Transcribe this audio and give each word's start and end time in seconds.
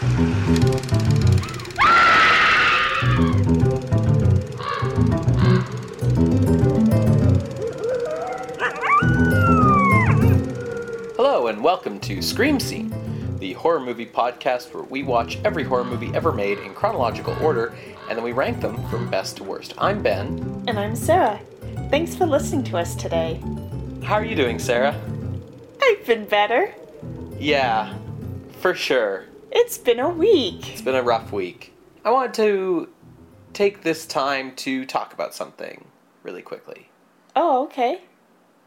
Hello, 0.00 0.06
and 11.48 11.64
welcome 11.64 11.98
to 11.98 12.22
Scream 12.22 12.60
Scene, 12.60 12.94
the 13.40 13.54
horror 13.54 13.80
movie 13.80 14.06
podcast 14.06 14.72
where 14.72 14.84
we 14.84 15.02
watch 15.02 15.40
every 15.44 15.64
horror 15.64 15.82
movie 15.82 16.14
ever 16.14 16.30
made 16.30 16.58
in 16.58 16.74
chronological 16.74 17.36
order 17.42 17.74
and 18.08 18.16
then 18.16 18.22
we 18.22 18.30
rank 18.30 18.60
them 18.60 18.76
from 18.90 19.10
best 19.10 19.38
to 19.38 19.44
worst. 19.44 19.74
I'm 19.78 20.00
Ben. 20.00 20.64
And 20.68 20.78
I'm 20.78 20.94
Sarah. 20.94 21.40
Thanks 21.90 22.14
for 22.14 22.24
listening 22.24 22.62
to 22.66 22.78
us 22.78 22.94
today. 22.94 23.42
How 24.04 24.14
are 24.14 24.24
you 24.24 24.36
doing, 24.36 24.60
Sarah? 24.60 24.94
I've 25.82 26.06
been 26.06 26.24
better. 26.24 26.72
Yeah, 27.40 27.92
for 28.60 28.76
sure. 28.76 29.24
It's 29.60 29.76
been 29.76 29.98
a 29.98 30.08
week. 30.08 30.70
It's 30.70 30.82
been 30.82 30.94
a 30.94 31.02
rough 31.02 31.32
week. 31.32 31.74
I 32.04 32.12
wanted 32.12 32.34
to 32.34 32.88
take 33.52 33.82
this 33.82 34.06
time 34.06 34.54
to 34.54 34.86
talk 34.86 35.12
about 35.12 35.34
something 35.34 35.86
really 36.22 36.42
quickly. 36.42 36.90
Oh, 37.34 37.64
okay. 37.64 38.02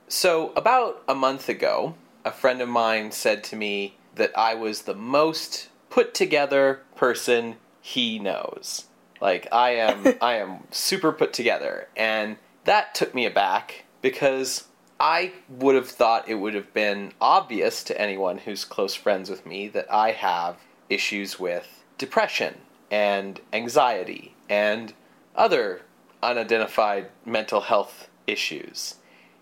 So, 0.10 0.52
about 0.52 1.02
a 1.08 1.16
month 1.16 1.48
ago, 1.48 1.96
a 2.26 2.32
friend 2.32 2.62
of 2.62 2.68
mine 2.68 3.14
said 3.14 3.42
to 3.46 3.56
me 3.56 3.96
that 4.16 4.38
I 4.38 4.54
was 4.54 4.82
the 4.82 4.94
most 4.94 5.70
put 5.90 6.14
together 6.14 6.82
person 6.98 7.56
he 7.80 8.20
knows. 8.20 8.88
Like 9.22 9.48
I 9.50 9.70
am 9.76 10.16
I 10.22 10.36
am 10.36 10.68
super 10.72 11.14
put 11.14 11.32
together 11.32 11.88
and 11.96 12.36
that 12.66 12.94
took 12.94 13.16
me 13.16 13.26
aback 13.26 13.86
because 14.02 14.66
I 15.00 15.32
would 15.48 15.76
have 15.76 15.88
thought 15.90 16.28
it 16.28 16.36
would 16.36 16.54
have 16.54 16.74
been 16.74 17.14
obvious 17.22 17.82
to 17.86 18.00
anyone 18.00 18.40
who's 18.40 18.66
close 18.66 18.94
friends 18.94 19.30
with 19.30 19.46
me 19.46 19.70
that 19.70 19.90
I 19.90 20.12
have 20.12 20.58
issues 20.92 21.40
with 21.40 21.84
depression 21.98 22.56
and 22.92 23.40
anxiety 23.54 24.36
and 24.50 24.94
other 25.36 25.82
unidentified 26.22 27.10
mental 27.26 27.62
health 27.62 28.10
issues. 28.28 28.96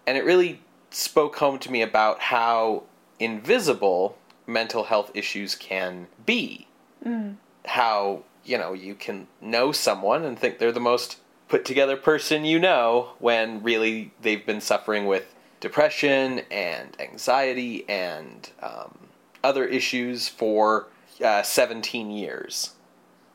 And 0.06 0.18
it 0.18 0.24
really 0.24 0.62
spoke 0.92 1.38
home 1.38 1.60
to 1.60 1.72
me 1.72 1.82
about 1.82 2.20
how 2.20 2.84
invisible 3.20 4.18
mental 4.48 4.86
health 4.86 5.12
issues 5.14 5.56
can 5.56 6.08
be. 6.26 6.68
Mm. 7.06 7.36
How, 7.66 8.24
you 8.46 8.58
know, 8.58 8.74
you 8.74 8.96
can 8.96 9.28
know 9.42 9.72
someone 9.72 10.24
and 10.24 10.38
think 10.38 10.58
they're 10.58 10.72
the 10.72 10.80
most 10.80 11.18
put 11.48 11.66
together 11.66 11.98
person 11.98 12.46
you 12.46 12.60
know 12.60 13.10
when 13.18 13.62
really 13.64 14.12
they've 14.22 14.46
been 14.46 14.62
suffering 14.62 15.08
with 15.08 15.34
depression 15.60 16.42
and 16.52 16.96
anxiety 17.00 17.88
and 17.90 18.52
um, 18.62 18.98
other 19.44 19.66
issues 19.66 20.30
for 20.30 20.88
uh, 21.24 21.44
17 21.44 22.12
years. 22.12 22.76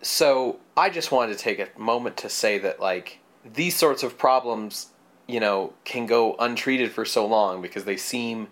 So 0.03 0.61
I 0.77 0.91
just 0.91 1.11
wanted 1.13 1.37
to 1.37 1.43
take 1.43 1.59
a 1.59 1.69
moment 1.79 2.17
to 2.19 2.29
say 2.29 2.59
that, 2.59 2.81
like, 2.81 3.21
these 3.45 3.77
sorts 3.77 4.03
of 4.03 4.19
problems 4.19 4.89
you 5.27 5.41
know, 5.41 5.73
can 5.85 6.07
go 6.07 6.37
untreated 6.39 6.93
for 6.93 7.05
so 7.05 7.27
long 7.27 7.63
because 7.63 7.85
they 7.85 7.97
seem 7.97 8.49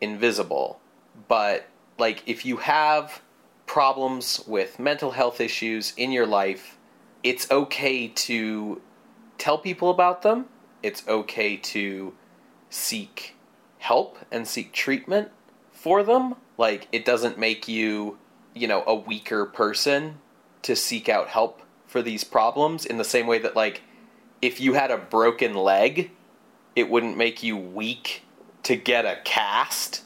invisible. 0.00 0.80
But, 1.28 1.68
like, 1.98 2.22
if 2.26 2.44
you 2.44 2.58
have 2.58 3.22
problems 3.66 4.42
with 4.46 4.78
mental 4.78 5.12
health 5.12 5.40
issues 5.40 5.92
in 5.96 6.10
your 6.10 6.26
life, 6.26 6.78
it's 7.22 7.50
okay 7.50 8.08
to 8.08 8.80
tell 9.38 9.58
people 9.58 9.90
about 9.90 10.22
them. 10.22 10.46
It's 10.82 11.06
okay 11.06 11.56
to 11.56 12.14
seek 12.70 13.36
help 13.78 14.18
and 14.32 14.48
seek 14.48 14.72
treatment 14.72 15.28
for 15.70 16.02
them. 16.02 16.34
Like, 16.58 16.88
it 16.90 17.04
doesn't 17.04 17.38
make 17.38 17.68
you, 17.68 18.18
you 18.60 18.68
know, 18.68 18.84
a 18.86 18.94
weaker 18.94 19.46
person 19.46 20.18
to 20.62 20.76
seek 20.76 21.08
out 21.08 21.28
help 21.28 21.62
for 21.86 22.02
these 22.02 22.22
problems 22.22 22.84
in 22.84 22.98
the 22.98 23.04
same 23.04 23.26
way 23.26 23.38
that, 23.38 23.56
like, 23.56 23.82
if 24.42 24.60
you 24.60 24.74
had 24.74 24.90
a 24.90 24.98
broken 24.98 25.54
leg, 25.54 26.10
it 26.76 26.88
wouldn't 26.90 27.16
make 27.16 27.42
you 27.42 27.56
weak 27.56 28.22
to 28.62 28.76
get 28.76 29.04
a 29.06 29.18
cast 29.24 30.04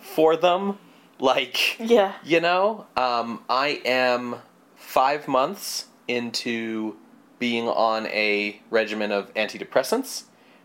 for 0.00 0.36
them. 0.36 0.78
Like, 1.18 1.78
yeah, 1.78 2.14
you 2.24 2.40
know, 2.40 2.86
um, 2.96 3.44
I 3.48 3.80
am 3.84 4.36
five 4.74 5.28
months 5.28 5.86
into 6.08 6.96
being 7.38 7.68
on 7.68 8.06
a 8.06 8.60
regimen 8.70 9.12
of 9.12 9.32
antidepressants. 9.34 10.24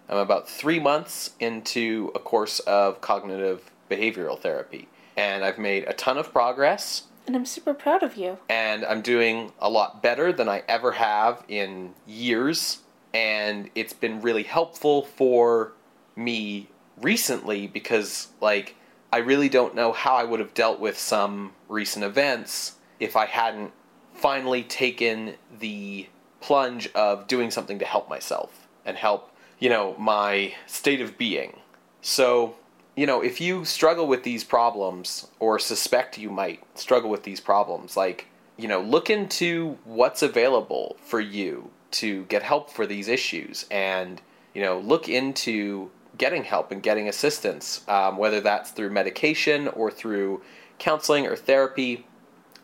I'm 0.09 0.17
about 0.17 0.49
three 0.49 0.79
months 0.79 1.31
into 1.39 2.11
a 2.15 2.19
course 2.19 2.59
of 2.61 3.01
cognitive 3.01 3.71
behavioral 3.91 4.39
therapy, 4.39 4.87
and 5.15 5.43
I've 5.43 5.59
made 5.59 5.83
a 5.83 5.93
ton 5.93 6.17
of 6.17 6.31
progress. 6.31 7.03
And 7.27 7.35
I'm 7.35 7.45
super 7.45 7.73
proud 7.73 8.01
of 8.01 8.15
you. 8.15 8.39
And 8.49 8.85
I'm 8.85 9.01
doing 9.01 9.51
a 9.59 9.69
lot 9.69 10.01
better 10.01 10.33
than 10.33 10.49
I 10.49 10.63
ever 10.67 10.93
have 10.93 11.43
in 11.47 11.93
years 12.07 12.79
and 13.13 13.69
it's 13.73 13.93
been 13.93 14.21
really 14.21 14.43
helpful 14.43 15.03
for 15.03 15.73
me 16.15 16.69
recently 17.01 17.65
because 17.65 18.27
like 18.41 18.75
I 19.11 19.17
really 19.17 19.49
don't 19.49 19.73
know 19.73 19.91
how 19.91 20.15
I 20.15 20.23
would 20.23 20.39
have 20.39 20.53
dealt 20.53 20.79
with 20.79 20.99
some 20.99 21.53
recent 21.67 22.03
events 22.03 22.75
if 22.99 23.15
I 23.15 23.25
hadn't 23.25 23.71
finally 24.13 24.63
taken 24.63 25.35
the 25.59 26.07
plunge 26.41 26.89
of 26.93 27.27
doing 27.27 27.49
something 27.49 27.79
to 27.79 27.85
help 27.85 28.09
myself 28.09 28.67
and 28.85 28.97
help, 28.97 29.31
you 29.59 29.69
know, 29.69 29.95
my 29.97 30.53
state 30.65 31.01
of 31.01 31.17
being. 31.17 31.59
So, 32.01 32.55
you 32.97 33.05
know, 33.05 33.21
if 33.21 33.39
you 33.39 33.63
struggle 33.63 34.07
with 34.07 34.23
these 34.23 34.43
problems 34.43 35.27
or 35.39 35.57
suspect 35.59 36.17
you 36.17 36.29
might 36.29 36.61
struggle 36.77 37.09
with 37.09 37.23
these 37.23 37.39
problems, 37.39 37.95
like, 37.95 38.27
you 38.57 38.67
know, 38.67 38.81
look 38.81 39.09
into 39.09 39.77
what's 39.85 40.21
available 40.21 40.97
for 41.01 41.21
you 41.21 41.69
to 41.91 42.25
get 42.25 42.43
help 42.43 42.69
for 42.69 42.85
these 42.85 43.07
issues. 43.07 43.65
And 43.71 44.21
you 44.57 44.63
know 44.63 44.79
look 44.79 45.07
into 45.07 45.91
getting 46.17 46.43
help 46.43 46.71
and 46.71 46.81
getting 46.81 47.07
assistance 47.07 47.87
um, 47.87 48.17
whether 48.17 48.41
that's 48.41 48.71
through 48.71 48.89
medication 48.89 49.67
or 49.67 49.91
through 49.91 50.41
counseling 50.79 51.27
or 51.27 51.35
therapy. 51.35 52.07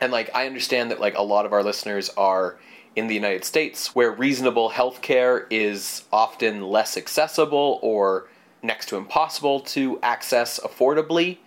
And 0.02 0.12
like 0.12 0.32
i 0.36 0.48
understand 0.48 0.90
that 0.90 1.00
like 1.00 1.16
a 1.16 1.22
lot 1.22 1.46
of 1.46 1.54
our 1.54 1.64
listeners 1.64 2.10
are 2.18 2.58
in 2.96 3.06
the 3.06 3.14
united 3.14 3.46
states 3.46 3.94
where 3.96 4.12
reasonable 4.12 4.70
health 4.70 5.02
care 5.02 5.46
is 5.52 6.04
often 6.12 6.64
less 6.64 6.98
accessible 6.98 7.80
or 7.84 8.28
next 8.64 8.88
to 8.88 8.98
impossible 8.98 9.60
to 9.60 10.00
access 10.02 10.60
affordably 10.62 11.38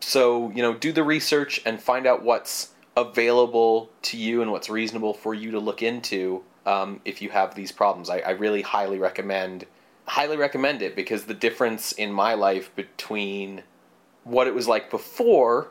so 0.00 0.50
you 0.50 0.62
know 0.62 0.74
do 0.74 0.92
the 0.92 1.02
research 1.02 1.60
and 1.64 1.80
find 1.80 2.06
out 2.06 2.22
what's 2.22 2.70
available 2.98 3.90
to 4.02 4.16
you 4.16 4.42
and 4.42 4.50
what's 4.50 4.68
reasonable 4.68 5.14
for 5.14 5.32
you 5.34 5.52
to 5.52 5.60
look 5.60 5.82
into 5.82 6.42
um, 6.66 7.00
if 7.04 7.22
you 7.22 7.30
have 7.30 7.54
these 7.54 7.72
problems. 7.72 8.10
I, 8.10 8.18
I 8.18 8.30
really 8.30 8.62
highly 8.62 8.98
recommend 8.98 9.66
highly 10.06 10.38
recommend 10.38 10.80
it 10.80 10.96
because 10.96 11.24
the 11.24 11.34
difference 11.34 11.92
in 11.92 12.10
my 12.10 12.32
life 12.32 12.74
between 12.74 13.62
what 14.24 14.46
it 14.46 14.54
was 14.54 14.66
like 14.66 14.90
before 14.90 15.68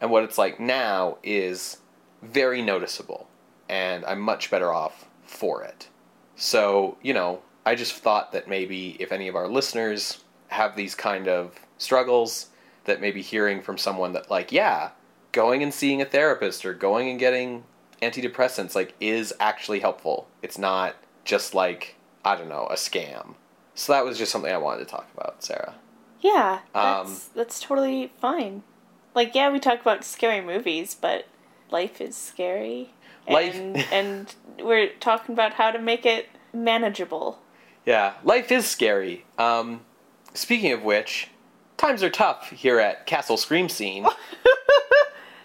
and 0.00 0.10
what 0.10 0.22
it's 0.22 0.38
like 0.38 0.60
now 0.60 1.18
is 1.24 1.78
very 2.22 2.62
noticeable 2.62 3.28
and 3.68 4.04
I'm 4.04 4.20
much 4.20 4.48
better 4.48 4.72
off 4.72 5.08
for 5.24 5.64
it. 5.64 5.88
So, 6.36 6.98
you 7.02 7.12
know, 7.12 7.42
I 7.66 7.74
just 7.74 7.94
thought 7.94 8.30
that 8.30 8.48
maybe 8.48 8.96
if 9.00 9.10
any 9.10 9.26
of 9.26 9.34
our 9.34 9.48
listeners 9.48 10.22
have 10.50 10.76
these 10.76 10.94
kind 10.94 11.26
of 11.26 11.58
struggles, 11.78 12.48
that 12.84 13.00
maybe 13.00 13.22
hearing 13.22 13.62
from 13.62 13.78
someone 13.78 14.12
that, 14.12 14.30
like, 14.30 14.52
yeah, 14.52 14.90
going 15.32 15.62
and 15.62 15.72
seeing 15.72 16.00
a 16.02 16.04
therapist 16.04 16.64
or 16.64 16.74
going 16.74 17.08
and 17.08 17.18
getting 17.18 17.64
antidepressants 18.02 18.74
like 18.74 18.94
is 19.00 19.32
actually 19.40 19.80
helpful. 19.80 20.28
It's 20.42 20.58
not 20.58 20.96
just 21.24 21.54
like 21.54 21.96
I 22.24 22.36
don't 22.36 22.48
know 22.48 22.66
a 22.70 22.74
scam. 22.74 23.34
So 23.74 23.92
that 23.92 24.04
was 24.04 24.18
just 24.18 24.32
something 24.32 24.52
I 24.52 24.58
wanted 24.58 24.80
to 24.80 24.90
talk 24.90 25.08
about, 25.16 25.42
Sarah. 25.42 25.74
Yeah, 26.20 26.60
that's 26.74 27.10
um, 27.10 27.16
that's 27.34 27.60
totally 27.60 28.12
fine. 28.20 28.62
Like 29.14 29.34
yeah, 29.34 29.50
we 29.50 29.58
talk 29.58 29.80
about 29.80 30.04
scary 30.04 30.40
movies, 30.40 30.94
but 30.94 31.26
life 31.70 32.00
is 32.00 32.16
scary. 32.16 32.92
Life 33.28 33.54
and, 33.54 33.76
and 33.92 34.34
we're 34.58 34.90
talking 34.98 35.34
about 35.34 35.54
how 35.54 35.70
to 35.70 35.78
make 35.78 36.04
it 36.04 36.28
manageable. 36.52 37.38
Yeah, 37.86 38.14
life 38.24 38.50
is 38.50 38.66
scary. 38.66 39.24
Um, 39.38 39.82
speaking 40.34 40.72
of 40.72 40.82
which, 40.82 41.28
times 41.76 42.02
are 42.02 42.10
tough 42.10 42.50
here 42.50 42.78
at 42.78 43.06
Castle 43.06 43.36
Scream 43.36 43.68
Scene. 43.68 44.06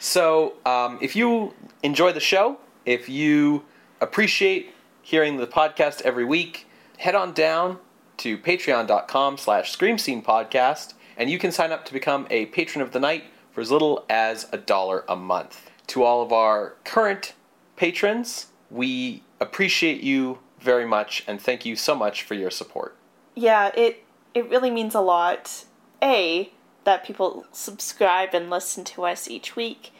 So, 0.05 0.53
um, 0.67 0.99
if 1.01 1.15
you 1.15 1.55
enjoy 1.81 2.11
the 2.11 2.19
show, 2.19 2.59
if 2.85 3.09
you 3.09 3.63
appreciate 3.99 4.71
hearing 5.01 5.37
the 5.37 5.47
podcast 5.47 6.01
every 6.01 6.23
week, 6.23 6.67
head 6.99 7.15
on 7.15 7.33
down 7.33 7.79
to 8.17 8.37
patreon.com 8.37 9.39
slash 9.39 9.71
scream 9.71 9.97
scene 9.97 10.21
podcast 10.21 10.93
and 11.17 11.31
you 11.31 11.39
can 11.39 11.51
sign 11.51 11.71
up 11.71 11.85
to 11.85 11.91
become 11.91 12.27
a 12.29 12.45
patron 12.45 12.83
of 12.83 12.91
the 12.91 12.99
night 12.99 13.23
for 13.51 13.61
as 13.61 13.71
little 13.71 14.05
as 14.07 14.47
a 14.51 14.59
dollar 14.59 15.05
a 15.09 15.15
month. 15.15 15.71
To 15.87 16.03
all 16.03 16.21
of 16.21 16.31
our 16.31 16.75
current 16.83 17.33
patrons, 17.75 18.47
we 18.69 19.23
appreciate 19.39 20.01
you 20.01 20.37
very 20.59 20.85
much 20.85 21.23
and 21.27 21.41
thank 21.41 21.65
you 21.65 21.75
so 21.75 21.95
much 21.95 22.21
for 22.21 22.35
your 22.35 22.51
support. 22.51 22.95
Yeah, 23.33 23.71
it 23.75 24.04
it 24.35 24.47
really 24.47 24.69
means 24.69 24.93
a 24.93 25.01
lot. 25.01 25.65
A 26.03 26.51
that 26.83 27.03
people 27.03 27.45
subscribe 27.51 28.35
and 28.35 28.51
listen 28.51 28.83
to 28.83 29.05
us 29.05 29.27
each 29.27 29.55
week. 29.55 29.91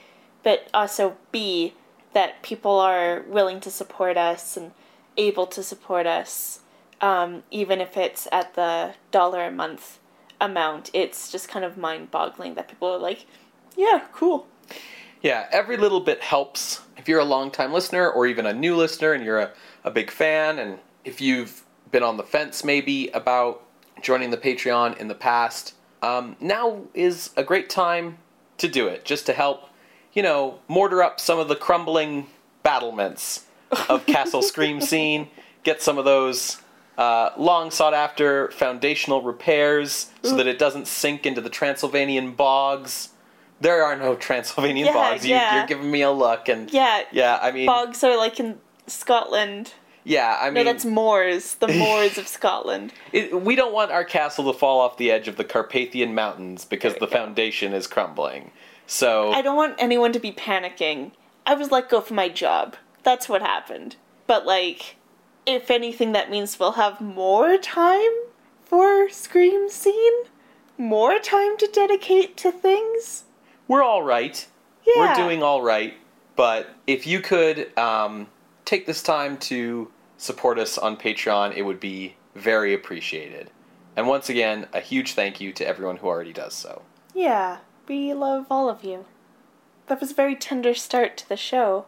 but 0.45 0.69
also 0.75 1.17
B, 1.31 1.73
that 2.13 2.43
people 2.43 2.79
are 2.79 3.25
willing 3.27 3.59
to 3.61 3.71
support 3.71 4.15
us 4.15 4.55
and 4.55 4.71
able 5.17 5.47
to 5.47 5.63
support 5.63 6.05
us, 6.05 6.59
um, 7.01 7.41
even 7.49 7.81
if 7.81 7.97
it's 7.97 8.27
at 8.31 8.53
the 8.53 8.93
dollar 9.09 9.43
a 9.43 9.51
month 9.51 9.97
amount. 10.39 10.91
It's 10.93 11.31
just 11.31 11.49
kind 11.49 11.65
of 11.65 11.77
mind 11.77 12.11
boggling 12.11 12.53
that 12.53 12.67
people 12.67 12.89
are 12.89 12.99
like, 12.99 13.25
yeah, 13.75 14.05
cool. 14.13 14.45
Yeah, 15.23 15.47
every 15.51 15.77
little 15.77 15.99
bit 15.99 16.21
helps. 16.21 16.81
If 16.95 17.09
you're 17.09 17.19
a 17.19 17.25
long-time 17.25 17.73
listener 17.73 18.07
or 18.07 18.27
even 18.27 18.45
a 18.45 18.53
new 18.53 18.75
listener 18.75 19.13
and 19.13 19.25
you're 19.25 19.39
a, 19.39 19.51
a 19.83 19.89
big 19.89 20.11
fan, 20.11 20.59
and 20.59 20.77
if 21.03 21.19
you've 21.19 21.63
been 21.91 22.03
on 22.03 22.17
the 22.17 22.23
fence 22.23 22.63
maybe 22.63 23.07
about 23.09 23.64
joining 24.05 24.29
the 24.29 24.37
Patreon 24.37 24.95
in 24.97 25.07
the 25.07 25.15
past, 25.15 25.73
um, 26.03 26.35
now 26.39 26.83
is 26.93 27.31
a 27.35 27.43
great 27.43 27.69
time 27.69 28.19
to 28.59 28.67
do 28.67 28.87
it, 28.87 29.03
just 29.03 29.25
to 29.25 29.33
help, 29.33 29.67
you 30.13 30.21
know, 30.21 30.59
mortar 30.67 31.01
up 31.01 31.19
some 31.19 31.39
of 31.39 31.47
the 31.47 31.55
crumbling 31.55 32.27
battlements 32.61 33.45
of 33.89 34.05
Castle 34.07 34.43
Scream 34.43 34.79
Scene, 34.79 35.27
get 35.63 35.81
some 35.81 35.97
of 35.97 36.05
those 36.05 36.61
uh, 36.99 37.31
long 37.35 37.71
sought 37.71 37.95
after 37.95 38.51
foundational 38.51 39.23
repairs 39.23 40.11
so 40.21 40.37
that 40.37 40.45
it 40.47 40.59
doesn't 40.59 40.87
sink 40.87 41.25
into 41.25 41.41
the 41.41 41.49
Transylvanian 41.49 42.33
bogs. 42.33 43.09
There 43.59 43.83
are 43.83 43.95
no 43.95 44.15
Transylvanian 44.27 44.85
Yeah, 44.85 44.93
bogs. 44.93 45.25
You, 45.25 45.31
yeah. 45.33 45.57
You're 45.57 45.67
giving 45.67 45.89
me 45.89 46.03
a 46.03 46.11
look, 46.11 46.47
and 46.47 46.71
Yeah, 46.71 47.01
yeah, 47.11 47.39
I 47.41 47.51
mean, 47.51 47.65
bogs 47.65 48.03
are 48.03 48.15
like 48.15 48.39
in 48.39 48.59
Scotland. 48.85 49.73
Yeah, 50.05 50.37
I 50.39 50.45
mean, 50.45 50.53
No, 50.53 50.63
that's 50.63 50.85
moors. 50.85 51.55
The 51.55 51.67
moors 51.83 52.17
of 52.17 52.27
Scotland. 52.27 52.93
it, 53.11 53.41
we 53.41 53.55
don't 53.55 53.73
want 53.73 53.91
our 53.91 54.05
castle 54.05 54.51
to 54.53 54.57
fall 54.57 54.79
off 54.79 54.97
the 54.97 55.11
edge 55.11 55.27
of 55.27 55.35
the 55.35 55.43
Carpathian 55.43 56.15
Mountains 56.15 56.63
because 56.63 56.93
the 56.93 56.99
go. 57.01 57.07
foundation 57.07 57.73
is 57.73 57.87
crumbling. 57.87 58.51
So 58.87 59.31
I 59.31 59.41
don't 59.41 59.57
want 59.57 59.75
anyone 59.79 60.13
to 60.13 60.19
be 60.19 60.31
panicking. 60.31 61.11
I 61.45 61.55
was 61.55 61.71
let 61.71 61.89
go 61.89 61.99
from 62.01 62.15
my 62.15 62.29
job. 62.29 62.75
That's 63.03 63.27
what 63.27 63.41
happened. 63.41 63.97
But 64.27 64.45
like, 64.45 64.95
if 65.45 65.69
anything, 65.69 66.11
that 66.13 66.29
means 66.29 66.59
we'll 66.59 66.73
have 66.73 67.01
more 67.01 67.57
time 67.57 68.11
for 68.63 69.09
Scream 69.09 69.69
Scene, 69.69 70.13
more 70.77 71.19
time 71.19 71.57
to 71.57 71.67
dedicate 71.67 72.37
to 72.37 72.51
things. 72.51 73.25
we're 73.67 73.83
all 73.83 74.03
right. 74.03 74.47
Yeah, 74.85 74.93
We're 74.97 75.15
doing 75.15 75.41
all 75.41 75.63
right. 75.63 75.95
But 76.35 76.69
if 76.85 77.07
you 77.07 77.21
could 77.21 77.75
um, 77.77 78.27
take 78.65 78.85
this 78.85 79.01
time 79.01 79.37
to 79.37 79.91
support 80.17 80.59
us 80.59 80.77
on 80.77 80.97
Patreon, 80.97 81.55
it 81.55 81.61
would 81.61 81.79
be 81.79 82.15
very 82.35 82.73
appreciated. 82.73 83.51
And 83.95 84.07
once 84.07 84.29
again, 84.29 84.67
a 84.73 84.81
huge 84.81 85.13
thank 85.13 85.39
you 85.39 85.53
to 85.53 85.67
everyone 85.67 85.97
who 85.97 86.07
already 86.07 86.33
does 86.33 86.53
so. 86.53 86.81
Yeah, 87.13 87.59
we 87.87 88.13
love 88.13 88.47
all 88.49 88.69
of 88.69 88.83
you. 88.83 89.05
That 89.87 90.01
was 90.01 90.11
a 90.11 90.15
very 90.15 90.35
tender 90.35 90.73
start 90.73 91.15
to 91.17 91.29
the 91.29 91.37
show. 91.37 91.85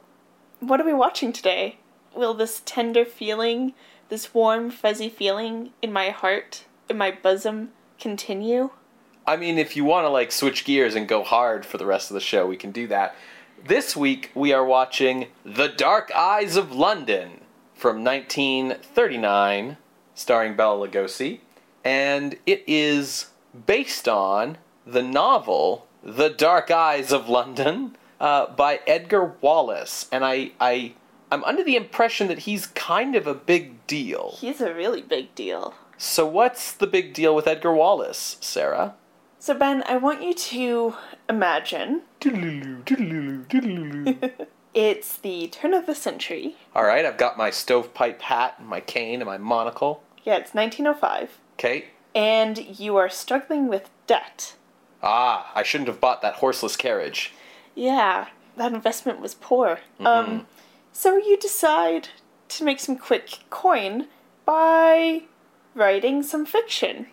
What 0.59 0.79
are 0.79 0.85
we 0.85 0.93
watching 0.93 1.33
today? 1.33 1.77
Will 2.15 2.33
this 2.33 2.61
tender 2.65 3.05
feeling, 3.05 3.73
this 4.09 4.33
warm, 4.33 4.69
fuzzy 4.69 5.09
feeling 5.09 5.71
in 5.81 5.91
my 5.91 6.11
heart, 6.11 6.65
in 6.89 6.97
my 6.97 7.11
bosom, 7.11 7.71
continue? 7.99 8.69
I 9.25 9.35
mean, 9.35 9.57
if 9.57 9.75
you 9.75 9.83
want 9.83 10.05
to 10.05 10.09
like 10.09 10.31
switch 10.31 10.63
gears 10.63 10.95
and 10.95 11.07
go 11.07 11.23
hard 11.23 11.65
for 11.65 11.77
the 11.77 11.85
rest 11.85 12.09
of 12.09 12.13
the 12.15 12.21
show, 12.21 12.47
we 12.47 12.55
can 12.55 12.71
do 12.71 12.87
that. 12.87 13.15
This 13.67 13.97
week 13.97 14.31
we 14.33 14.53
are 14.53 14.63
watching 14.63 15.27
The 15.43 15.67
Dark 15.67 16.09
Eyes 16.15 16.55
of 16.55 16.71
London 16.71 17.41
from 17.73 18.01
1939, 18.01 19.75
starring 20.15 20.55
Bela 20.55 20.87
Lugosi, 20.87 21.41
and 21.83 22.37
it 22.45 22.63
is 22.65 23.31
based 23.65 24.07
on 24.07 24.57
the 24.85 25.03
novel 25.03 25.85
The 26.01 26.29
Dark 26.29 26.71
Eyes 26.71 27.11
of 27.11 27.27
London 27.27 27.97
uh, 28.21 28.45
by 28.55 28.79
Edgar 28.87 29.33
Wallace, 29.41 30.07
and 30.13 30.23
I 30.23 30.51
I 30.61 30.93
I'm 31.29 31.43
under 31.43 31.61
the 31.65 31.75
impression 31.75 32.29
that 32.29 32.39
he's 32.39 32.67
kind 32.67 33.17
of 33.17 33.27
a 33.27 33.33
big 33.33 33.85
deal. 33.85 34.37
He's 34.39 34.61
a 34.61 34.73
really 34.73 35.01
big 35.01 35.35
deal. 35.35 35.73
So 35.97 36.25
what's 36.25 36.71
the 36.71 36.87
big 36.87 37.13
deal 37.13 37.35
with 37.35 37.47
Edgar 37.47 37.73
Wallace, 37.73 38.37
Sarah? 38.39 38.93
So, 39.47 39.53
Ben, 39.53 39.81
I 39.87 39.95
want 39.95 40.21
you 40.21 40.33
to 40.33 40.95
imagine 41.29 42.01
it's 44.73 45.17
the 45.19 45.47
turn 45.47 45.73
of 45.73 45.85
the 45.85 45.95
century. 45.95 46.57
All 46.75 46.83
right, 46.83 47.05
I've 47.05 47.15
got 47.15 47.37
my 47.37 47.49
stovepipe 47.49 48.21
hat 48.23 48.55
and 48.59 48.67
my 48.67 48.81
cane 48.81 49.21
and 49.21 49.25
my 49.25 49.37
monocle. 49.37 50.03
Yeah, 50.25 50.35
it's 50.35 50.53
1905. 50.53 51.37
Okay. 51.53 51.85
And 52.13 52.77
you 52.77 52.97
are 52.97 53.07
struggling 53.07 53.69
with 53.69 53.89
debt. 54.05 54.57
Ah, 55.01 55.49
I 55.55 55.63
shouldn't 55.63 55.87
have 55.87 56.01
bought 56.01 56.21
that 56.23 56.35
horseless 56.35 56.75
carriage. 56.75 57.31
Yeah, 57.73 58.27
that 58.57 58.73
investment 58.73 59.21
was 59.21 59.33
poor. 59.33 59.79
Um, 60.01 60.45
so 60.91 61.15
you 61.15 61.37
decide 61.37 62.09
to 62.49 62.65
make 62.65 62.81
some 62.81 62.97
quick 62.97 63.45
coin 63.49 64.07
by 64.43 65.21
writing 65.73 66.21
some 66.21 66.45
fiction. 66.45 67.07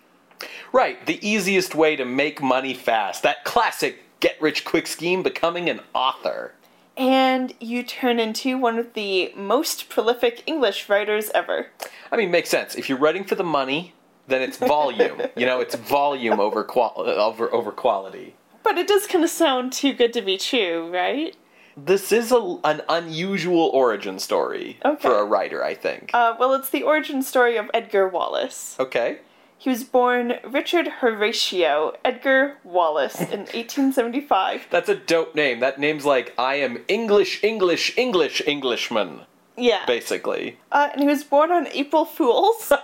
Right, 0.73 1.05
the 1.07 1.27
easiest 1.27 1.75
way 1.75 1.97
to 1.97 2.05
make 2.05 2.43
money 2.43 2.75
fast. 2.75 3.23
That 3.23 3.45
classic 3.45 4.01
get 4.21 4.41
rich 4.41 4.65
quick 4.65 4.87
scheme 4.87 5.23
becoming 5.23 5.69
an 5.71 5.81
author. 5.95 6.55
And 6.97 7.55
you 7.61 7.83
turn 7.83 8.21
into 8.21 8.57
one 8.57 8.79
of 8.79 8.95
the 8.95 9.33
most 9.37 9.89
prolific 9.89 10.43
English 10.47 10.89
writers 10.89 11.31
ever. 11.35 11.69
I 12.13 12.17
mean, 12.17 12.31
makes 12.31 12.49
sense. 12.49 12.75
If 12.77 12.89
you're 12.89 12.99
writing 12.99 13.25
for 13.25 13.35
the 13.35 13.43
money, 13.45 13.95
then 14.29 14.43
it's 14.43 14.57
volume. 14.57 15.21
you 15.37 15.45
know, 15.47 15.61
it's 15.61 15.75
volume 15.75 16.39
over 16.41 16.63
qual- 16.65 16.95
over 16.97 17.53
over 17.53 17.73
quality. 17.73 18.35
But 18.63 18.79
it 18.79 18.87
does 18.87 19.07
kind 19.07 19.25
of 19.25 19.31
sound 19.31 19.73
too 19.73 19.93
good 19.93 20.13
to 20.15 20.23
be 20.23 20.39
true, 20.39 20.91
right? 20.93 21.37
This 21.77 22.13
is 22.13 22.31
a, 22.31 22.59
an 22.63 22.83
unusual 22.89 23.71
origin 23.75 24.21
story 24.21 24.79
Okay. 24.85 25.03
for 25.03 25.19
a 25.19 25.25
writer, 25.25 25.63
I 25.65 25.75
think. 25.75 26.11
Uh, 26.15 26.37
well, 26.39 26.55
it's 26.55 26.71
the 26.71 26.85
origin 26.85 27.21
story 27.23 27.57
of 27.57 27.69
Edgar 27.75 28.09
Wallace. 28.09 28.77
okay. 28.79 29.19
He 29.65 29.71
was 29.71 29.83
born 29.83 30.35
Richard 30.45 30.87
Horatio 31.01 31.95
Edgar 32.05 32.59
Wallace 32.65 33.19
in 33.19 33.41
1875. 33.57 34.67
That's 34.69 34.91
a 34.91 34.95
dope 34.95 35.35
name. 35.35 35.61
That 35.61 35.81
name's 35.81 36.05
like 36.05 36.35
I 36.39 36.57
am 36.57 36.85
English, 36.87 37.43
English, 37.43 37.97
English, 37.97 38.43
Englishman, 38.47 39.21
Yeah. 39.57 39.87
basically. 39.87 40.59
Uh, 40.71 40.91
and 40.93 41.01
he 41.01 41.07
was 41.07 41.25
born 41.25 41.51
on 41.51 41.67
April 41.69 42.05
Fools. 42.05 42.75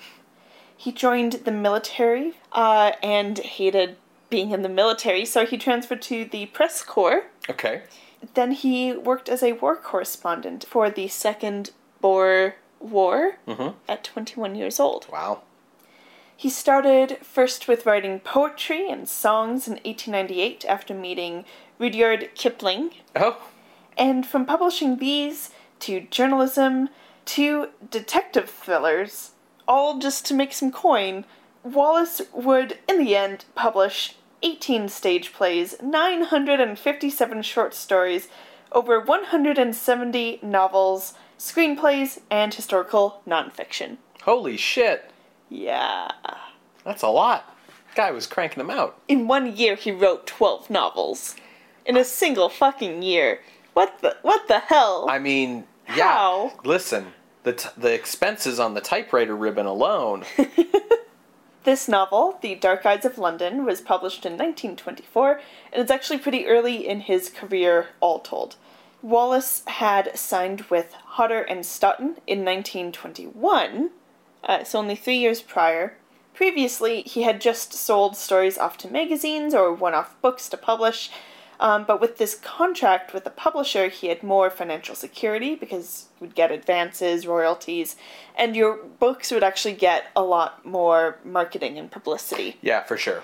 he 0.78 0.90
joined 0.90 1.32
the 1.44 1.52
military 1.52 2.32
uh, 2.52 2.92
and 3.02 3.36
hated 3.36 3.96
being 4.30 4.52
in 4.52 4.62
the 4.62 4.70
military, 4.70 5.26
so 5.26 5.44
he 5.44 5.58
transferred 5.58 6.00
to 6.00 6.24
the 6.24 6.46
press 6.46 6.82
corps. 6.82 7.24
Okay. 7.50 7.82
Then 8.32 8.52
he 8.52 8.94
worked 8.94 9.28
as 9.28 9.42
a 9.42 9.52
war 9.52 9.76
correspondent 9.76 10.64
for 10.64 10.88
the 10.88 11.08
Second 11.08 11.72
Boer 12.00 12.54
War 12.80 13.36
Mhm. 13.46 13.74
at 13.86 14.02
21 14.02 14.54
years 14.54 14.80
old. 14.80 15.06
Wow. 15.12 15.42
He 16.36 16.50
started 16.50 17.18
first 17.22 17.66
with 17.66 17.86
writing 17.86 18.20
poetry 18.20 18.90
and 18.90 19.08
songs 19.08 19.66
in 19.66 19.74
1898 19.74 20.64
after 20.66 20.94
meeting 20.94 21.44
Rudyard 21.78 22.30
Kipling, 22.34 22.90
Oh, 23.14 23.38
and 23.96 24.26
from 24.26 24.44
publishing 24.44 24.98
these 24.98 25.50
to 25.80 26.02
journalism 26.02 26.90
to 27.26 27.68
detective 27.90 28.50
thrillers, 28.50 29.32
all 29.66 29.98
just 29.98 30.26
to 30.26 30.34
make 30.34 30.52
some 30.52 30.70
coin, 30.70 31.24
Wallace 31.64 32.20
would, 32.32 32.78
in 32.88 32.98
the 33.02 33.16
end, 33.16 33.46
publish 33.54 34.14
18 34.42 34.88
stage 34.88 35.32
plays, 35.32 35.74
957 35.82 37.42
short 37.42 37.74
stories, 37.74 38.28
over 38.70 39.00
170 39.00 40.38
novels, 40.42 41.14
screenplays, 41.38 42.20
and 42.30 42.52
historical 42.54 43.22
nonfiction. 43.26 43.96
holy 44.22 44.56
shit. 44.56 45.10
Yeah. 45.48 46.10
That's 46.84 47.02
a 47.02 47.08
lot. 47.08 47.56
Guy 47.94 48.10
was 48.10 48.26
cranking 48.26 48.58
them 48.58 48.70
out. 48.70 49.00
In 49.08 49.26
one 49.26 49.56
year, 49.56 49.74
he 49.74 49.90
wrote 49.90 50.26
12 50.26 50.70
novels. 50.70 51.36
In 51.84 51.96
a 51.96 52.04
single 52.04 52.48
fucking 52.48 53.02
year. 53.02 53.40
What 53.74 54.00
the, 54.00 54.16
what 54.22 54.48
the 54.48 54.58
hell? 54.58 55.06
I 55.08 55.18
mean, 55.18 55.64
yeah. 55.88 56.12
How? 56.12 56.52
Listen, 56.64 57.12
the 57.42 57.52
t- 57.52 57.68
the 57.76 57.92
expenses 57.92 58.58
on 58.58 58.74
the 58.74 58.80
typewriter 58.80 59.36
ribbon 59.36 59.66
alone. 59.66 60.24
This 61.66 61.88
novel, 61.88 62.38
The 62.42 62.54
Dark 62.54 62.86
Eyes 62.86 63.04
of 63.04 63.18
London, 63.18 63.64
was 63.64 63.80
published 63.80 64.24
in 64.24 64.34
1924, 64.34 65.40
and 65.72 65.82
it's 65.82 65.90
actually 65.90 66.18
pretty 66.18 66.46
early 66.46 66.86
in 66.86 67.00
his 67.00 67.28
career, 67.28 67.88
all 67.98 68.20
told. 68.20 68.54
Wallace 69.02 69.64
had 69.66 70.16
signed 70.16 70.60
with 70.70 70.92
Hodder 70.92 71.40
and 71.40 71.66
Stoughton 71.66 72.18
in 72.24 72.44
1921, 72.44 73.90
uh, 74.44 74.64
so 74.64 74.78
only 74.78 74.96
three 74.96 75.18
years 75.18 75.42
prior. 75.42 75.96
Previously, 76.34 77.02
he 77.02 77.22
had 77.22 77.40
just 77.40 77.72
sold 77.72 78.16
stories 78.16 78.58
off 78.58 78.76
to 78.78 78.88
magazines 78.88 79.54
or 79.54 79.72
one 79.72 79.94
off 79.94 80.20
books 80.20 80.48
to 80.50 80.56
publish, 80.56 81.10
um, 81.58 81.84
but 81.84 82.00
with 82.00 82.18
this 82.18 82.34
contract 82.34 83.14
with 83.14 83.24
the 83.24 83.30
publisher, 83.30 83.88
he 83.88 84.08
had 84.08 84.22
more 84.22 84.50
financial 84.50 84.94
security 84.94 85.54
because 85.54 86.06
you 86.20 86.26
would 86.26 86.34
get 86.34 86.50
advances, 86.50 87.26
royalties, 87.26 87.96
and 88.36 88.54
your 88.54 88.76
books 88.76 89.30
would 89.30 89.42
actually 89.42 89.74
get 89.74 90.06
a 90.14 90.22
lot 90.22 90.64
more 90.66 91.18
marketing 91.24 91.78
and 91.78 91.90
publicity. 91.90 92.58
yeah, 92.60 92.82
for 92.82 92.96
sure. 92.96 93.22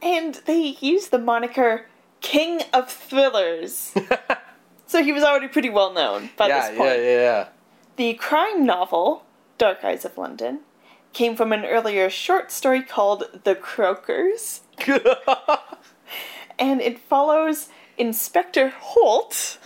And 0.00 0.34
they 0.46 0.76
used 0.80 1.10
the 1.10 1.18
moniker 1.18 1.86
king 2.20 2.62
of 2.72 2.90
thrillers. 2.90 3.92
so 4.86 5.02
he 5.02 5.12
was 5.12 5.24
already 5.24 5.48
pretty 5.48 5.70
well 5.70 5.92
known 5.92 6.30
by 6.36 6.48
yeah, 6.48 6.68
this 6.68 6.78
point. 6.78 6.90
Yeah, 6.90 7.04
yeah, 7.04 7.20
yeah. 7.20 7.48
The 7.96 8.14
crime 8.14 8.64
novel, 8.64 9.24
Dark 9.58 9.84
Eyes 9.84 10.04
of 10.04 10.18
London, 10.18 10.60
came 11.12 11.36
from 11.36 11.52
an 11.52 11.64
earlier 11.64 12.10
short 12.10 12.50
story 12.50 12.82
called 12.82 13.24
The 13.44 13.54
Croakers. 13.54 14.60
and 16.58 16.80
it 16.80 16.98
follows 16.98 17.68
Inspector 17.96 18.68
Holt, 18.68 19.58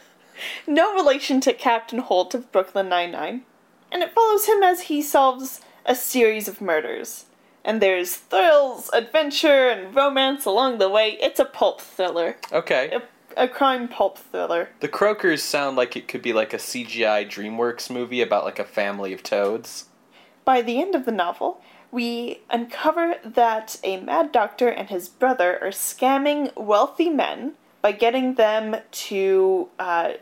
no 0.67 0.95
relation 0.95 1.41
to 1.41 1.53
Captain 1.53 1.99
Holt 1.99 2.35
of 2.35 2.51
Brooklyn 2.53 2.89
Nine-Nine, 2.89 3.43
and 3.91 4.03
it 4.03 4.15
follows 4.15 4.47
him 4.47 4.63
as 4.63 4.83
he 4.83 5.03
solves 5.03 5.61
a 5.85 5.95
series 5.95 6.47
of 6.47 6.61
murders. 6.61 7.27
And 7.65 7.83
there's 7.83 8.17
thrills, 8.17 8.89
adventure, 8.95 9.69
and 9.69 9.95
romance 9.95 10.47
along 10.47 10.79
the 10.79 10.89
way. 10.89 11.19
It's 11.21 11.41
a 11.41 11.45
pulp 11.45 11.81
thriller. 11.81 12.37
Okay. 12.53 13.01
A 13.37 13.49
crime 13.49 13.89
pulp 13.89 14.19
thriller. 14.19 14.71
The 14.81 14.89
Croakers 14.89 15.43
sound 15.43 15.77
like 15.77 15.97
it 15.97 16.09
could 16.09 16.23
be 16.23 16.33
like 16.33 16.53
a 16.53 16.59
CGI 16.59 17.27
DreamWorks 17.29 17.91
movie 17.91 18.23
about 18.23 18.45
like 18.45 18.59
a 18.59 18.65
family 18.65 19.13
of 19.13 19.23
toads. 19.23 19.87
By 20.45 20.63
the 20.63 20.81
end 20.81 20.95
of 20.95 21.05
the 21.05 21.13
novel, 21.13 21.63
we 21.93 22.41
uncover 22.51 23.17
that 23.25 23.79
a 23.85 23.99
mad 23.99 24.33
doctor 24.33 24.69
and 24.69 24.89
his 24.89 25.09
brother 25.09 25.59
are 25.63 25.71
scamming 25.71 26.55
wealthy 26.57 27.09
men 27.11 27.55
by 27.83 27.93
getting 27.93 28.35
them 28.35 28.77
to 28.91 29.69
uh, 29.79 30.13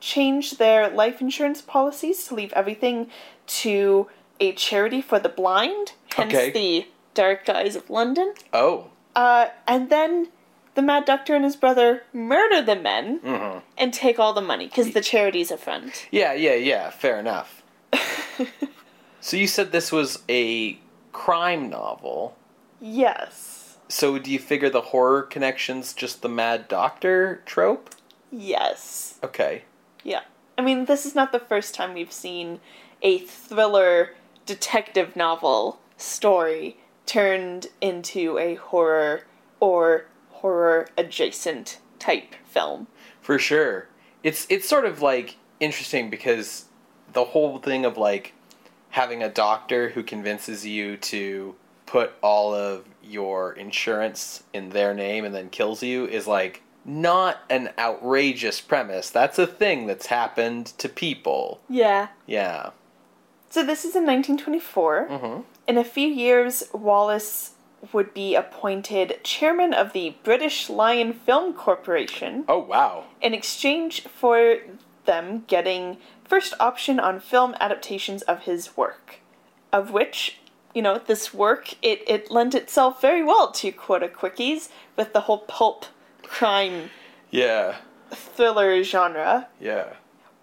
change 0.00 0.58
their 0.58 0.88
life 0.90 1.20
insurance 1.20 1.62
policies 1.62 2.24
to 2.26 2.34
leave 2.34 2.52
everything 2.52 3.08
to 3.46 4.08
a 4.40 4.52
charity 4.52 5.00
for 5.00 5.18
the 5.18 5.28
blind, 5.28 5.92
hence 6.14 6.34
Okay. 6.34 6.50
the 6.50 6.86
Dark 7.14 7.48
Eyes 7.48 7.76
of 7.76 7.88
London. 7.88 8.34
Oh. 8.52 8.90
Uh, 9.14 9.46
and 9.68 9.90
then 9.90 10.28
the 10.74 10.82
Mad 10.82 11.04
Doctor 11.04 11.34
and 11.34 11.44
his 11.44 11.56
brother 11.56 12.02
murder 12.12 12.60
the 12.62 12.76
men 12.76 13.20
Mm-hmm. 13.20 13.58
and 13.78 13.92
take 13.94 14.18
all 14.18 14.32
the 14.32 14.40
money 14.40 14.66
because 14.66 14.92
the 14.92 15.00
charity's 15.00 15.50
a 15.50 15.56
friend. 15.56 15.92
Yeah, 16.10 16.32
yeah, 16.34 16.54
yeah. 16.54 16.90
Fair 16.90 17.18
enough. 17.18 17.62
so 19.20 19.36
you 19.36 19.46
said 19.46 19.72
this 19.72 19.92
was 19.92 20.22
a 20.28 20.78
crime 21.12 21.70
novel. 21.70 22.36
Yes. 22.80 23.76
So 23.88 24.18
do 24.18 24.30
you 24.30 24.38
figure 24.38 24.70
the 24.70 24.80
horror 24.80 25.22
connection's 25.22 25.92
just 25.92 26.22
the 26.22 26.28
Mad 26.28 26.68
Doctor 26.68 27.42
trope? 27.46 27.90
Yes. 28.32 29.18
Okay. 29.22 29.62
Yeah. 30.02 30.22
I 30.58 30.62
mean, 30.62 30.84
this 30.86 31.06
is 31.06 31.14
not 31.14 31.32
the 31.32 31.38
first 31.40 31.74
time 31.74 31.94
we've 31.94 32.12
seen 32.12 32.60
a 33.02 33.18
thriller 33.18 34.10
detective 34.46 35.14
novel 35.16 35.78
story 35.96 36.76
turned 37.06 37.66
into 37.80 38.38
a 38.38 38.54
horror 38.56 39.22
or 39.60 40.06
horror 40.44 40.86
adjacent 40.98 41.78
type 41.98 42.34
film. 42.44 42.86
For 43.22 43.38
sure. 43.38 43.88
It's 44.22 44.46
it's 44.50 44.68
sort 44.68 44.84
of 44.84 45.00
like 45.00 45.36
interesting 45.58 46.10
because 46.10 46.66
the 47.14 47.24
whole 47.24 47.58
thing 47.60 47.86
of 47.86 47.96
like 47.96 48.34
having 48.90 49.22
a 49.22 49.30
doctor 49.30 49.88
who 49.88 50.02
convinces 50.02 50.66
you 50.66 50.98
to 50.98 51.54
put 51.86 52.12
all 52.22 52.54
of 52.54 52.84
your 53.02 53.54
insurance 53.54 54.42
in 54.52 54.68
their 54.68 54.92
name 54.92 55.24
and 55.24 55.34
then 55.34 55.48
kills 55.48 55.82
you 55.82 56.06
is 56.06 56.26
like 56.26 56.60
not 56.84 57.38
an 57.48 57.70
outrageous 57.78 58.60
premise. 58.60 59.08
That's 59.08 59.38
a 59.38 59.46
thing 59.46 59.86
that's 59.86 60.06
happened 60.06 60.66
to 60.76 60.90
people. 60.90 61.62
Yeah. 61.70 62.08
Yeah. 62.26 62.70
So 63.48 63.64
this 63.64 63.86
is 63.86 63.96
in 63.96 64.04
1924. 64.04 65.08
Mm-hmm. 65.08 65.40
In 65.68 65.78
a 65.78 65.84
few 65.84 66.08
years, 66.08 66.64
Wallace 66.74 67.53
would 67.92 68.14
be 68.14 68.34
appointed 68.34 69.20
chairman 69.24 69.72
of 69.74 69.92
the 69.92 70.16
British 70.22 70.68
Lion 70.70 71.12
Film 71.12 71.52
Corporation 71.52 72.44
Oh 72.48 72.58
wow. 72.58 73.04
in 73.20 73.34
exchange 73.34 74.02
for 74.02 74.58
them 75.04 75.44
getting 75.46 75.98
first 76.24 76.54
option 76.58 76.98
on 76.98 77.20
film 77.20 77.54
adaptations 77.60 78.22
of 78.22 78.40
his 78.42 78.76
work. 78.76 79.16
Of 79.72 79.90
which, 79.90 80.38
you 80.74 80.80
know, 80.82 80.98
this 80.98 81.34
work, 81.34 81.74
it, 81.82 82.02
it 82.06 82.30
lent 82.30 82.54
itself 82.54 83.00
very 83.00 83.22
well 83.22 83.50
to 83.52 83.70
quota 83.72 84.08
quickies 84.08 84.70
with 84.96 85.12
the 85.12 85.22
whole 85.22 85.38
pulp 85.38 85.86
crime 86.22 86.90
Yeah. 87.30 87.76
thriller 88.10 88.82
genre. 88.82 89.48
Yeah. 89.60 89.94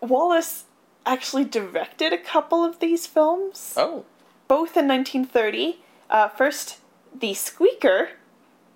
Wallace 0.02 0.66
actually 1.06 1.46
directed 1.46 2.14
a 2.14 2.18
couple 2.18 2.64
of 2.64 2.80
these 2.80 3.08
films 3.08 3.74
Oh. 3.78 4.06
both 4.48 4.78
in 4.78 4.88
1930. 4.88 5.80
Uh, 6.10 6.28
first, 6.28 6.78
The 7.14 7.34
Squeaker, 7.34 8.10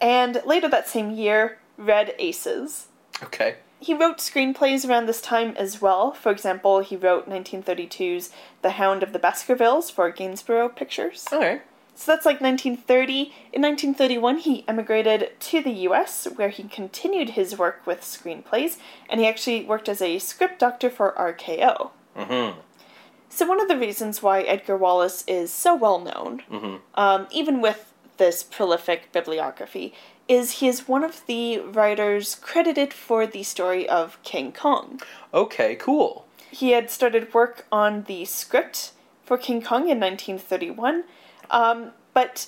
and 0.01 0.41
later 0.45 0.67
that 0.69 0.87
same 0.87 1.11
year, 1.11 1.57
Red 1.77 2.15
Aces. 2.19 2.87
Okay. 3.23 3.55
He 3.79 3.93
wrote 3.93 4.17
screenplays 4.17 4.87
around 4.87 5.05
this 5.05 5.21
time 5.21 5.53
as 5.57 5.81
well. 5.81 6.11
For 6.11 6.31
example, 6.31 6.79
he 6.79 6.95
wrote 6.95 7.29
1932's 7.29 8.31
The 8.61 8.71
Hound 8.71 9.03
of 9.03 9.13
the 9.13 9.19
Baskervilles 9.19 9.89
for 9.91 10.09
Gainsborough 10.09 10.69
Pictures. 10.69 11.25
Okay. 11.31 11.61
So 11.93 12.11
that's 12.11 12.25
like 12.25 12.41
1930. 12.41 13.31
In 13.53 13.61
1931, 13.61 14.39
he 14.39 14.65
emigrated 14.67 15.39
to 15.39 15.61
the 15.61 15.71
US, 15.89 16.25
where 16.35 16.49
he 16.49 16.63
continued 16.63 17.31
his 17.31 17.57
work 17.57 17.81
with 17.85 18.01
screenplays, 18.01 18.77
and 19.09 19.19
he 19.21 19.27
actually 19.27 19.63
worked 19.63 19.87
as 19.87 20.01
a 20.01 20.19
script 20.19 20.59
doctor 20.59 20.89
for 20.89 21.13
RKO. 21.17 21.91
Mm-hmm. 22.17 22.59
So 23.29 23.45
one 23.45 23.61
of 23.61 23.67
the 23.67 23.77
reasons 23.77 24.21
why 24.21 24.41
Edgar 24.41 24.77
Wallace 24.77 25.23
is 25.27 25.51
so 25.51 25.75
well 25.75 25.99
known, 25.99 26.43
Mhm. 26.51 26.79
um, 26.95 27.27
even 27.31 27.61
with 27.61 27.93
this 28.17 28.43
prolific 28.43 29.11
bibliography, 29.11 29.93
is 30.27 30.59
he 30.59 30.67
is 30.67 30.87
one 30.87 31.03
of 31.03 31.25
the 31.27 31.59
writers 31.59 32.35
credited 32.35 32.93
for 32.93 33.27
the 33.27 33.43
story 33.43 33.87
of 33.87 34.21
King 34.23 34.51
Kong. 34.51 35.01
Okay, 35.33 35.75
cool. 35.75 36.25
He 36.49 36.71
had 36.71 36.89
started 36.89 37.33
work 37.33 37.65
on 37.71 38.03
the 38.03 38.25
script 38.25 38.93
for 39.23 39.37
King 39.37 39.61
Kong 39.61 39.89
in 39.89 39.99
1931, 39.99 41.03
um, 41.51 41.91
but 42.13 42.47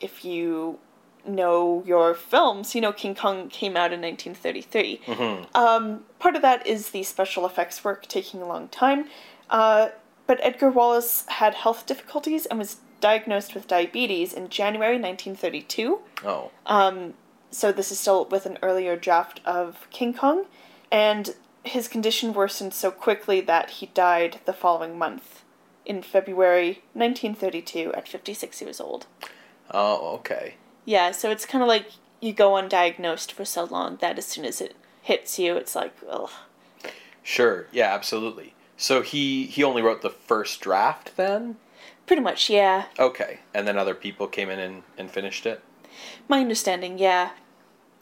if 0.00 0.24
you 0.24 0.78
know 1.26 1.82
your 1.86 2.14
films, 2.14 2.74
you 2.74 2.80
know 2.80 2.92
King 2.92 3.14
Kong 3.14 3.48
came 3.48 3.76
out 3.76 3.92
in 3.92 4.00
1933. 4.00 5.00
Mm-hmm. 5.06 5.56
Um, 5.56 6.04
part 6.18 6.36
of 6.36 6.42
that 6.42 6.66
is 6.66 6.90
the 6.90 7.02
special 7.02 7.46
effects 7.46 7.82
work 7.82 8.06
taking 8.06 8.42
a 8.42 8.46
long 8.46 8.68
time. 8.68 9.06
Uh, 9.50 9.88
but 10.26 10.40
Edgar 10.42 10.70
Wallace 10.70 11.24
had 11.28 11.54
health 11.54 11.86
difficulties 11.86 12.46
and 12.46 12.58
was 12.58 12.78
diagnosed 13.00 13.54
with 13.54 13.68
diabetes 13.68 14.32
in 14.32 14.48
January 14.48 14.96
1932. 14.96 16.00
Oh. 16.24 16.50
Um, 16.66 17.14
so 17.50 17.72
this 17.72 17.90
is 17.90 17.98
still 17.98 18.24
with 18.26 18.46
an 18.46 18.58
earlier 18.62 18.96
draft 18.96 19.40
of 19.44 19.86
King 19.90 20.14
Kong. 20.14 20.46
And 20.90 21.34
his 21.64 21.88
condition 21.88 22.32
worsened 22.32 22.74
so 22.74 22.90
quickly 22.90 23.40
that 23.40 23.70
he 23.70 23.86
died 23.86 24.40
the 24.44 24.52
following 24.52 24.98
month 24.98 25.42
in 25.84 26.02
February 26.02 26.82
1932 26.94 27.92
at 27.94 28.08
56 28.08 28.60
years 28.60 28.80
old. 28.80 29.06
Oh, 29.70 30.14
okay. 30.16 30.54
Yeah, 30.84 31.10
so 31.10 31.30
it's 31.30 31.46
kind 31.46 31.62
of 31.62 31.68
like 31.68 31.86
you 32.20 32.32
go 32.32 32.52
undiagnosed 32.52 33.32
for 33.32 33.44
so 33.44 33.64
long 33.64 33.96
that 34.00 34.18
as 34.18 34.26
soon 34.26 34.44
as 34.44 34.60
it 34.60 34.76
hits 35.02 35.38
you, 35.38 35.56
it's 35.56 35.74
like, 35.74 35.94
ugh. 36.08 36.30
Sure. 37.22 37.66
Yeah, 37.72 37.92
absolutely. 37.92 38.54
So 38.76 39.02
he 39.02 39.46
he 39.46 39.64
only 39.64 39.82
wrote 39.82 40.02
the 40.02 40.10
first 40.10 40.60
draft 40.60 41.16
then? 41.16 41.56
Pretty 42.06 42.22
much, 42.22 42.48
yeah. 42.48 42.84
Okay. 42.98 43.40
And 43.54 43.66
then 43.66 43.76
other 43.76 43.94
people 43.94 44.26
came 44.26 44.48
in 44.50 44.58
and, 44.58 44.82
and 44.96 45.10
finished 45.10 45.44
it? 45.46 45.62
My 46.28 46.40
understanding, 46.40 46.98
yeah. 46.98 47.30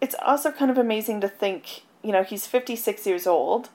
It's 0.00 0.14
also 0.20 0.50
kind 0.52 0.70
of 0.70 0.76
amazing 0.78 1.20
to 1.22 1.28
think, 1.28 1.82
you 2.02 2.12
know, 2.12 2.22
he's 2.22 2.46
56 2.46 3.06
years 3.06 3.26
old, 3.26 3.70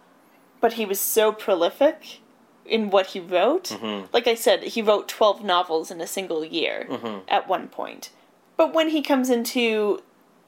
but 0.62 0.74
he 0.74 0.86
was 0.86 1.00
so 1.00 1.32
prolific 1.32 2.20
in 2.66 2.92
what 2.92 3.08
he 3.08 3.20
wrote. 3.20 3.70
Mhm. 3.70 4.08
Like 4.14 4.28
I 4.28 4.36
said, 4.36 4.62
he 4.64 4.82
wrote 4.84 5.08
12 5.08 5.44
novels 5.44 5.90
in 5.90 6.00
a 6.02 6.06
single 6.08 6.46
year 6.46 6.86
Mhm. 6.88 7.22
at 7.28 7.48
one 7.48 7.68
point. 7.68 8.12
But 8.58 8.74
when 8.74 8.90
he 8.90 9.02
comes 9.02 9.30
into 9.32 10.04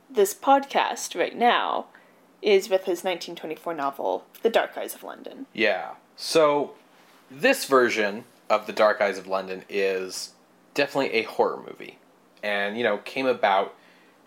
this 0.10 0.36
podcast 0.36 1.18
right 1.18 1.36
now, 1.36 1.86
is 2.42 2.70
with 2.70 2.86
his 2.86 3.04
1924 3.04 3.74
novel, 3.74 4.26
The 4.42 4.50
Dark 4.50 4.76
Eyes 4.78 4.94
of 4.96 5.04
London. 5.04 5.46
Yeah. 5.54 5.92
So 6.16 6.74
this 7.30 7.66
version 7.66 8.26
of 8.52 8.68
The 8.68 8.74
Dark 8.74 9.00
Eyes 9.00 9.18
of 9.18 9.28
London 9.28 9.64
is 9.70 10.34
definitely 10.74 11.14
a 11.14 11.24
horror 11.24 11.64
movie. 11.66 11.98
And, 12.44 12.78
you 12.78 12.84
know, 12.84 12.98
came 12.98 13.26
about 13.26 13.74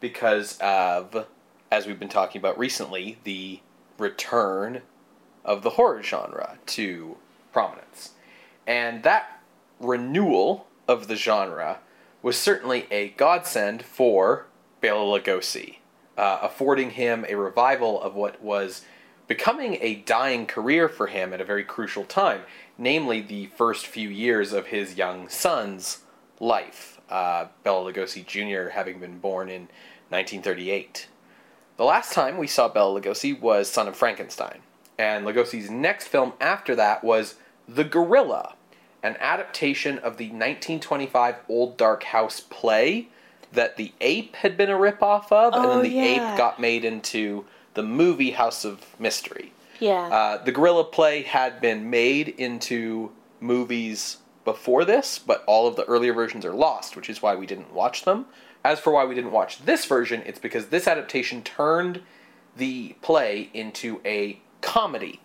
because 0.01 0.57
of, 0.63 1.27
as 1.71 1.87
we've 1.87 1.99
been 1.99 2.09
talking 2.09 2.41
about 2.41 2.59
recently, 2.59 3.19
the 3.25 3.61
return 3.99 4.81
of 5.45 5.63
the 5.63 5.71
horror 5.71 6.03
genre 6.03 6.57
to 6.65 7.19
prominence. 7.53 8.13
And 8.67 9.03
that 9.03 9.43
renewal 9.79 10.69
of 10.89 11.07
the 11.07 11.17
genre 11.17 11.81
was 12.23 12.39
certainly 12.39 12.87
a 12.91 13.11
godsend 13.11 13.85
for 13.85 14.47
Bela 14.81 15.21
Lugosi, 15.21 15.81
uh, 16.17 16.39
affording 16.41 16.93
him 16.93 17.27
a 17.29 17.35
revival 17.35 18.01
of 18.01 18.15
what 18.15 18.43
was 18.43 18.87
becoming 19.27 19.77
a 19.83 19.97
dying 19.97 20.47
career 20.47 20.89
for 20.89 21.09
him 21.09 21.35
at 21.35 21.43
a 21.43 21.45
very 21.45 21.65
crucial 21.65 22.05
time, 22.05 22.41
namely 22.79 23.21
the 23.21 23.47
first 23.47 23.87
few 23.87 24.09
years 24.09 24.53
of 24.53 24.67
his 24.67 24.97
young 24.97 25.29
son's 25.29 25.99
life, 26.41 27.01
uh, 27.11 27.47
Bela 27.63 27.93
Lugosi 27.93 28.25
Jr. 28.25 28.71
having 28.71 28.99
been 28.99 29.19
born 29.19 29.49
in 29.49 29.63
1938. 30.11 31.09
The 31.77 31.85
last 31.85 32.13
time 32.13 32.39
we 32.39 32.47
saw 32.47 32.69
Bela 32.69 33.01
Lugosi 33.01 33.39
was 33.39 33.71
Son 33.71 33.89
of 33.89 33.97
Frankenstein, 33.97 34.61
and 34.99 35.27
Lugosi's 35.27 35.71
next 35.71 36.09
film 36.09 36.35
after 36.41 36.75
that 36.77 37.03
was 37.03 37.37
The 37.69 37.85
Gorilla, 37.85 38.55
an 39.03 39.17
adaptation 39.21 39.99
of 39.99 40.17
the 40.17 40.27
1925 40.27 41.37
Old 41.49 41.77
Dark 41.77 42.05
House 42.05 42.41
play 42.41 43.09
that 43.53 43.77
the 43.77 43.93
ape 44.01 44.37
had 44.37 44.57
been 44.57 44.71
a 44.71 44.75
ripoff 44.75 45.31
of, 45.31 45.53
oh, 45.55 45.63
and 45.63 45.65
then 45.65 45.79
oh, 45.79 45.83
the 45.83 45.89
yeah. 45.89 46.33
ape 46.33 46.39
got 46.39 46.61
made 46.61 46.85
into 46.85 47.45
the 47.75 47.83
movie 47.83 48.33
House 48.33 48.65
of 48.65 48.99
Mystery. 48.99 49.53
Yeah. 49.85 50.09
Uh, 50.09 50.43
the 50.43 50.51
Gorilla 50.51 50.85
play 50.85 51.23
had 51.23 51.61
been 51.61 51.91
made 51.91 52.29
into 52.29 53.13
movies 53.39 54.17
before 54.47 54.87
this, 54.87 55.19
but 55.19 55.45
all 55.47 55.67
of 55.67 55.77
the 55.77 55.85
earlier 55.85 56.15
versions 56.15 56.47
are 56.47 56.55
lost, 56.55 56.97
which 56.97 57.11
is 57.11 57.21
why 57.21 57.35
we 57.35 57.45
didn't 57.45 57.75
watch 57.75 58.05
them. 58.05 58.25
As 58.65 58.81
for 58.81 58.95
why 58.95 59.05
we 59.05 59.15
didn't 59.15 59.33
watch 59.33 59.63
this 59.67 59.85
version, 59.85 60.23
it's 60.25 60.39
because 60.39 60.69
this 60.69 60.89
adaptation 60.89 61.43
turned 61.43 62.01
the 62.57 62.97
play 63.03 63.51
into 63.53 64.01
a 64.07 64.41
comedy 64.63 65.21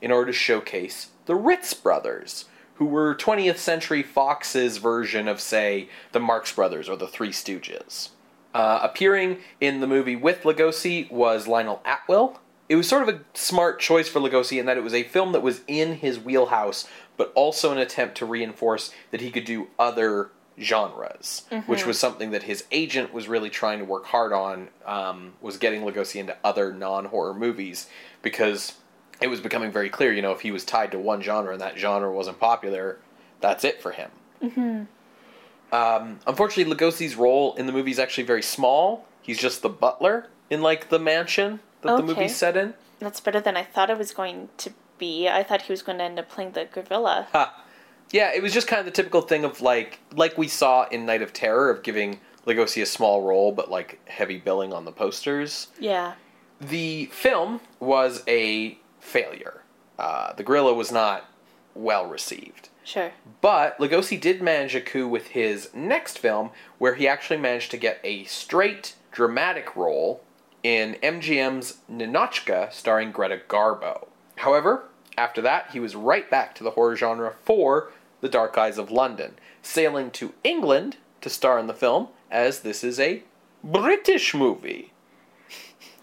in 0.00 0.12
order 0.12 0.30
to 0.30 0.38
showcase 0.38 1.08
the 1.26 1.34
Ritz 1.34 1.74
brothers, 1.74 2.44
who 2.74 2.84
were 2.84 3.16
20th 3.16 3.56
Century 3.56 4.04
Fox's 4.04 4.76
version 4.76 5.26
of, 5.26 5.40
say, 5.40 5.88
the 6.12 6.20
Marx 6.20 6.52
Brothers 6.52 6.88
or 6.88 6.96
the 6.96 7.08
Three 7.08 7.32
Stooges. 7.32 8.10
Uh, 8.54 8.78
appearing 8.80 9.38
in 9.60 9.80
the 9.80 9.88
movie 9.88 10.14
with 10.14 10.42
Lugosi 10.42 11.10
was 11.10 11.48
Lionel 11.48 11.82
Atwill. 11.84 12.38
It 12.68 12.76
was 12.76 12.88
sort 12.88 13.06
of 13.06 13.14
a 13.14 13.20
smart 13.34 13.78
choice 13.78 14.08
for 14.08 14.20
Lugosi 14.20 14.58
in 14.58 14.66
that 14.66 14.78
it 14.78 14.82
was 14.82 14.94
a 14.94 15.02
film 15.02 15.32
that 15.32 15.42
was 15.42 15.60
in 15.66 15.96
his 15.96 16.18
wheelhouse, 16.18 16.88
but 17.16 17.32
also 17.34 17.72
an 17.72 17.78
attempt 17.78 18.16
to 18.18 18.26
reinforce 18.26 18.92
that 19.10 19.20
he 19.20 19.30
could 19.30 19.44
do 19.44 19.68
other 19.78 20.30
genres, 20.58 21.42
mm-hmm. 21.50 21.70
which 21.70 21.84
was 21.84 21.98
something 21.98 22.30
that 22.30 22.44
his 22.44 22.64
agent 22.70 23.12
was 23.12 23.28
really 23.28 23.50
trying 23.50 23.80
to 23.80 23.84
work 23.84 24.06
hard 24.06 24.32
on. 24.32 24.68
Um, 24.86 25.32
was 25.40 25.58
getting 25.58 25.82
Lugosi 25.82 26.20
into 26.20 26.36
other 26.42 26.72
non-horror 26.72 27.34
movies 27.34 27.88
because 28.22 28.74
it 29.20 29.28
was 29.28 29.40
becoming 29.40 29.70
very 29.70 29.90
clear, 29.90 30.12
you 30.12 30.22
know, 30.22 30.32
if 30.32 30.40
he 30.40 30.50
was 30.50 30.64
tied 30.64 30.90
to 30.92 30.98
one 30.98 31.22
genre 31.22 31.52
and 31.52 31.60
that 31.60 31.78
genre 31.78 32.12
wasn't 32.12 32.38
popular, 32.40 32.98
that's 33.40 33.64
it 33.64 33.82
for 33.82 33.92
him. 33.92 34.10
Mm-hmm. 34.42 35.74
Um, 35.74 36.20
unfortunately, 36.26 36.74
Lugosi's 36.74 37.16
role 37.16 37.54
in 37.54 37.66
the 37.66 37.72
movie 37.72 37.90
is 37.90 37.98
actually 37.98 38.24
very 38.24 38.42
small. 38.42 39.06
He's 39.22 39.38
just 39.38 39.62
the 39.62 39.68
butler 39.68 40.28
in 40.50 40.62
like 40.62 40.88
the 40.88 40.98
mansion 40.98 41.60
that 41.84 41.92
okay. 41.94 42.06
the 42.06 42.14
movie's 42.14 42.36
set 42.36 42.56
in. 42.56 42.74
That's 42.98 43.20
better 43.20 43.40
than 43.40 43.56
I 43.56 43.62
thought 43.62 43.90
it 43.90 43.98
was 43.98 44.12
going 44.12 44.48
to 44.58 44.72
be. 44.98 45.28
I 45.28 45.42
thought 45.42 45.62
he 45.62 45.72
was 45.72 45.82
going 45.82 45.98
to 45.98 46.04
end 46.04 46.18
up 46.18 46.28
playing 46.28 46.52
the 46.52 46.66
gorilla. 46.66 47.28
Ha. 47.32 47.62
Yeah, 48.10 48.32
it 48.34 48.42
was 48.42 48.52
just 48.52 48.66
kind 48.66 48.80
of 48.80 48.86
the 48.86 48.92
typical 48.92 49.22
thing 49.22 49.44
of 49.44 49.60
like 49.60 49.98
like 50.12 50.36
we 50.38 50.48
saw 50.48 50.86
in 50.88 51.06
Night 51.06 51.22
of 51.22 51.32
Terror 51.32 51.70
of 51.70 51.82
giving 51.82 52.20
Lugosi 52.46 52.82
a 52.82 52.86
small 52.86 53.22
role 53.22 53.52
but 53.52 53.70
like 53.70 54.00
heavy 54.08 54.38
billing 54.38 54.72
on 54.72 54.84
the 54.84 54.92
posters. 54.92 55.68
Yeah. 55.78 56.14
The 56.60 57.06
film 57.06 57.60
was 57.80 58.22
a 58.28 58.78
failure. 59.00 59.62
Uh, 59.98 60.32
the 60.34 60.42
Gorilla 60.42 60.74
was 60.74 60.92
not 60.92 61.28
well 61.74 62.06
received. 62.06 62.68
Sure. 62.84 63.12
But 63.40 63.78
Lugosi 63.78 64.20
did 64.20 64.42
manage 64.42 64.74
a 64.74 64.80
coup 64.80 65.08
with 65.08 65.28
his 65.28 65.70
next 65.74 66.18
film, 66.18 66.50
where 66.78 66.94
he 66.94 67.08
actually 67.08 67.38
managed 67.38 67.70
to 67.72 67.76
get 67.76 67.98
a 68.04 68.24
straight 68.24 68.94
dramatic 69.10 69.74
role 69.74 70.22
in 70.64 70.96
MGM's 71.02 71.78
Ninotchka, 71.88 72.72
starring 72.72 73.12
Greta 73.12 73.40
Garbo. 73.48 74.08
However, 74.36 74.86
after 75.16 75.40
that, 75.42 75.70
he 75.70 75.78
was 75.78 75.94
right 75.94 76.28
back 76.28 76.56
to 76.56 76.64
the 76.64 76.72
horror 76.72 76.96
genre 76.96 77.34
for 77.44 77.92
The 78.20 78.28
Dark 78.28 78.58
Eyes 78.58 78.78
of 78.78 78.90
London, 78.90 79.34
sailing 79.62 80.10
to 80.12 80.34
England 80.42 80.96
to 81.20 81.30
star 81.30 81.60
in 81.60 81.68
the 81.68 81.74
film, 81.74 82.08
as 82.30 82.60
this 82.60 82.82
is 82.82 82.98
a 82.98 83.22
British 83.62 84.34
movie. 84.34 84.92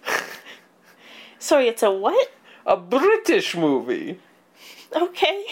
Sorry, 1.39 1.67
it's 1.67 1.83
a 1.83 1.91
what? 1.91 2.31
a 2.65 2.77
British 2.77 3.55
movie. 3.55 4.19
Okay. 4.95 5.45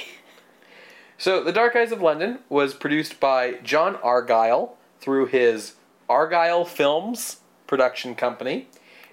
So, 1.18 1.44
The 1.44 1.52
Dark 1.52 1.76
Eyes 1.76 1.92
of 1.92 2.02
London 2.02 2.40
was 2.48 2.74
produced 2.74 3.20
by 3.20 3.56
John 3.64 3.96
Argyle 3.98 4.78
through 5.02 5.28
his 5.28 5.76
Argyle 6.08 6.66
Films 6.66 7.38
production 7.68 8.16
company. 8.16 8.68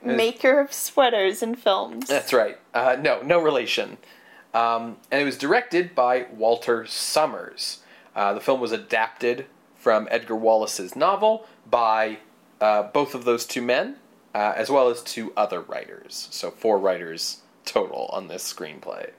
Maker 0.06 0.60
of 0.60 0.72
sweaters 0.72 1.42
and 1.42 1.58
films. 1.58 2.08
That's 2.08 2.32
right. 2.32 2.58
Uh, 2.72 2.96
no, 3.00 3.22
no 3.22 3.40
relation. 3.40 3.98
Um, 4.54 4.96
and 5.10 5.20
it 5.20 5.24
was 5.24 5.36
directed 5.36 5.94
by 5.94 6.26
Walter 6.32 6.86
Summers. 6.86 7.82
Uh, 8.14 8.32
the 8.32 8.40
film 8.40 8.60
was 8.60 8.72
adapted 8.72 9.46
from 9.74 10.08
Edgar 10.10 10.36
Wallace's 10.36 10.96
novel 10.96 11.46
by 11.68 12.18
uh, 12.60 12.84
both 12.84 13.14
of 13.14 13.24
those 13.24 13.44
two 13.44 13.60
men, 13.60 13.96
uh, 14.34 14.54
as 14.56 14.70
well 14.70 14.88
as 14.88 15.02
two 15.02 15.32
other 15.36 15.60
writers. 15.60 16.28
So, 16.30 16.50
four 16.50 16.78
writers 16.78 17.42
total 17.64 18.08
on 18.12 18.28
this 18.28 18.50
screenplay. 18.50 19.10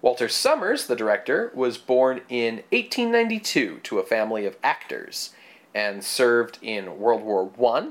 Walter 0.00 0.28
Summers, 0.28 0.86
the 0.86 0.94
director, 0.94 1.50
was 1.54 1.76
born 1.76 2.20
in 2.28 2.62
1892 2.70 3.80
to 3.82 3.98
a 3.98 4.04
family 4.04 4.46
of 4.46 4.56
actors 4.62 5.30
and 5.74 6.04
served 6.04 6.58
in 6.62 6.98
World 6.98 7.22
War 7.22 7.50
I, 7.74 7.90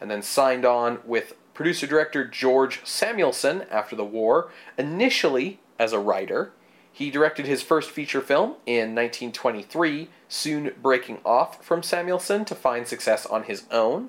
and 0.00 0.10
then 0.10 0.22
signed 0.22 0.64
on 0.64 1.00
with 1.04 1.34
producer 1.62 1.86
director 1.86 2.24
George 2.24 2.80
Samuelson 2.82 3.62
after 3.70 3.94
the 3.94 4.04
war, 4.04 4.50
initially 4.76 5.60
as 5.78 5.92
a 5.92 5.98
writer. 6.00 6.50
He 6.92 7.08
directed 7.08 7.46
his 7.46 7.62
first 7.62 7.88
feature 7.92 8.20
film 8.20 8.56
in 8.66 8.96
1923, 8.96 10.08
soon 10.28 10.72
breaking 10.82 11.20
off 11.24 11.64
from 11.64 11.84
Samuelson 11.84 12.44
to 12.46 12.56
find 12.56 12.88
success 12.88 13.24
on 13.26 13.44
his 13.44 13.62
own. 13.70 14.08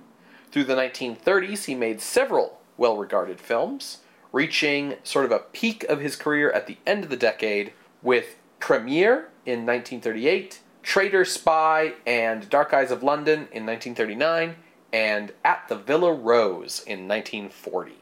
Through 0.51 0.63
the 0.63 0.73
1930s, 0.73 1.65
he 1.65 1.75
made 1.75 2.01
several 2.01 2.59
well 2.75 2.97
regarded 2.97 3.39
films 3.39 3.99
reaching 4.31 4.95
sort 5.03 5.25
of 5.25 5.31
a 5.31 5.37
peak 5.37 5.83
of 5.83 5.99
his 5.99 6.15
career 6.15 6.51
at 6.51 6.65
the 6.65 6.77
end 6.87 7.03
of 7.03 7.11
the 7.11 7.15
decade 7.15 7.71
with 8.01 8.35
Premiere 8.59 9.29
in 9.45 9.63
1938, 9.63 10.59
Traitor 10.81 11.23
Spy 11.23 11.93
and 12.07 12.49
Dark 12.49 12.73
Eyes 12.73 12.89
of 12.89 13.03
London 13.03 13.47
in 13.51 13.63
1939, 13.67 14.55
and 14.93 15.33
At 15.43 15.67
the 15.67 15.75
Villa 15.75 16.13
Rose 16.13 16.83
in 16.85 17.07
1940. 17.07 17.93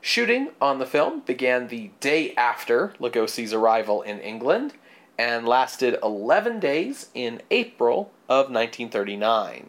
Shooting 0.00 0.50
on 0.60 0.78
the 0.78 0.86
film 0.86 1.20
began 1.20 1.68
the 1.68 1.90
day 2.00 2.34
after 2.36 2.94
Lugosi's 2.98 3.52
arrival 3.52 4.00
in 4.00 4.20
England 4.20 4.74
and 5.18 5.46
lasted 5.46 5.98
11 6.02 6.60
days 6.60 7.08
in 7.12 7.42
April 7.50 8.12
of 8.28 8.46
1939. 8.50 9.68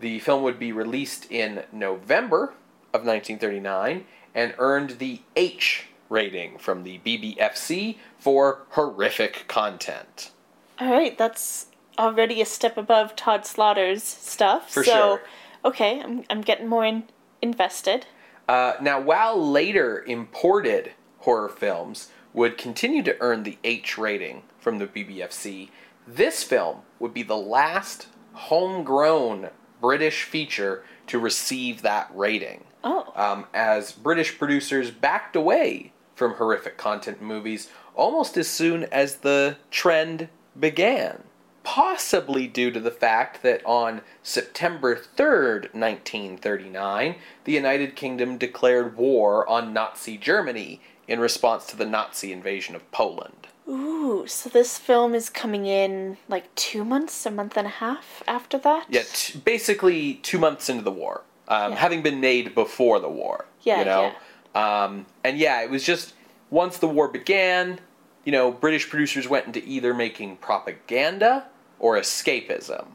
The 0.00 0.18
film 0.18 0.42
would 0.42 0.58
be 0.58 0.72
released 0.72 1.30
in 1.30 1.62
November 1.72 2.54
of 2.92 3.06
1939 3.06 4.04
and 4.34 4.54
earned 4.58 4.98
the 4.98 5.20
H 5.36 5.86
rating 6.10 6.58
from 6.58 6.82
the 6.82 6.98
BBFC 6.98 7.96
for 8.18 8.62
horrific 8.70 9.44
content. 9.46 10.32
All 10.78 10.90
right, 10.90 11.16
that's 11.16 11.66
already 11.98 12.42
a 12.42 12.46
step 12.46 12.76
above 12.76 13.16
Tod 13.16 13.46
Slaughter's 13.46 14.02
stuff. 14.02 14.70
For 14.70 14.84
so, 14.84 14.90
sure. 14.92 15.22
Okay, 15.64 16.00
I'm, 16.00 16.24
I'm 16.30 16.40
getting 16.40 16.68
more 16.68 16.84
in, 16.84 17.04
invested. 17.42 18.06
Uh, 18.48 18.74
now, 18.80 19.00
while 19.00 19.50
later 19.50 20.02
imported 20.06 20.92
horror 21.18 21.48
films 21.48 22.10
would 22.32 22.56
continue 22.56 23.02
to 23.02 23.16
earn 23.20 23.42
the 23.42 23.58
H 23.64 23.98
rating 23.98 24.42
from 24.58 24.78
the 24.78 24.86
BBFC, 24.86 25.70
this 26.06 26.42
film 26.42 26.82
would 26.98 27.14
be 27.14 27.22
the 27.22 27.36
last 27.36 28.08
homegrown 28.32 29.50
British 29.80 30.24
feature 30.24 30.84
to 31.06 31.18
receive 31.18 31.82
that 31.82 32.10
rating. 32.14 32.64
Oh. 32.82 33.12
Um, 33.14 33.46
as 33.52 33.92
British 33.92 34.38
producers 34.38 34.90
backed 34.90 35.36
away 35.36 35.92
from 36.14 36.34
horrific 36.34 36.76
content 36.76 37.20
movies 37.20 37.70
almost 37.94 38.36
as 38.36 38.48
soon 38.48 38.84
as 38.84 39.16
the 39.16 39.56
trend 39.70 40.28
began. 40.58 41.22
Possibly 41.62 42.46
due 42.46 42.70
to 42.70 42.80
the 42.80 42.90
fact 42.90 43.42
that 43.42 43.64
on 43.66 44.00
September 44.22 44.96
3rd, 44.96 45.74
1939, 45.74 47.16
the 47.44 47.52
United 47.52 47.94
Kingdom 47.96 48.38
declared 48.38 48.96
war 48.96 49.48
on 49.48 49.72
Nazi 49.72 50.16
Germany 50.16 50.80
in 51.06 51.20
response 51.20 51.66
to 51.66 51.76
the 51.76 51.86
Nazi 51.86 52.32
invasion 52.32 52.74
of 52.74 52.90
Poland. 52.92 53.48
Ooh, 53.68 54.26
so 54.26 54.48
this 54.48 54.78
film 54.78 55.14
is 55.14 55.28
coming 55.28 55.66
in 55.66 56.16
like 56.28 56.52
two 56.54 56.84
months, 56.84 57.24
a 57.26 57.30
month 57.30 57.56
and 57.56 57.66
a 57.66 57.70
half 57.70 58.22
after 58.26 58.58
that? 58.58 58.86
Yeah, 58.88 59.02
t- 59.12 59.38
basically 59.38 60.14
two 60.14 60.38
months 60.38 60.68
into 60.68 60.82
the 60.82 60.90
war 60.90 61.22
um, 61.50 61.72
yeah. 61.72 61.78
having 61.78 62.02
been 62.02 62.20
made 62.20 62.54
before 62.54 63.00
the 63.00 63.08
war. 63.08 63.44
Yeah, 63.62 63.80
you 63.80 63.84
know, 63.84 64.12
yeah. 64.54 64.84
Um, 64.84 65.06
and 65.22 65.36
yeah, 65.36 65.62
it 65.62 65.70
was 65.70 65.84
just 65.84 66.14
once 66.48 66.78
the 66.78 66.88
war 66.88 67.08
began, 67.08 67.80
you 68.24 68.32
know, 68.32 68.50
British 68.50 68.88
producers 68.88 69.28
went 69.28 69.46
into 69.46 69.62
either 69.64 69.92
making 69.92 70.36
propaganda 70.36 71.46
or 71.80 71.96
escapism, 71.98 72.86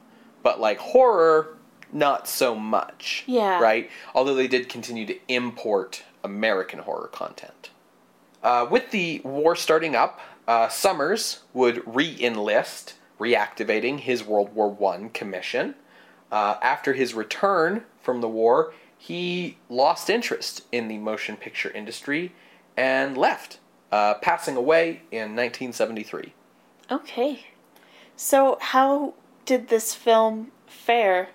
but 0.43 0.59
like 0.61 0.77
horror, 0.77 1.57
not 1.91 2.27
so 2.27 2.55
much. 2.55 3.23
Yeah. 3.25 3.59
Right. 3.59 3.89
Although 4.13 4.35
they 4.35 4.47
did 4.47 4.69
continue 4.69 5.05
to 5.07 5.17
import 5.27 6.03
American 6.23 6.79
horror 6.79 7.09
content. 7.11 7.69
Uh, 8.41 8.67
with 8.69 8.91
the 8.91 9.21
war 9.23 9.55
starting 9.55 9.95
up, 9.95 10.19
uh, 10.47 10.67
Summers 10.69 11.41
would 11.53 11.81
re-enlist, 11.85 12.93
reactivating 13.19 13.99
his 13.99 14.23
World 14.23 14.53
War 14.53 14.77
I 14.93 15.09
commission. 15.13 15.75
Uh, 16.31 16.55
after 16.61 16.93
his 16.93 17.13
return 17.13 17.83
from 18.01 18.21
the 18.21 18.29
war, 18.29 18.73
he 18.97 19.57
lost 19.69 20.09
interest 20.09 20.63
in 20.71 20.87
the 20.87 20.97
motion 20.97 21.37
picture 21.37 21.71
industry 21.71 22.33
and 22.77 23.17
left, 23.17 23.59
uh, 23.91 24.15
passing 24.15 24.55
away 24.55 25.01
in 25.11 25.35
1973. 25.35 26.33
Okay. 26.91 27.45
So, 28.15 28.57
how 28.61 29.13
did 29.45 29.67
this 29.67 29.93
film 29.93 30.51
fare 30.67 31.29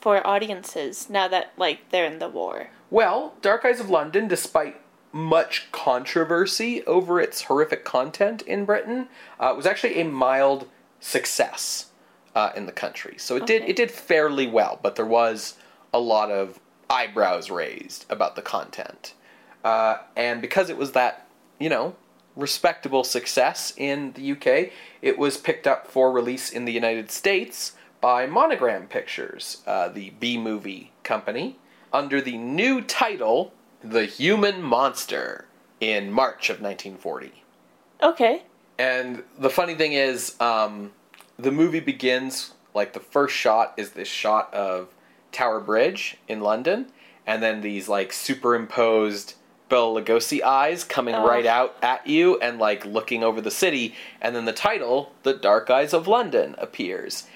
for 0.00 0.26
audiences 0.26 1.08
now 1.08 1.28
that, 1.28 1.52
like, 1.56 1.90
they're 1.90 2.06
in 2.06 2.18
the 2.18 2.28
war? 2.28 2.70
Well, 2.90 3.34
Dark 3.40 3.64
Eyes 3.64 3.80
of 3.80 3.88
London, 3.88 4.26
despite 4.26 4.80
much 5.12 5.70
controversy 5.72 6.84
over 6.84 7.20
its 7.20 7.42
horrific 7.42 7.84
content 7.84 8.42
in 8.42 8.64
Britain, 8.64 9.08
uh, 9.38 9.52
was 9.56 9.66
actually 9.66 10.00
a 10.00 10.04
mild 10.04 10.68
success 11.00 11.90
uh, 12.34 12.50
in 12.56 12.66
the 12.66 12.72
country. 12.72 13.14
So 13.18 13.36
it 13.36 13.42
okay. 13.42 13.58
did 13.58 13.68
it 13.68 13.76
did 13.76 13.90
fairly 13.90 14.46
well, 14.46 14.78
but 14.82 14.96
there 14.96 15.06
was 15.06 15.56
a 15.92 16.00
lot 16.00 16.30
of 16.30 16.60
eyebrows 16.88 17.50
raised 17.50 18.06
about 18.10 18.36
the 18.36 18.42
content, 18.42 19.14
uh, 19.64 19.98
and 20.16 20.40
because 20.40 20.70
it 20.70 20.76
was 20.76 20.92
that 20.92 21.26
you 21.58 21.68
know 21.68 21.96
respectable 22.40 23.04
success 23.04 23.72
in 23.76 24.12
the 24.12 24.32
UK, 24.32 24.72
it 25.02 25.18
was 25.18 25.36
picked 25.36 25.66
up 25.66 25.86
for 25.86 26.10
release 26.10 26.50
in 26.50 26.64
the 26.64 26.72
United 26.72 27.10
States 27.10 27.72
by 28.00 28.26
Monogram 28.26 28.86
Pictures, 28.86 29.62
uh, 29.66 29.88
the 29.88 30.10
B 30.18 30.38
movie 30.38 30.92
company, 31.02 31.58
under 31.92 32.20
the 32.20 32.38
new 32.38 32.80
title 32.80 33.52
The 33.82 34.06
Human 34.06 34.62
Monster 34.62 35.46
in 35.80 36.10
March 36.10 36.50
of 36.50 36.60
1940. 36.60 37.32
Okay. 38.02 38.42
And 38.78 39.22
the 39.38 39.50
funny 39.50 39.74
thing 39.74 39.92
is, 39.92 40.40
um, 40.40 40.92
the 41.38 41.52
movie 41.52 41.80
begins 41.80 42.52
like 42.74 42.92
the 42.92 43.00
first 43.00 43.34
shot 43.34 43.74
is 43.76 43.90
this 43.90 44.08
shot 44.08 44.52
of 44.54 44.88
Tower 45.32 45.60
Bridge 45.60 46.16
in 46.28 46.40
London, 46.40 46.86
and 47.26 47.42
then 47.42 47.60
these 47.60 47.88
like 47.88 48.12
superimposed 48.12 49.34
Bela 49.70 50.02
Lugosi 50.02 50.42
eyes 50.42 50.84
coming 50.84 51.14
oh. 51.14 51.26
right 51.26 51.46
out 51.46 51.76
at 51.82 52.06
you 52.06 52.38
and 52.40 52.58
like 52.58 52.84
looking 52.84 53.24
over 53.24 53.40
the 53.40 53.50
city, 53.50 53.94
and 54.20 54.36
then 54.36 54.44
the 54.44 54.52
title, 54.52 55.12
"The 55.22 55.32
Dark 55.32 55.70
Eyes 55.70 55.94
of 55.94 56.06
London," 56.06 56.54
appears, 56.58 57.26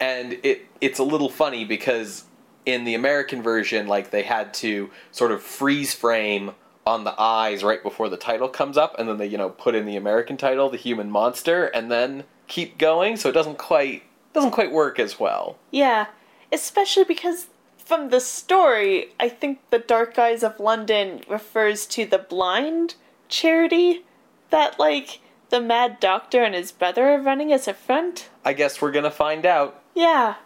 and 0.00 0.34
it 0.42 0.66
it's 0.82 0.98
a 0.98 1.04
little 1.04 1.30
funny 1.30 1.64
because 1.64 2.24
in 2.66 2.84
the 2.84 2.94
American 2.94 3.42
version, 3.42 3.86
like 3.86 4.10
they 4.10 4.22
had 4.22 4.52
to 4.54 4.90
sort 5.12 5.32
of 5.32 5.42
freeze 5.42 5.94
frame 5.94 6.52
on 6.86 7.04
the 7.04 7.18
eyes 7.18 7.64
right 7.64 7.82
before 7.82 8.10
the 8.10 8.16
title 8.18 8.48
comes 8.48 8.76
up, 8.76 8.94
and 8.98 9.08
then 9.08 9.16
they 9.16 9.26
you 9.26 9.38
know 9.38 9.48
put 9.48 9.74
in 9.74 9.86
the 9.86 9.96
American 9.96 10.36
title, 10.36 10.68
"The 10.68 10.76
Human 10.76 11.10
Monster," 11.10 11.66
and 11.66 11.90
then 11.90 12.24
keep 12.46 12.76
going, 12.76 13.16
so 13.16 13.28
it 13.28 13.32
doesn't 13.32 13.58
quite 13.58 14.02
doesn't 14.34 14.50
quite 14.50 14.72
work 14.72 14.98
as 14.98 15.18
well. 15.18 15.56
Yeah, 15.70 16.06
especially 16.52 17.04
because 17.04 17.46
from 17.84 18.10
the 18.10 18.20
story, 18.20 19.08
I 19.20 19.28
think 19.28 19.60
the 19.70 19.78
Dark 19.78 20.18
Eyes 20.18 20.42
of 20.42 20.58
London 20.58 21.22
refers 21.28 21.86
to 21.86 22.04
the 22.06 22.18
blind 22.18 22.94
charity 23.28 24.04
that 24.50 24.78
like 24.78 25.20
the 25.50 25.60
Mad 25.60 26.00
Doctor 26.00 26.42
and 26.42 26.54
his 26.54 26.72
brother 26.72 27.10
are 27.10 27.20
running 27.20 27.52
as 27.52 27.68
a 27.68 27.74
front. 27.74 28.28
I 28.44 28.52
guess 28.54 28.80
we're 28.80 28.92
gonna 28.92 29.10
find 29.10 29.44
out. 29.44 29.82
Yeah. 29.94 30.36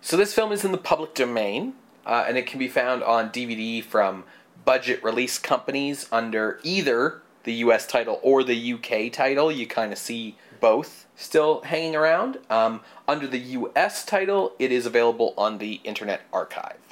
So 0.00 0.16
this 0.16 0.34
film 0.34 0.52
is 0.52 0.64
in 0.64 0.72
the 0.72 0.78
public 0.78 1.14
domain, 1.14 1.74
uh, 2.04 2.24
and 2.26 2.36
it 2.36 2.46
can 2.46 2.58
be 2.58 2.68
found 2.68 3.02
on 3.02 3.30
DVD 3.30 3.82
from 3.82 4.24
budget 4.64 5.02
release 5.02 5.38
companies 5.38 6.08
under 6.12 6.60
either 6.62 7.22
the 7.44 7.54
U.S. 7.54 7.86
title 7.86 8.20
or 8.22 8.44
the 8.44 8.54
U.K. 8.54 9.10
title. 9.10 9.50
You 9.50 9.66
kind 9.66 9.92
of 9.92 9.98
see 9.98 10.36
both 10.60 11.06
still 11.16 11.62
hanging 11.62 11.96
around. 11.96 12.38
Um, 12.50 12.80
under 13.06 13.26
the 13.26 13.38
US 13.38 14.04
title, 14.04 14.52
it 14.58 14.72
is 14.72 14.86
available 14.86 15.34
on 15.36 15.58
the 15.58 15.80
Internet 15.84 16.22
Archive. 16.32 16.87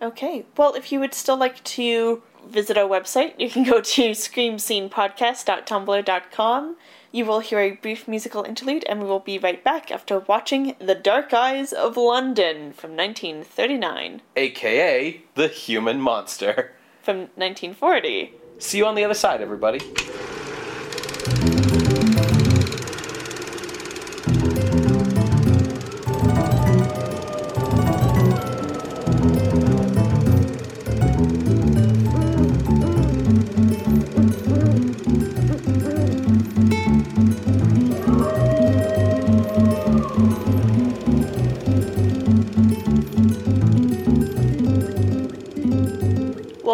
Okay. 0.00 0.46
Well, 0.56 0.74
if 0.74 0.92
you 0.92 1.00
would 1.00 1.14
still 1.14 1.36
like 1.36 1.64
to 1.64 2.22
visit 2.46 2.78
our 2.78 2.88
website, 2.88 3.34
you 3.38 3.50
can 3.50 3.64
go 3.64 3.80
to 3.80 4.10
screamscenepodcast.tumblr.com. 4.10 6.76
You 7.10 7.24
will 7.24 7.40
hear 7.40 7.58
a 7.58 7.70
brief 7.72 8.06
musical 8.06 8.44
interlude, 8.44 8.84
and 8.84 9.00
we 9.00 9.06
will 9.06 9.18
be 9.18 9.38
right 9.38 9.64
back 9.64 9.90
after 9.90 10.18
watching 10.20 10.76
The 10.78 10.94
Dark 10.94 11.32
Eyes 11.32 11.72
of 11.72 11.96
London 11.96 12.72
from 12.72 12.94
1939. 12.94 14.20
AKA 14.36 15.22
The 15.34 15.48
Human 15.48 16.00
Monster. 16.00 16.74
From 17.02 17.30
1940. 17.36 18.34
See 18.58 18.78
you 18.78 18.86
on 18.86 18.94
the 18.94 19.02
other 19.04 19.14
side, 19.14 19.40
everybody. 19.40 19.80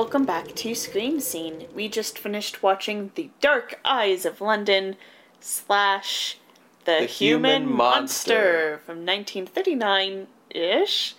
Welcome 0.04 0.26
back 0.26 0.54
to 0.54 0.74
Scream 0.74 1.18
Scene. 1.18 1.66
We 1.74 1.88
just 1.88 2.18
finished 2.18 2.62
watching 2.62 3.10
The 3.14 3.30
Dark 3.40 3.80
Eyes 3.86 4.26
of 4.26 4.42
London 4.42 4.96
slash 5.40 6.36
The, 6.84 6.98
the 7.00 7.06
Human, 7.06 7.62
Human 7.62 7.74
Monster. 7.74 8.34
Monster 8.34 8.80
from 8.84 8.96
1939 8.98 10.26
ish, 10.50 11.14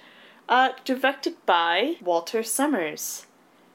uh, 0.48 0.70
directed 0.84 1.34
by 1.48 1.96
Walter 2.00 2.44
Summers. 2.44 3.26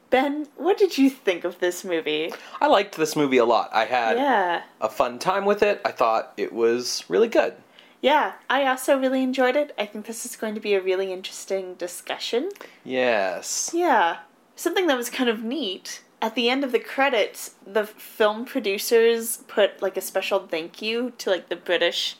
Ben, 0.09 0.47
what 0.55 0.77
did 0.77 0.97
you 0.97 1.09
think 1.09 1.43
of 1.43 1.59
this 1.59 1.83
movie? 1.83 2.31
I 2.61 2.67
liked 2.67 2.95
this 2.95 3.17
movie 3.17 3.37
a 3.37 3.43
lot. 3.43 3.69
I 3.73 3.83
had 3.83 4.15
yeah. 4.15 4.61
a 4.79 4.87
fun 4.87 5.19
time 5.19 5.43
with 5.43 5.61
it. 5.61 5.81
I 5.83 5.91
thought 5.91 6.31
it 6.37 6.53
was 6.53 7.03
really 7.09 7.27
good. 7.27 7.55
Yeah, 8.01 8.35
I 8.49 8.65
also 8.65 8.97
really 8.97 9.23
enjoyed 9.23 9.57
it. 9.57 9.73
I 9.77 9.87
think 9.87 10.05
this 10.05 10.25
is 10.25 10.37
going 10.37 10.55
to 10.55 10.61
be 10.61 10.73
a 10.73 10.81
really 10.81 11.11
interesting 11.11 11.73
discussion. 11.73 12.49
Yes. 12.85 13.71
Yeah 13.73 14.19
something 14.61 14.87
that 14.87 14.97
was 14.97 15.09
kind 15.09 15.29
of 15.29 15.43
neat 15.43 16.01
at 16.21 16.35
the 16.35 16.49
end 16.49 16.63
of 16.63 16.71
the 16.71 16.79
credits 16.79 17.55
the 17.65 17.85
film 17.85 18.45
producers 18.45 19.37
put 19.47 19.81
like 19.81 19.97
a 19.97 20.01
special 20.01 20.39
thank 20.47 20.81
you 20.81 21.11
to 21.17 21.29
like 21.29 21.49
the 21.49 21.55
british 21.55 22.17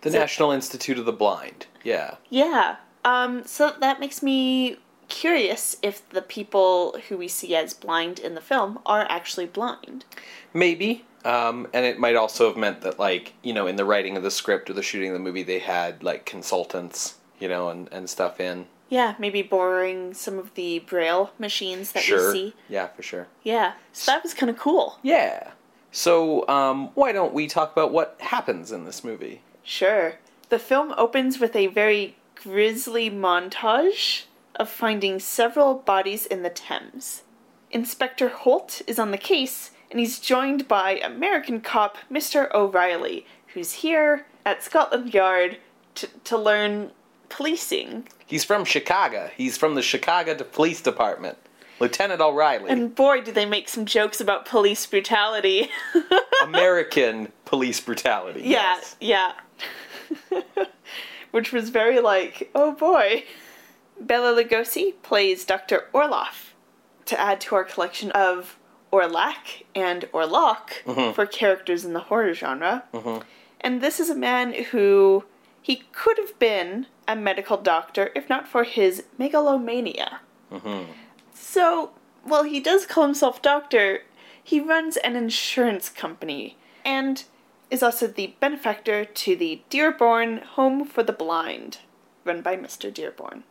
the 0.00 0.10
so, 0.10 0.18
national 0.18 0.50
institute 0.50 0.98
of 0.98 1.04
the 1.04 1.12
blind 1.12 1.66
yeah. 1.84 2.16
Yeah 2.30 2.76
um 3.04 3.44
so 3.44 3.74
that 3.80 4.00
makes 4.00 4.22
me 4.22 4.78
curious 5.12 5.76
if 5.82 6.08
the 6.08 6.22
people 6.22 6.96
who 7.08 7.18
we 7.18 7.28
see 7.28 7.54
as 7.54 7.74
blind 7.74 8.18
in 8.18 8.34
the 8.34 8.40
film 8.40 8.78
are 8.86 9.06
actually 9.10 9.44
blind. 9.44 10.06
Maybe 10.54 11.04
um, 11.24 11.68
and 11.72 11.84
it 11.84 11.98
might 11.98 12.16
also 12.16 12.48
have 12.48 12.56
meant 12.56 12.80
that 12.80 12.98
like 12.98 13.34
you 13.42 13.52
know 13.52 13.66
in 13.66 13.76
the 13.76 13.84
writing 13.84 14.16
of 14.16 14.22
the 14.22 14.30
script 14.30 14.70
or 14.70 14.72
the 14.72 14.82
shooting 14.82 15.10
of 15.10 15.14
the 15.14 15.20
movie 15.20 15.42
they 15.42 15.58
had 15.58 16.02
like 16.02 16.26
consultants 16.26 17.16
you 17.38 17.48
know 17.48 17.68
and, 17.68 17.88
and 17.92 18.08
stuff 18.08 18.40
in 18.40 18.66
yeah, 18.92 19.14
maybe 19.18 19.40
borrowing 19.40 20.12
some 20.12 20.38
of 20.38 20.52
the 20.52 20.80
braille 20.80 21.30
machines 21.38 21.92
that 21.92 22.02
sure. 22.02 22.30
we 22.30 22.32
see. 22.32 22.54
Yeah, 22.68 22.88
for 22.88 23.02
sure. 23.02 23.26
Yeah, 23.42 23.72
so 23.94 24.12
that 24.12 24.22
was 24.22 24.34
kind 24.34 24.50
of 24.50 24.58
cool. 24.58 24.98
Yeah. 25.02 25.52
So, 25.92 26.46
um, 26.46 26.90
why 26.92 27.12
don't 27.12 27.32
we 27.32 27.46
talk 27.46 27.72
about 27.72 27.90
what 27.90 28.18
happens 28.20 28.70
in 28.70 28.84
this 28.84 29.02
movie? 29.02 29.40
Sure. 29.62 30.16
The 30.50 30.58
film 30.58 30.92
opens 30.98 31.40
with 31.40 31.56
a 31.56 31.68
very 31.68 32.16
grisly 32.34 33.10
montage 33.10 34.24
of 34.56 34.68
finding 34.68 35.18
several 35.18 35.72
bodies 35.72 36.26
in 36.26 36.42
the 36.42 36.50
Thames. 36.50 37.22
Inspector 37.70 38.28
Holt 38.28 38.82
is 38.86 38.98
on 38.98 39.10
the 39.10 39.16
case, 39.16 39.70
and 39.90 40.00
he's 40.00 40.18
joined 40.18 40.68
by 40.68 40.98
American 40.98 41.62
cop 41.62 41.96
Mr. 42.10 42.52
O'Reilly, 42.52 43.24
who's 43.54 43.72
here 43.72 44.26
at 44.44 44.62
Scotland 44.62 45.14
Yard 45.14 45.56
to, 45.94 46.08
to 46.24 46.36
learn 46.36 46.90
policing. 47.30 48.06
He's 48.32 48.44
from 48.44 48.64
Chicago. 48.64 49.28
He's 49.36 49.58
from 49.58 49.74
the 49.74 49.82
Chicago 49.82 50.32
Police 50.42 50.80
Department. 50.80 51.36
Lieutenant 51.80 52.22
O'Reilly. 52.22 52.70
And 52.70 52.94
boy, 52.94 53.20
do 53.20 53.30
they 53.30 53.44
make 53.44 53.68
some 53.68 53.84
jokes 53.84 54.22
about 54.22 54.46
police 54.46 54.86
brutality. 54.86 55.68
American 56.42 57.30
police 57.44 57.78
brutality. 57.78 58.40
Yeah, 58.40 58.80
yes. 59.00 59.34
yeah. 60.30 60.40
Which 61.30 61.52
was 61.52 61.68
very 61.68 62.00
like, 62.00 62.50
oh 62.54 62.72
boy. 62.72 63.24
Bela 64.00 64.42
Lugosi 64.42 64.94
plays 65.02 65.44
Dr. 65.44 65.88
Orloff 65.92 66.52
to 67.04 67.20
add 67.20 67.38
to 67.42 67.54
our 67.54 67.64
collection 67.64 68.12
of 68.12 68.58
Orlac 68.90 69.64
and 69.74 70.06
Orlok 70.14 70.70
mm-hmm. 70.86 71.12
for 71.12 71.26
characters 71.26 71.84
in 71.84 71.92
the 71.92 72.00
horror 72.00 72.32
genre. 72.32 72.84
Mm-hmm. 72.94 73.24
And 73.60 73.82
this 73.82 74.00
is 74.00 74.08
a 74.08 74.16
man 74.16 74.54
who 74.54 75.24
he 75.62 75.84
could 75.92 76.18
have 76.18 76.38
been 76.38 76.86
a 77.06 77.16
medical 77.16 77.56
doctor 77.56 78.10
if 78.14 78.28
not 78.28 78.48
for 78.48 78.64
his 78.64 79.04
megalomania. 79.16 80.20
Mm-hmm. 80.50 80.90
So, 81.32 81.92
while 82.24 82.42
he 82.42 82.60
does 82.60 82.84
call 82.84 83.04
himself 83.04 83.40
doctor, 83.40 84.02
he 84.42 84.60
runs 84.60 84.96
an 84.98 85.16
insurance 85.16 85.88
company 85.88 86.56
and 86.84 87.24
is 87.70 87.82
also 87.82 88.06
the 88.06 88.34
benefactor 88.38 89.04
to 89.04 89.36
the 89.36 89.62
Dearborn 89.70 90.38
Home 90.56 90.84
for 90.84 91.02
the 91.02 91.12
Blind, 91.12 91.78
run 92.24 92.42
by 92.42 92.56
Mr. 92.56 92.92
Dearborn. 92.92 93.44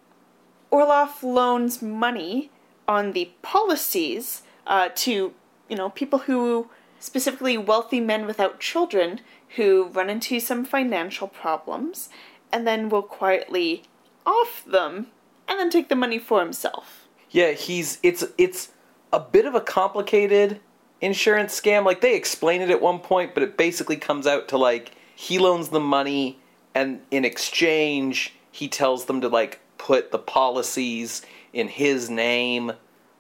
Orloff 0.72 1.24
loans 1.24 1.82
money 1.82 2.52
on 2.88 3.14
the 3.14 3.32
policies 3.42 4.44
uh, 4.68 4.90
to, 4.96 5.34
you 5.70 5.76
know, 5.76 5.90
people 5.90 6.20
who, 6.20 6.70
specifically 7.00 7.58
wealthy 7.58 8.00
men 8.00 8.28
without 8.28 8.60
children, 8.60 9.22
who 9.56 9.86
run 9.94 10.10
into 10.10 10.40
some 10.40 10.66
financial 10.66 11.28
problems 11.28 12.10
and 12.52 12.66
then 12.68 12.90
will 12.90 13.02
quietly 13.02 13.84
off 14.26 14.64
them 14.66 15.08
and 15.48 15.60
then 15.60 15.70
take 15.70 15.90
the 15.90 15.96
money 15.96 16.20
for 16.20 16.40
himself. 16.40 17.08
Yeah, 17.30 17.52
he's 17.52 18.00
it's 18.04 18.24
it's 18.38 18.70
a 19.12 19.20
bit 19.20 19.46
of 19.46 19.56
a 19.56 19.62
complicated 19.62 20.60
insurance 21.00 21.60
scam. 21.60 21.86
Like 21.86 22.02
they 22.02 22.16
explain 22.16 22.62
it 22.62 22.70
at 22.70 22.82
one 22.82 23.00
point, 23.00 23.34
but 23.34 23.44
it 23.44 23.58
basically 23.58 23.98
comes 23.98 24.28
out 24.28 24.48
to 24.50 24.58
like 24.58 24.92
he 25.16 25.40
loans 25.40 25.70
them 25.70 25.84
money 25.84 26.40
and 26.74 27.02
in 27.12 27.26
exchange 27.26 28.34
he 28.52 28.68
tells 28.68 29.06
them 29.06 29.22
to 29.22 29.28
like 29.28 29.60
put 29.78 30.12
the 30.12 30.20
policies 30.20 31.22
in 31.54 31.68
his 31.68 32.10
name 32.10 32.72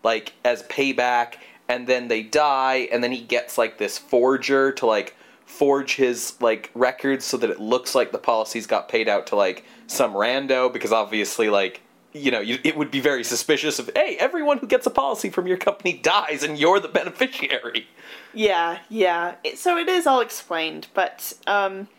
like 0.03 0.33
as 0.43 0.63
payback 0.63 1.35
and 1.67 1.87
then 1.87 2.07
they 2.07 2.21
die 2.21 2.87
and 2.91 3.03
then 3.03 3.11
he 3.11 3.21
gets 3.21 3.57
like 3.57 3.77
this 3.77 3.97
forger 3.97 4.71
to 4.71 4.85
like 4.85 5.15
forge 5.51 5.95
his 5.95 6.33
like 6.39 6.71
records 6.73 7.25
so 7.25 7.35
that 7.35 7.49
it 7.49 7.59
looks 7.59 7.93
like 7.93 8.11
the 8.13 8.17
policies 8.17 8.65
got 8.65 8.87
paid 8.87 9.09
out 9.09 9.27
to 9.27 9.35
like 9.35 9.65
some 9.85 10.13
rando 10.13 10.71
because 10.71 10.93
obviously 10.93 11.49
like 11.49 11.81
you 12.13 12.31
know 12.31 12.39
you, 12.39 12.57
it 12.63 12.77
would 12.77 12.89
be 12.89 13.01
very 13.01 13.23
suspicious 13.23 13.77
of 13.77 13.91
hey 13.93 14.15
everyone 14.17 14.57
who 14.57 14.65
gets 14.65 14.87
a 14.87 14.89
policy 14.89 15.29
from 15.29 15.45
your 15.45 15.57
company 15.57 15.93
dies 15.93 16.41
and 16.41 16.57
you're 16.57 16.79
the 16.79 16.87
beneficiary. 16.87 17.85
Yeah 18.33 18.79
yeah. 18.89 19.35
So 19.55 19.77
it 19.77 19.89
is 19.89 20.07
all 20.07 20.21
explained 20.21 20.87
but 20.93 21.33
um 21.45 21.89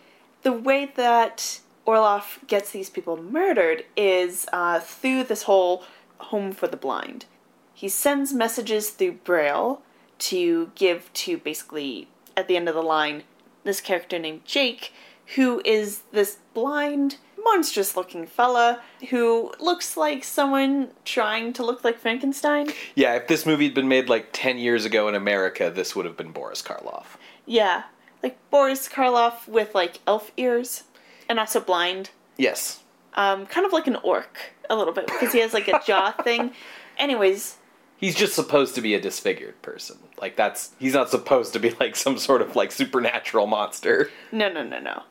the 0.43 0.53
way 0.53 0.91
that 0.97 1.61
orloff 1.87 2.45
gets 2.47 2.71
these 2.71 2.89
people 2.89 3.23
murdered 3.23 3.85
is 3.97 4.47
uh, 4.53 4.81
through 4.81 5.25
this 5.25 5.43
whole 5.43 5.85
home 6.19 6.53
for 6.53 6.67
the 6.67 6.77
blind. 6.77 7.27
He 7.75 7.89
sends 7.89 8.33
messages 8.33 8.91
through 8.91 9.13
braille 9.25 9.83
to 10.21 10.71
give 10.75 11.13
to 11.13 11.37
basically 11.37 12.09
at 12.37 12.49
the 12.49 12.57
end 12.57 12.69
of 12.69 12.75
the 12.75 12.83
line 12.83 13.25
this 13.65 13.81
character 13.81 14.19
named 14.19 14.45
Jake, 14.45 14.93
who 15.35 15.63
is 15.65 16.03
this 16.13 16.39
blind, 16.55 17.17
monstrous 17.43 17.97
looking 17.97 18.27
fella 18.27 18.81
who 19.11 19.53
looks 19.59 19.97
like 19.97 20.25
someone 20.25 20.91
trying 21.05 21.53
to 21.55 21.65
look 21.65 21.85
like 21.85 21.99
Frankenstein. 21.99 22.69
Yeah, 22.95 23.15
if 23.15 23.29
this 23.29 23.47
movie 23.47 23.65
had 23.65 23.75
been 23.75 23.89
made 23.89 24.09
like 24.09 24.29
10 24.33 24.59
years 24.59 24.85
ago 24.85 25.09
in 25.09 25.15
America, 25.15 25.71
this 25.75 25.97
would 25.97 26.05
have 26.05 26.17
been 26.17 26.33
Boris 26.33 26.63
Karloff. 26.63 27.17
Yeah, 27.47 27.85
like 28.23 28.39
Boris 28.51 28.89
Karloff 28.89 29.49
with 29.49 29.75
like 29.75 30.01
elf 30.07 30.31
ears 30.37 30.85
and 31.29 31.39
also 31.39 31.61
blind. 31.61 32.11
Yes. 32.37 32.81
Um, 33.15 33.47
kind 33.47 33.67
of 33.67 33.73
like 33.73 33.87
an 33.87 33.97
orc 33.97 34.39
a 34.71 34.77
little 34.77 34.95
bit 34.95 35.07
because 35.07 35.33
he 35.33 35.41
has 35.41 35.53
like 35.53 35.69
a 35.69 35.81
jaw 35.85 36.13
thing. 36.25 36.53
Anyways, 36.99 37.57
he's 38.03 38.17
just 38.17 38.35
supposed 38.35 38.75
to 38.75 38.83
be 38.83 38.95
a 38.95 39.01
disfigured 39.01 39.63
person. 39.63 39.97
Like 40.21 40.37
that's 40.37 40.73
he's 40.79 40.93
not 40.93 41.09
supposed 41.09 41.55
to 41.55 41.59
be 41.59 41.71
like 41.81 41.97
some 41.97 42.19
sort 42.19 42.43
of 42.43 42.55
like 42.55 42.71
supernatural 42.71 43.47
monster. 43.47 44.11
No, 44.31 44.53
no, 44.53 44.63
no, 44.63 44.79
no. 44.79 45.05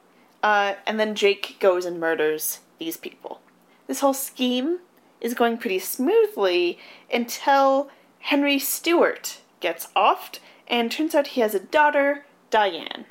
Uh, 0.43 0.75
and 0.85 0.99
then 0.99 1.15
Jake 1.15 1.57
goes 1.59 1.85
and 1.85 1.99
murders 1.99 2.59
these 2.77 2.97
people. 2.97 3.41
This 3.87 4.01
whole 4.01 4.13
scheme 4.13 4.79
is 5.19 5.33
going 5.33 5.57
pretty 5.57 5.79
smoothly 5.79 6.77
until 7.11 7.89
Henry 8.19 8.59
Stewart 8.59 9.39
gets 9.59 9.87
offed, 9.95 10.39
and 10.67 10.91
turns 10.91 11.15
out 11.15 11.27
he 11.27 11.41
has 11.41 11.53
a 11.53 11.59
daughter, 11.59 12.25
Diane. 12.49 13.05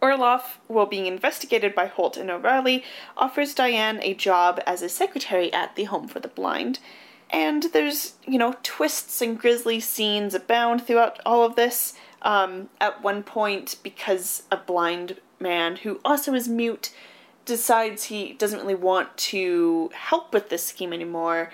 Orloff, 0.00 0.56
while 0.66 0.86
being 0.86 1.06
investigated 1.06 1.74
by 1.74 1.86
Holt 1.86 2.16
and 2.16 2.28
O'Reilly, 2.28 2.82
offers 3.16 3.54
Diane 3.54 4.00
a 4.02 4.14
job 4.14 4.60
as 4.66 4.82
a 4.82 4.88
secretary 4.88 5.52
at 5.52 5.76
the 5.76 5.84
Home 5.84 6.08
for 6.08 6.18
the 6.18 6.26
Blind, 6.26 6.80
and 7.32 7.64
there's, 7.72 8.14
you 8.26 8.38
know, 8.38 8.54
twists 8.62 9.22
and 9.22 9.38
grisly 9.38 9.80
scenes 9.80 10.34
abound 10.34 10.86
throughout 10.86 11.18
all 11.24 11.44
of 11.44 11.56
this. 11.56 11.94
Um, 12.20 12.68
at 12.80 13.02
one 13.02 13.22
point, 13.22 13.76
because 13.82 14.44
a 14.52 14.56
blind 14.56 15.16
man 15.40 15.76
who 15.76 16.00
also 16.04 16.34
is 16.34 16.48
mute 16.48 16.92
decides 17.44 18.04
he 18.04 18.34
doesn't 18.34 18.60
really 18.60 18.74
want 18.74 19.16
to 19.16 19.90
help 19.94 20.32
with 20.32 20.48
this 20.48 20.64
scheme 20.64 20.92
anymore, 20.92 21.50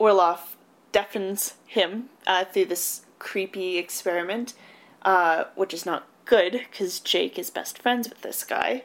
Orloff 0.00 0.56
deafens 0.90 1.54
him 1.66 2.08
uh, 2.26 2.44
through 2.44 2.64
this 2.64 3.02
creepy 3.18 3.76
experiment, 3.78 4.54
uh, 5.02 5.44
which 5.54 5.74
is 5.74 5.86
not 5.86 6.08
good 6.24 6.52
because 6.52 7.00
Jake 7.00 7.38
is 7.38 7.50
best 7.50 7.78
friends 7.78 8.08
with 8.08 8.22
this 8.22 8.42
guy. 8.42 8.82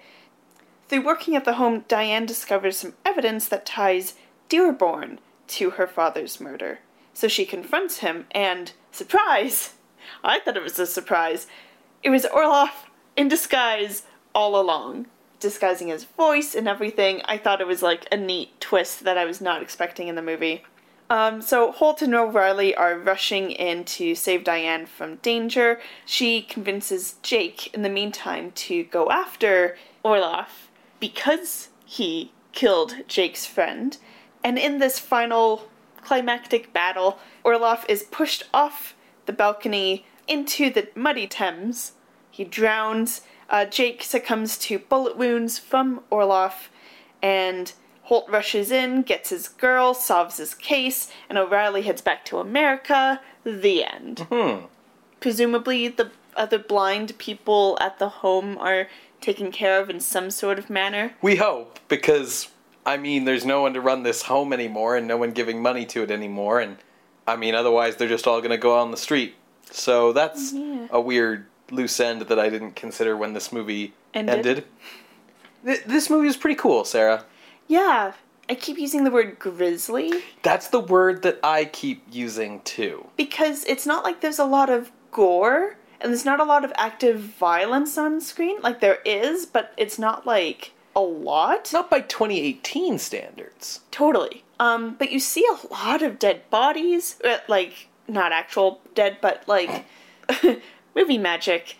Through 0.87 1.05
working 1.05 1.35
at 1.35 1.45
the 1.45 1.53
home, 1.53 1.85
Diane 1.87 2.25
discovers 2.25 2.77
some 2.77 2.93
evidence 3.05 3.47
that 3.47 3.65
ties 3.65 4.15
Dearborn 4.49 5.19
to 5.47 5.71
her 5.71 5.87
father's 5.87 6.39
murder. 6.39 6.79
So 7.13 7.27
she 7.27 7.45
confronts 7.45 7.97
him, 7.97 8.25
and 8.31 8.71
surprise! 8.91 9.73
I 10.23 10.39
thought 10.39 10.57
it 10.57 10.63
was 10.63 10.79
a 10.79 10.87
surprise. 10.87 11.47
It 12.01 12.09
was 12.09 12.25
Orloff 12.25 12.87
in 13.15 13.27
disguise 13.27 14.03
all 14.33 14.59
along, 14.59 15.07
disguising 15.39 15.89
his 15.89 16.05
voice 16.05 16.55
and 16.55 16.67
everything. 16.67 17.21
I 17.25 17.37
thought 17.37 17.61
it 17.61 17.67
was 17.67 17.81
like 17.81 18.07
a 18.11 18.17
neat 18.17 18.59
twist 18.59 19.03
that 19.03 19.17
I 19.17 19.25
was 19.25 19.41
not 19.41 19.61
expecting 19.61 20.07
in 20.07 20.15
the 20.15 20.21
movie. 20.21 20.63
Um, 21.09 21.41
so 21.41 21.71
Holt 21.71 22.01
and 22.01 22.15
O'Reilly 22.15 22.73
are 22.75 22.97
rushing 22.97 23.51
in 23.51 23.83
to 23.85 24.15
save 24.15 24.43
Diane 24.43 24.85
from 24.85 25.17
danger. 25.17 25.79
She 26.05 26.41
convinces 26.41 27.15
Jake, 27.21 27.73
in 27.73 27.83
the 27.83 27.89
meantime, 27.89 28.51
to 28.51 28.83
go 28.85 29.11
after 29.11 29.77
Orloff 30.03 30.69
because 30.99 31.69
he 31.85 32.31
killed 32.51 33.07
Jake's 33.07 33.45
friend. 33.45 33.97
And 34.43 34.59
in 34.59 34.79
this 34.79 34.99
final 34.99 35.69
climactic 36.03 36.73
battle, 36.73 37.19
Orloff 37.45 37.85
is 37.87 38.03
pushed 38.03 38.43
off 38.53 38.95
the 39.25 39.33
balcony 39.33 40.05
into 40.27 40.69
the 40.69 40.89
muddy 40.95 41.27
Thames. 41.27 41.93
He 42.29 42.43
drowns. 42.43 43.21
Uh, 43.49 43.65
Jake 43.65 44.03
succumbs 44.03 44.57
to 44.57 44.79
bullet 44.79 45.17
wounds 45.17 45.59
from 45.59 46.01
Orloff, 46.11 46.69
and 47.21 47.71
Holt 48.03 48.27
rushes 48.29 48.71
in, 48.71 49.03
gets 49.03 49.29
his 49.29 49.47
girl, 49.47 49.93
solves 49.93 50.37
his 50.37 50.55
case, 50.55 51.09
and 51.29 51.37
O'Reilly 51.37 51.83
heads 51.83 52.01
back 52.01 52.25
to 52.25 52.39
America. 52.39 53.21
The 53.43 53.83
end. 53.83 54.21
Hmm. 54.31 54.65
Presumably, 55.19 55.87
the 55.87 56.11
other 56.35 56.57
blind 56.57 57.17
people 57.17 57.77
at 57.79 57.99
the 57.99 58.09
home 58.09 58.57
are 58.57 58.87
taken 59.21 59.51
care 59.51 59.79
of 59.79 59.89
in 59.89 59.99
some 59.99 60.31
sort 60.31 60.57
of 60.57 60.69
manner. 60.69 61.13
We 61.21 61.35
hope, 61.35 61.79
because 61.87 62.49
I 62.85 62.97
mean, 62.97 63.25
there's 63.25 63.45
no 63.45 63.61
one 63.61 63.73
to 63.73 63.81
run 63.81 64.03
this 64.03 64.23
home 64.23 64.53
anymore, 64.53 64.95
and 64.95 65.07
no 65.07 65.17
one 65.17 65.31
giving 65.31 65.61
money 65.61 65.85
to 65.87 66.03
it 66.03 66.11
anymore, 66.11 66.59
and 66.59 66.77
I 67.25 67.35
mean, 67.35 67.55
otherwise 67.55 67.95
they're 67.95 68.07
just 68.07 68.27
all 68.27 68.39
going 68.39 68.51
to 68.51 68.57
go 68.57 68.77
on 68.77 68.91
the 68.91 68.97
street. 68.97 69.35
So 69.71 70.11
that's 70.11 70.53
oh, 70.53 70.57
yeah. 70.57 70.87
a 70.91 70.99
weird 70.99 71.45
loose 71.71 71.99
end 71.99 72.23
that 72.23 72.39
I 72.39 72.49
didn't 72.49 72.75
consider 72.75 73.15
when 73.15 73.33
this 73.33 73.51
movie 73.51 73.93
ended. 74.13 74.35
ended. 74.35 74.65
Th- 75.65 75.83
this 75.85 76.09
movie 76.09 76.27
was 76.27 76.37
pretty 76.37 76.55
cool, 76.55 76.83
Sarah. 76.83 77.25
Yeah, 77.67 78.13
I 78.49 78.55
keep 78.55 78.77
using 78.77 79.03
the 79.03 79.11
word 79.11 79.39
grisly. 79.39 80.11
That's 80.41 80.67
the 80.67 80.79
word 80.79 81.21
that 81.23 81.39
I 81.43 81.65
keep 81.65 82.03
using 82.11 82.61
too. 82.61 83.07
Because 83.15 83.63
it's 83.65 83.85
not 83.85 84.03
like 84.03 84.21
there's 84.21 84.39
a 84.39 84.45
lot 84.45 84.69
of 84.69 84.91
gore 85.11 85.77
and 86.01 86.11
there's 86.11 86.25
not 86.25 86.41
a 86.41 86.43
lot 86.43 86.65
of 86.65 86.73
active 86.75 87.19
violence 87.19 87.97
on 87.97 88.19
screen. 88.19 88.59
Like 88.61 88.81
there 88.81 88.99
is, 89.05 89.45
but 89.45 89.73
it's 89.77 89.97
not 89.97 90.27
like 90.27 90.73
a 90.95 91.01
lot. 91.01 91.71
Not 91.73 91.89
by 91.89 92.01
2018 92.01 92.99
standards. 92.99 93.81
Totally. 93.91 94.43
Um, 94.59 94.95
but 94.95 95.11
you 95.11 95.19
see 95.19 95.45
a 95.45 95.73
lot 95.73 96.01
of 96.01 96.19
dead 96.19 96.49
bodies, 96.49 97.19
uh, 97.23 97.39
like 97.47 97.89
not 98.07 98.31
actual 98.31 98.81
dead, 98.95 99.17
but 99.21 99.43
like 99.47 99.85
movie 100.95 101.17
magic. 101.17 101.75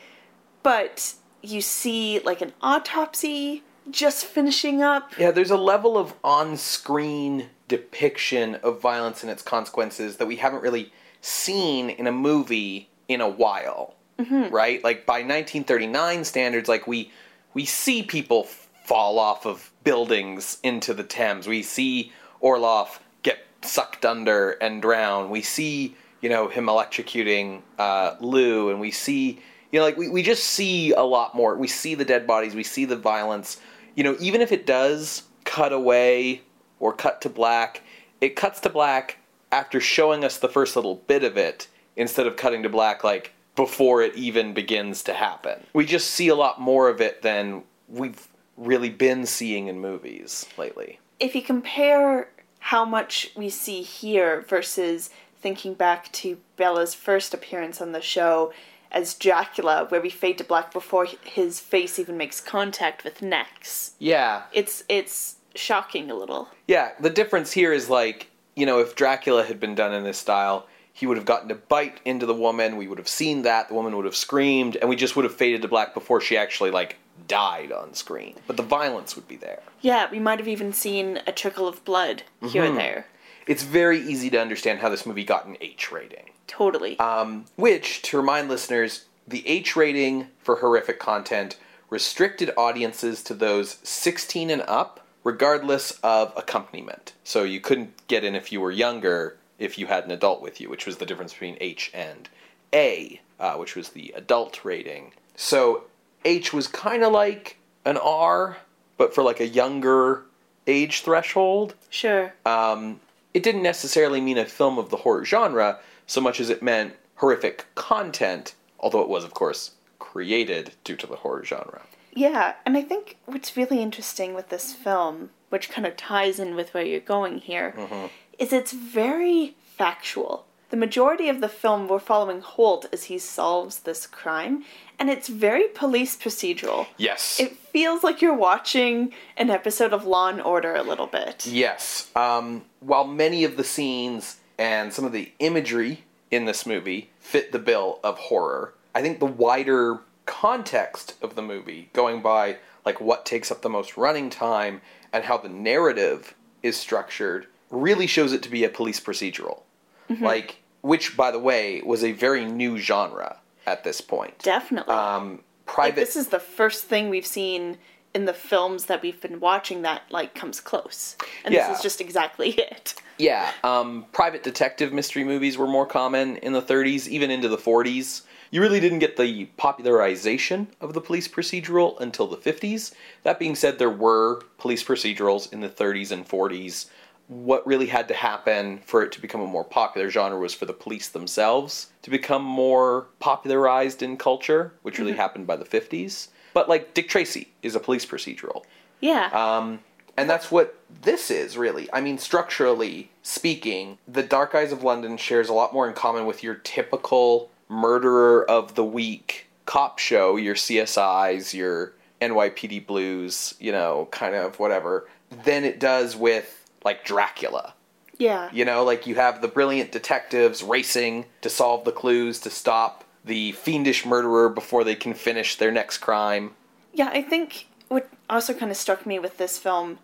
But 0.63 1.13
you 1.41 1.61
see 1.61 2.19
like 2.19 2.41
an 2.41 2.53
autopsy 2.61 3.63
just 3.89 4.25
finishing 4.25 4.81
up. 4.81 5.11
Yeah, 5.17 5.31
there's 5.31 5.51
a 5.51 5.57
level 5.57 5.97
of 5.97 6.13
on-screen 6.23 7.49
depiction 7.67 8.55
of 8.55 8.81
violence 8.81 9.23
and 9.23 9.31
its 9.31 9.41
consequences 9.41 10.17
that 10.17 10.25
we 10.25 10.37
haven't 10.37 10.61
really 10.61 10.91
seen 11.21 11.89
in 11.89 12.07
a 12.07 12.11
movie 12.11 12.89
in 13.07 13.21
a 13.21 13.29
while. 13.29 13.95
Mm-hmm. 14.19 14.53
Right? 14.53 14.83
Like 14.83 15.05
by 15.05 15.19
1939 15.19 16.23
standards, 16.23 16.69
like 16.69 16.87
we 16.87 17.11
we 17.53 17.65
see 17.65 18.03
people 18.03 18.47
fall 18.83 19.19
off 19.19 19.45
of 19.45 19.71
buildings 19.83 20.57
into 20.63 20.93
the 20.93 21.03
Thames. 21.03 21.47
We 21.47 21.63
see 21.63 22.11
Orloff 22.41 22.99
get 23.23 23.39
sucked 23.61 24.05
under 24.05 24.51
and 24.51 24.81
drown. 24.81 25.29
We 25.29 25.41
see, 25.41 25.95
you 26.21 26.29
know, 26.29 26.47
him 26.47 26.65
electrocuting 26.65 27.61
uh, 27.79 28.15
Lou, 28.19 28.69
and 28.69 28.79
we 28.79 28.91
see, 28.91 29.39
you 29.71 29.79
know, 29.79 29.85
like 29.85 29.97
we, 29.97 30.09
we 30.09 30.21
just 30.21 30.43
see 30.43 30.91
a 30.91 31.03
lot 31.03 31.35
more. 31.35 31.55
We 31.55 31.67
see 31.67 31.95
the 31.95 32.05
dead 32.05 32.27
bodies, 32.27 32.55
we 32.55 32.63
see 32.63 32.85
the 32.85 32.97
violence. 32.97 33.59
You 33.95 34.03
know, 34.03 34.17
even 34.19 34.41
if 34.41 34.51
it 34.51 34.65
does 34.65 35.23
cut 35.45 35.71
away 35.71 36.41
or 36.79 36.93
cut 36.93 37.21
to 37.21 37.29
black, 37.29 37.81
it 38.21 38.35
cuts 38.35 38.59
to 38.61 38.69
black 38.69 39.17
after 39.51 39.79
showing 39.79 40.23
us 40.23 40.37
the 40.37 40.49
first 40.49 40.75
little 40.75 40.95
bit 40.95 41.23
of 41.23 41.37
it 41.37 41.67
instead 41.95 42.25
of 42.25 42.35
cutting 42.35 42.63
to 42.63 42.69
black 42.69 43.03
like 43.03 43.33
before 43.55 44.01
it 44.01 44.15
even 44.15 44.53
begins 44.53 45.03
to 45.03 45.13
happen. 45.13 45.63
We 45.73 45.85
just 45.85 46.11
see 46.11 46.27
a 46.27 46.35
lot 46.35 46.59
more 46.59 46.89
of 46.89 47.01
it 47.01 47.21
than 47.21 47.63
we've 47.87 48.27
really 48.57 48.89
been 48.89 49.25
seeing 49.25 49.67
in 49.67 49.79
movies 49.79 50.45
lately. 50.57 50.99
If 51.19 51.35
you 51.35 51.41
compare 51.41 52.29
how 52.59 52.85
much 52.85 53.31
we 53.35 53.49
see 53.49 53.81
here 53.81 54.41
versus 54.41 55.09
thinking 55.41 55.73
back 55.73 56.11
to 56.13 56.37
Bela's 56.55 56.93
first 56.93 57.33
appearance 57.33 57.81
on 57.81 57.91
the 57.91 58.01
show 58.01 58.53
as 58.91 59.15
Dracula, 59.15 59.85
where 59.89 60.01
we 60.01 60.09
fade 60.09 60.37
to 60.37 60.43
black 60.43 60.71
before 60.71 61.07
his 61.23 61.59
face 61.59 61.99
even 61.99 62.15
makes 62.15 62.39
contact 62.39 63.03
with 63.03 63.21
Nex. 63.21 63.93
Yeah. 63.99 64.43
It's 64.53 64.83
it's 64.87 65.35
shocking 65.55 66.09
a 66.09 66.15
little. 66.15 66.47
Yeah, 66.67 66.91
the 66.99 67.09
difference 67.09 67.51
here 67.51 67.73
is 67.73 67.89
like, 67.89 68.29
you 68.55 68.65
know, 68.65 68.79
if 68.79 68.95
Dracula 68.95 69.43
had 69.43 69.59
been 69.59 69.75
done 69.75 69.93
in 69.93 70.03
this 70.03 70.17
style, 70.17 70.67
he 70.93 71.07
would 71.07 71.17
have 71.17 71.25
gotten 71.25 71.49
to 71.49 71.55
bite 71.55 71.99
into 72.05 72.25
the 72.25 72.33
woman, 72.35 72.77
we 72.77 72.87
would 72.87 72.99
have 72.99 73.07
seen 73.07 73.41
that, 73.41 73.67
the 73.67 73.73
woman 73.73 73.95
would 73.95 74.05
have 74.05 74.15
screamed, 74.15 74.75
and 74.77 74.89
we 74.89 74.95
just 74.95 75.15
would 75.15 75.25
have 75.25 75.35
faded 75.35 75.63
to 75.63 75.67
black 75.67 75.93
before 75.93 76.21
she 76.21 76.37
actually 76.37 76.69
like 76.69 76.97
died 77.27 77.71
on 77.71 77.93
screen. 77.93 78.35
But 78.47 78.57
the 78.57 78.63
violence 78.63 79.15
would 79.15 79.27
be 79.27 79.35
there. 79.35 79.61
Yeah, 79.81 80.09
we 80.11 80.19
might 80.19 80.39
have 80.39 80.47
even 80.47 80.73
seen 80.73 81.19
a 81.27 81.31
trickle 81.31 81.67
of 81.67 81.83
blood 81.85 82.23
here 82.41 82.63
mm-hmm. 82.63 82.71
and 82.71 82.77
there. 82.77 83.07
It's 83.47 83.63
very 83.63 83.99
easy 83.99 84.29
to 84.29 84.39
understand 84.39 84.79
how 84.79 84.89
this 84.89 85.05
movie 85.05 85.23
got 85.23 85.45
an 85.45 85.57
H 85.59 85.91
rating. 85.91 86.29
Totally. 86.47 86.97
Um, 86.99 87.45
which, 87.55 88.01
to 88.03 88.17
remind 88.17 88.49
listeners, 88.49 89.05
the 89.27 89.45
H 89.47 89.75
rating 89.75 90.27
for 90.39 90.57
horrific 90.57 90.99
content 90.99 91.57
restricted 91.89 92.51
audiences 92.57 93.21
to 93.23 93.33
those 93.33 93.77
16 93.83 94.49
and 94.49 94.63
up, 94.63 95.05
regardless 95.23 95.91
of 96.03 96.33
accompaniment. 96.35 97.13
So 97.23 97.43
you 97.43 97.61
couldn't 97.61 98.07
get 98.07 98.23
in 98.23 98.35
if 98.35 98.51
you 98.51 98.59
were 98.61 98.71
younger 98.71 99.37
if 99.59 99.77
you 99.77 99.85
had 99.85 100.05
an 100.05 100.11
adult 100.11 100.41
with 100.41 100.59
you, 100.59 100.69
which 100.69 100.85
was 100.85 100.97
the 100.97 101.05
difference 101.05 101.33
between 101.33 101.57
H 101.61 101.91
and 101.93 102.27
A, 102.73 103.21
uh, 103.39 103.55
which 103.55 103.75
was 103.75 103.89
the 103.89 104.13
adult 104.15 104.65
rating. 104.65 105.13
So 105.35 105.83
H 106.25 106.53
was 106.53 106.67
kind 106.67 107.03
of 107.03 107.11
like 107.11 107.57
an 107.85 107.97
R, 107.97 108.57
but 108.97 109.13
for 109.13 109.23
like 109.23 109.39
a 109.39 109.47
younger 109.47 110.23
age 110.67 111.01
threshold. 111.01 111.75
Sure. 111.89 112.33
Um, 112.45 112.99
it 113.33 113.43
didn't 113.43 113.63
necessarily 113.63 114.21
mean 114.21 114.37
a 114.37 114.45
film 114.45 114.77
of 114.77 114.89
the 114.89 114.97
horror 114.97 115.25
genre 115.25 115.79
so 116.07 116.21
much 116.21 116.39
as 116.39 116.49
it 116.49 116.61
meant 116.61 116.93
horrific 117.15 117.65
content, 117.75 118.55
although 118.79 119.01
it 119.01 119.09
was, 119.09 119.23
of 119.23 119.33
course, 119.33 119.71
created 119.99 120.73
due 120.83 120.95
to 120.95 121.07
the 121.07 121.17
horror 121.17 121.43
genre. 121.43 121.81
Yeah, 122.13 122.53
and 122.65 122.77
I 122.77 122.81
think 122.81 123.17
what's 123.25 123.57
really 123.57 123.81
interesting 123.81 124.33
with 124.33 124.49
this 124.49 124.73
film, 124.73 125.31
which 125.49 125.69
kind 125.69 125.87
of 125.87 125.97
ties 125.97 126.39
in 126.39 126.55
with 126.55 126.73
where 126.73 126.85
you're 126.85 126.99
going 126.99 127.39
here, 127.39 127.73
mm-hmm. 127.75 128.07
is 128.37 128.53
it's 128.53 128.71
very 128.71 129.55
factual. 129.77 130.45
The 130.73 130.77
majority 130.77 131.29
of 131.29 131.39
the 131.39 131.49
film, 131.49 131.87
we're 131.87 131.99
following 131.99 132.41
Holt 132.41 132.87
as 132.91 133.03
he 133.03 133.19
solves 133.19 133.81
this 133.81 134.07
crime, 134.07 134.65
and 134.97 135.07
it's 135.07 135.27
very 135.27 135.67
police 135.67 136.17
procedural. 136.17 136.87
Yes. 136.97 137.39
It 137.39 137.55
feels 137.57 138.03
like 138.03 138.23
you're 138.23 138.33
watching 138.33 139.13
an 139.37 139.51
episode 139.51 139.93
of 139.93 140.07
Law 140.07 140.29
and 140.29 140.41
Order 140.41 140.73
a 140.73 140.81
little 140.81 141.05
bit. 141.05 141.45
Yes. 141.45 142.09
Um, 142.15 142.63
while 142.79 143.05
many 143.05 143.43
of 143.43 143.55
the 143.55 143.63
scenes 143.63 144.37
and 144.57 144.91
some 144.91 145.05
of 145.05 145.11
the 145.11 145.31
imagery 145.37 146.05
in 146.31 146.45
this 146.45 146.65
movie 146.65 147.11
fit 147.19 147.51
the 147.51 147.59
bill 147.59 147.99
of 148.03 148.17
horror, 148.17 148.73
I 148.95 149.03
think 149.03 149.19
the 149.19 149.27
wider 149.27 149.99
context 150.25 151.13
of 151.21 151.35
the 151.35 151.43
movie, 151.43 151.91
going 151.93 152.23
by 152.23 152.57
like 152.83 152.99
what 152.99 153.27
takes 153.27 153.51
up 153.51 153.61
the 153.61 153.69
most 153.69 153.95
running 153.95 154.31
time 154.31 154.81
and 155.13 155.25
how 155.25 155.37
the 155.37 155.49
narrative 155.49 156.33
is 156.63 156.75
structured, 156.75 157.45
really 157.69 158.07
shows 158.07 158.33
it 158.33 158.41
to 158.41 158.49
be 158.49 158.63
a 158.63 158.69
police 158.69 158.99
procedural. 158.99 159.61
Mm-hmm. 160.09 160.23
Like 160.23 160.62
which, 160.83 161.17
by 161.17 161.31
the 161.31 161.39
way, 161.39 161.81
was 161.81 162.03
a 162.03 162.11
very 162.11 162.45
new 162.45 162.77
genre 162.77 163.37
at 163.65 163.83
this 163.83 164.01
point. 164.01 164.37
Definitely. 164.39 164.93
Um, 164.93 165.39
private. 165.65 165.97
Like, 166.01 166.07
this 166.07 166.15
is 166.15 166.27
the 166.27 166.39
first 166.39 166.83
thing 166.83 167.09
we've 167.09 167.25
seen 167.25 167.77
in 168.13 168.25
the 168.25 168.33
films 168.33 168.85
that 168.85 169.01
we've 169.01 169.19
been 169.19 169.39
watching 169.39 169.81
that 169.81 170.03
like 170.11 170.35
comes 170.35 170.59
close, 170.59 171.17
and 171.43 171.53
yeah. 171.53 171.69
this 171.69 171.77
is 171.77 171.83
just 171.83 172.01
exactly 172.01 172.49
it. 172.57 172.95
Yeah. 173.17 173.51
Um, 173.63 174.05
private 174.11 174.43
detective 174.43 174.93
mystery 174.93 175.23
movies 175.23 175.57
were 175.57 175.67
more 175.67 175.85
common 175.85 176.37
in 176.37 176.53
the 176.53 176.61
30s, 176.61 177.07
even 177.07 177.31
into 177.31 177.47
the 177.47 177.57
40s. 177.57 178.23
You 178.51 178.61
really 178.61 178.79
didn't 178.79 178.99
get 178.99 179.17
the 179.17 179.45
popularization 179.57 180.67
of 180.79 180.93
the 180.93 181.01
police 181.01 181.27
procedural 181.27 181.99
until 181.99 182.27
the 182.27 182.37
50s. 182.37 182.93
That 183.23 183.39
being 183.39 183.55
said, 183.55 183.79
there 183.79 183.89
were 183.89 184.41
police 184.59 184.83
procedurals 184.83 185.51
in 185.51 185.61
the 185.61 185.69
30s 185.69 186.11
and 186.11 186.27
40s 186.27 186.87
what 187.27 187.65
really 187.65 187.87
had 187.87 188.07
to 188.09 188.13
happen 188.13 188.79
for 188.85 189.01
it 189.03 189.11
to 189.13 189.21
become 189.21 189.41
a 189.41 189.47
more 189.47 189.63
popular 189.63 190.09
genre 190.09 190.37
was 190.37 190.53
for 190.53 190.65
the 190.65 190.73
police 190.73 191.09
themselves 191.09 191.87
to 192.01 192.09
become 192.09 192.43
more 192.43 193.07
popularized 193.19 194.03
in 194.03 194.17
culture, 194.17 194.73
which 194.81 194.99
really 194.99 195.11
mm-hmm. 195.11 195.21
happened 195.21 195.47
by 195.47 195.55
the 195.55 195.65
50s. 195.65 196.27
But 196.53 196.69
like 196.69 196.93
Dick 196.93 197.09
Tracy 197.09 197.47
is 197.61 197.75
a 197.75 197.79
police 197.79 198.05
procedural. 198.05 198.63
Yeah. 198.99 199.29
Um, 199.33 199.79
and 200.15 200.29
that's 200.29 200.51
what 200.51 200.77
this 201.01 201.31
is, 201.31 201.57
really. 201.57 201.89
I 201.91 202.01
mean, 202.01 202.17
structurally 202.17 203.09
speaking, 203.23 203.97
The 204.07 204.23
Dark 204.23 204.53
Eyes 204.53 204.71
of 204.71 204.83
London 204.83 205.17
shares 205.17 205.49
a 205.49 205.53
lot 205.53 205.73
more 205.73 205.87
in 205.87 205.93
common 205.93 206.25
with 206.25 206.43
your 206.43 206.55
typical 206.55 207.49
murderer 207.67 208.49
of 208.49 208.75
the 208.75 208.83
week 208.83 209.47
cop 209.65 209.97
show, 209.97 210.35
your 210.35 210.55
CSIs, 210.55 211.53
your 211.53 211.93
NYPD 212.21 212.85
Blues, 212.85 213.55
you 213.59 213.71
know, 213.71 214.07
kind 214.11 214.35
of 214.35 214.59
whatever, 214.59 215.07
than 215.43 215.63
it 215.63 215.79
does 215.79 216.15
with 216.15 216.62
like 216.83 217.05
Dracula. 217.05 217.73
Yeah. 218.17 218.49
You 218.53 218.65
know, 218.65 218.83
like 218.83 219.07
you 219.07 219.15
have 219.15 219.41
the 219.41 219.47
brilliant 219.47 219.91
detectives 219.91 220.63
racing 220.63 221.25
to 221.41 221.49
solve 221.49 221.83
the 221.83 221.91
clues 221.91 222.39
to 222.41 222.49
stop 222.49 223.03
the 223.25 223.53
fiendish 223.53 224.05
murderer 224.05 224.49
before 224.49 224.83
they 224.83 224.95
can 224.95 225.13
finish 225.13 225.55
their 225.55 225.71
next 225.71 225.99
crime. 225.99 226.51
Yeah, 226.93 227.09
I 227.11 227.21
think 227.21 227.67
what 227.87 228.09
also 228.29 228.53
kind 228.53 228.71
of 228.71 228.77
struck 228.77 229.05
me 229.05 229.19
with 229.19 229.37
this 229.37 229.57
film, 229.57 229.99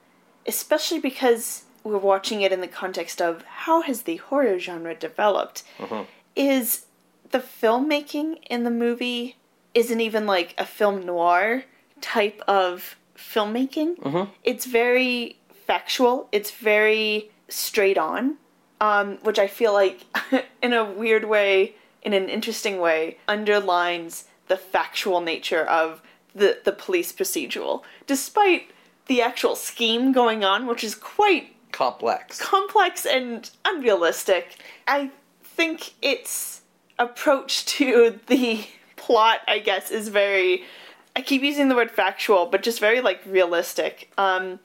especially 0.48 1.00
because 1.00 1.64
we're 1.84 1.98
watching 1.98 2.42
it 2.42 2.52
in 2.52 2.62
the 2.62 2.68
context 2.68 3.22
of 3.22 3.44
how 3.44 3.82
has 3.82 4.04
the 4.04 4.18
horror 4.18 4.60
genre 4.60 4.96
developed, 4.96 5.64
mm-hmm. 5.78 6.04
is 6.36 6.86
the 7.32 7.40
filmmaking 7.40 8.40
in 8.50 8.64
the 8.64 8.72
movie 8.72 9.36
isn't 9.74 10.02
even 10.02 10.26
like 10.26 10.56
a 10.58 10.66
film 10.66 11.06
noir 11.06 11.64
type 12.02 12.42
of 12.48 12.96
filmmaking. 13.16 13.98
Mm-hmm. 14.00 14.32
It's 14.44 14.66
very 14.66 15.38
factual. 15.70 16.28
It's 16.32 16.50
very 16.50 17.30
straight 17.48 18.00
on, 18.00 18.38
um, 18.82 19.20
which 19.22 19.38
I 19.38 19.46
feel 19.46 19.72
like, 19.72 20.00
in 20.64 20.74
a 20.74 20.84
weird 20.84 21.26
way, 21.26 21.76
in 22.02 22.14
an 22.14 22.28
interesting 22.28 22.80
way, 22.80 23.18
underlines 23.28 24.26
the 24.48 24.58
factual 24.58 25.22
nature 25.22 25.64
of 25.64 26.02
the, 26.34 26.58
the 26.66 26.72
police 26.72 27.14
procedural, 27.14 27.84
despite 28.08 28.72
the 29.06 29.22
actual 29.22 29.56
scheme 29.56 30.12
going 30.12 30.44
on, 30.44 30.66
which 30.66 30.84
is 30.84 30.96
quite 30.96 31.56
complex, 31.72 32.42
complex 32.42 33.06
and 33.06 33.52
unrealistic. 33.64 34.58
I 34.88 35.12
think 35.44 35.94
its 36.02 36.62
approach 36.98 37.66
to 37.78 38.20
the 38.26 38.66
plot, 38.96 39.42
I 39.48 39.60
guess, 39.60 39.92
is 39.92 40.08
very. 40.08 40.64
I 41.16 41.22
keep 41.22 41.44
using 41.44 41.70
the 41.70 41.76
word 41.76 41.92
factual, 41.92 42.48
but 42.48 42.64
just 42.64 42.80
very 42.80 43.02
like 43.02 43.22
realistic. 43.28 44.12
Um, 44.18 44.60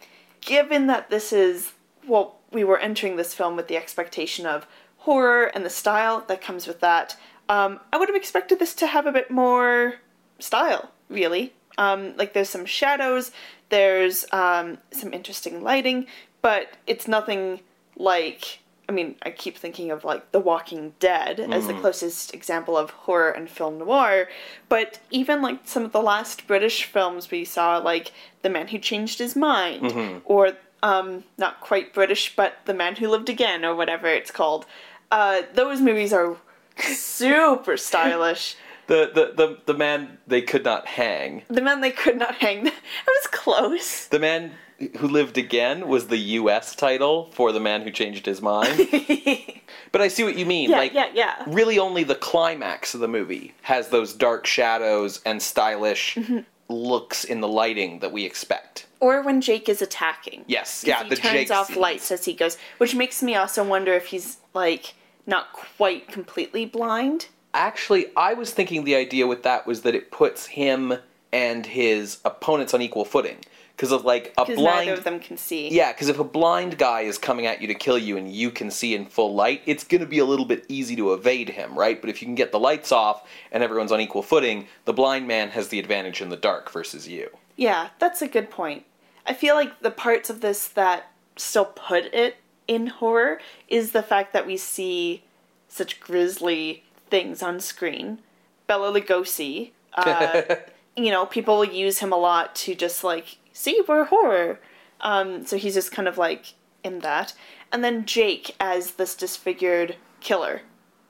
given 0.44 0.86
that 0.86 1.10
this 1.10 1.32
is 1.32 1.72
well, 2.06 2.36
we 2.52 2.64
were 2.64 2.78
entering 2.78 3.16
this 3.16 3.34
film 3.34 3.56
with 3.56 3.68
the 3.68 3.76
expectation 3.76 4.46
of 4.46 4.66
horror 4.98 5.44
and 5.54 5.64
the 5.64 5.70
style 5.70 6.24
that 6.28 6.40
comes 6.40 6.66
with 6.66 6.80
that, 6.80 7.16
um, 7.48 7.80
I 7.92 7.98
would 7.98 8.08
have 8.08 8.16
expected 8.16 8.58
this 8.58 8.74
to 8.76 8.86
have 8.86 9.06
a 9.06 9.12
bit 9.12 9.30
more 9.30 9.94
style, 10.38 10.90
really. 11.08 11.52
Um, 11.76 12.16
like 12.16 12.32
there's 12.32 12.48
some 12.48 12.66
shadows, 12.66 13.32
there's 13.68 14.24
um, 14.32 14.78
some 14.92 15.12
interesting 15.12 15.62
lighting, 15.62 16.06
but 16.42 16.76
it's 16.86 17.08
nothing 17.08 17.60
like. 17.96 18.60
I 18.88 18.92
mean, 18.92 19.16
I 19.22 19.30
keep 19.30 19.56
thinking 19.56 19.90
of 19.90 20.04
like 20.04 20.32
The 20.32 20.40
Walking 20.40 20.94
Dead 20.98 21.40
as 21.40 21.66
the 21.66 21.72
mm. 21.72 21.80
closest 21.80 22.34
example 22.34 22.76
of 22.76 22.90
horror 22.90 23.30
and 23.30 23.48
film 23.48 23.78
noir, 23.78 24.28
but 24.68 25.00
even 25.10 25.40
like 25.40 25.60
some 25.64 25.84
of 25.84 25.92
the 25.92 26.02
last 26.02 26.46
British 26.46 26.84
films 26.84 27.30
we 27.30 27.44
saw, 27.44 27.78
like 27.78 28.12
The 28.42 28.50
Man 28.50 28.68
Who 28.68 28.78
Changed 28.78 29.18
His 29.18 29.34
Mind, 29.34 29.82
mm-hmm. 29.82 30.18
or 30.24 30.52
um, 30.82 31.24
not 31.38 31.60
quite 31.60 31.94
British, 31.94 32.36
but 32.36 32.58
The 32.66 32.74
Man 32.74 32.96
Who 32.96 33.08
Lived 33.08 33.28
Again, 33.28 33.64
or 33.64 33.74
whatever 33.74 34.06
it's 34.06 34.30
called. 34.30 34.66
Uh, 35.10 35.42
those 35.54 35.80
movies 35.80 36.12
are 36.12 36.36
super 36.78 37.76
stylish. 37.76 38.56
The, 38.86 39.10
the, 39.14 39.32
the, 39.34 39.58
the 39.64 39.78
man 39.78 40.18
they 40.26 40.42
could 40.42 40.62
not 40.62 40.86
hang. 40.86 41.44
The 41.48 41.62
man 41.62 41.80
they 41.80 41.90
could 41.90 42.18
not 42.18 42.34
hang. 42.34 42.64
That 42.64 42.74
was 43.06 43.26
close. 43.28 44.08
The 44.08 44.18
man 44.18 44.52
who 44.98 45.08
lived 45.08 45.38
again 45.38 45.88
was 45.88 46.08
the 46.08 46.16
U.S. 46.16 46.74
title 46.74 47.30
for 47.32 47.52
the 47.52 47.60
man 47.60 47.82
who 47.82 47.90
changed 47.90 48.26
his 48.26 48.42
mind. 48.42 48.76
but 49.92 50.00
I 50.00 50.08
see 50.08 50.24
what 50.24 50.36
you 50.36 50.46
mean. 50.46 50.70
Yeah, 50.70 50.78
like, 50.78 50.92
yeah, 50.92 51.10
yeah. 51.14 51.44
Really, 51.46 51.78
only 51.78 52.04
the 52.04 52.16
climax 52.16 52.94
of 52.94 53.00
the 53.00 53.08
movie 53.08 53.54
has 53.62 53.88
those 53.88 54.12
dark 54.12 54.46
shadows 54.46 55.20
and 55.24 55.40
stylish 55.40 56.16
mm-hmm. 56.16 56.40
looks 56.68 57.24
in 57.24 57.40
the 57.40 57.48
lighting 57.48 58.00
that 58.00 58.12
we 58.12 58.24
expect. 58.24 58.86
Or 59.00 59.22
when 59.22 59.40
Jake 59.40 59.68
is 59.68 59.80
attacking. 59.80 60.44
Yes, 60.48 60.84
yeah. 60.86 61.04
He 61.04 61.10
the 61.10 61.16
turns 61.16 61.32
Jake 61.32 61.50
off 61.50 61.68
scenes. 61.68 61.78
lights 61.78 62.10
as 62.10 62.24
he 62.24 62.34
goes, 62.34 62.58
which 62.78 62.94
makes 62.94 63.22
me 63.22 63.36
also 63.36 63.62
wonder 63.64 63.92
if 63.94 64.06
he's 64.06 64.38
like 64.54 64.94
not 65.26 65.52
quite 65.52 66.08
completely 66.08 66.66
blind. 66.66 67.28
Actually, 67.52 68.06
I 68.16 68.34
was 68.34 68.50
thinking 68.50 68.82
the 68.82 68.96
idea 68.96 69.28
with 69.28 69.44
that 69.44 69.66
was 69.66 69.82
that 69.82 69.94
it 69.94 70.10
puts 70.10 70.46
him 70.46 70.94
and 71.32 71.66
his 71.66 72.18
opponents 72.24 72.74
on 72.74 72.82
equal 72.82 73.04
footing 73.04 73.38
because 73.76 73.92
of 73.92 74.04
like 74.04 74.32
a 74.38 74.44
blind 74.44 74.86
neither 74.86 74.92
of 74.92 75.04
them 75.04 75.18
can 75.18 75.36
see. 75.36 75.68
Yeah 75.68 75.92
because 75.92 76.08
if 76.08 76.18
a 76.18 76.24
blind 76.24 76.78
guy 76.78 77.02
is 77.02 77.18
coming 77.18 77.46
at 77.46 77.60
you 77.60 77.68
to 77.68 77.74
kill 77.74 77.98
you 77.98 78.16
and 78.16 78.32
you 78.32 78.50
can 78.50 78.70
see 78.70 78.94
in 78.94 79.06
full 79.06 79.34
light 79.34 79.62
it's 79.66 79.84
going 79.84 80.00
to 80.00 80.06
be 80.06 80.18
a 80.18 80.24
little 80.24 80.44
bit 80.44 80.64
easy 80.68 80.96
to 80.96 81.12
evade 81.12 81.50
him 81.50 81.78
right? 81.78 82.00
But 82.00 82.10
if 82.10 82.22
you 82.22 82.26
can 82.26 82.34
get 82.34 82.52
the 82.52 82.60
lights 82.60 82.92
off 82.92 83.28
and 83.52 83.62
everyone's 83.62 83.92
on 83.92 84.00
equal 84.00 84.22
footing 84.22 84.66
the 84.84 84.92
blind 84.92 85.26
man 85.26 85.50
has 85.50 85.68
the 85.68 85.78
advantage 85.78 86.20
in 86.20 86.28
the 86.28 86.36
dark 86.36 86.70
versus 86.70 87.08
you. 87.08 87.30
Yeah 87.56 87.88
that's 87.98 88.22
a 88.22 88.28
good 88.28 88.50
point. 88.50 88.84
I 89.26 89.34
feel 89.34 89.54
like 89.54 89.80
the 89.80 89.90
parts 89.90 90.30
of 90.30 90.40
this 90.40 90.68
that 90.68 91.10
still 91.36 91.64
put 91.64 92.04
it 92.06 92.36
in 92.68 92.86
horror 92.86 93.40
is 93.68 93.92
the 93.92 94.02
fact 94.02 94.32
that 94.32 94.46
we 94.46 94.56
see 94.56 95.24
such 95.68 96.00
grisly 96.00 96.84
things 97.10 97.42
on 97.42 97.60
screen. 97.60 98.18
Bela 98.66 98.92
lugosi 98.92 99.72
uh, 99.94 100.42
you 100.96 101.10
know 101.10 101.26
people 101.26 101.64
use 101.64 101.98
him 101.98 102.12
a 102.12 102.16
lot 102.16 102.54
to 102.54 102.74
just 102.74 103.02
like 103.04 103.38
see, 103.54 103.80
we're 103.88 104.04
horror. 104.04 104.60
Um, 105.00 105.46
so 105.46 105.56
he's 105.56 105.74
just 105.74 105.92
kind 105.92 106.06
of 106.06 106.18
like 106.18 106.52
in 106.82 106.98
that. 106.98 107.32
And 107.72 107.82
then 107.82 108.04
Jake 108.04 108.54
as 108.60 108.92
this 108.92 109.14
disfigured 109.14 109.96
killer. 110.20 110.60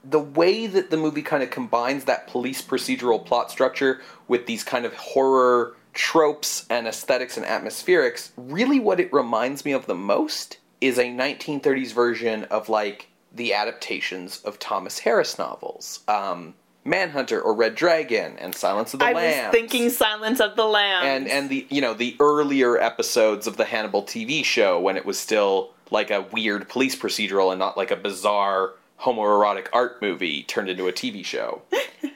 The 0.05 0.21
way 0.21 0.67
that 0.67 0.91
the 0.91 0.97
movie 0.97 1.23
kind 1.23 1.43
of 1.43 1.51
combines 1.51 2.05
that 2.05 2.29
police 2.29 2.63
procedural 2.63 3.25
plot 3.25 3.51
structure 3.51 4.01
with 4.29 4.47
these 4.47 4.63
kind 4.63 4.85
of 4.85 4.95
horror 4.95 5.75
tropes 5.95 6.67
and 6.69 6.87
aesthetics 6.87 7.37
and 7.37 7.47
atmospherics, 7.47 8.31
really 8.37 8.79
what 8.79 9.01
it 9.01 9.13
reminds 9.13 9.65
me 9.65 9.73
of 9.73 9.87
the 9.87 9.95
most 9.95 10.59
is 10.81 10.99
a 10.99 11.05
1930s 11.05 11.93
version 11.93 12.45
of 12.45 12.69
like 12.69 13.09
the 13.33 13.55
adaptations 13.55 14.41
of 14.45 14.59
Thomas 14.59 14.99
Harris 14.99 15.39
novels. 15.39 16.01
Um, 16.07 16.55
Manhunter 16.85 17.41
or 17.41 17.55
Red 17.55 17.75
Dragon 17.75 18.37
and 18.39 18.55
Silence 18.55 18.93
of 18.93 19.01
the 19.01 19.07
Lambs. 19.07 19.19
I 19.19 19.47
was 19.47 19.53
thinking 19.53 19.91
Silence 19.91 20.41
of 20.41 20.55
the 20.55 20.67
Lambs. 20.67 21.07
And 21.07 21.29
and 21.29 21.49
the 21.49 21.67
you 21.71 21.81
know 21.81 21.95
the 21.95 22.17
earlier 22.21 22.79
episodes 22.79 23.47
of 23.47 23.57
the 23.57 23.65
Hannibal 23.65 24.03
TV 24.03 24.45
show 24.45 24.81
when 24.81 24.97
it 24.97 25.07
was 25.07 25.19
still 25.19 25.71
like 25.91 26.11
a 26.11 26.23
weird 26.33 26.69
police 26.69 26.95
procedural 26.95 27.51
and 27.51 27.59
not 27.59 27.77
like 27.77 27.91
a 27.91 27.97
bizarre 27.97 28.73
homoerotic 29.01 29.69
art 29.73 30.01
movie 30.01 30.43
turned 30.45 30.69
into 30.69 30.87
a 30.87 30.93
TV 30.93 31.25
show. 31.25 31.63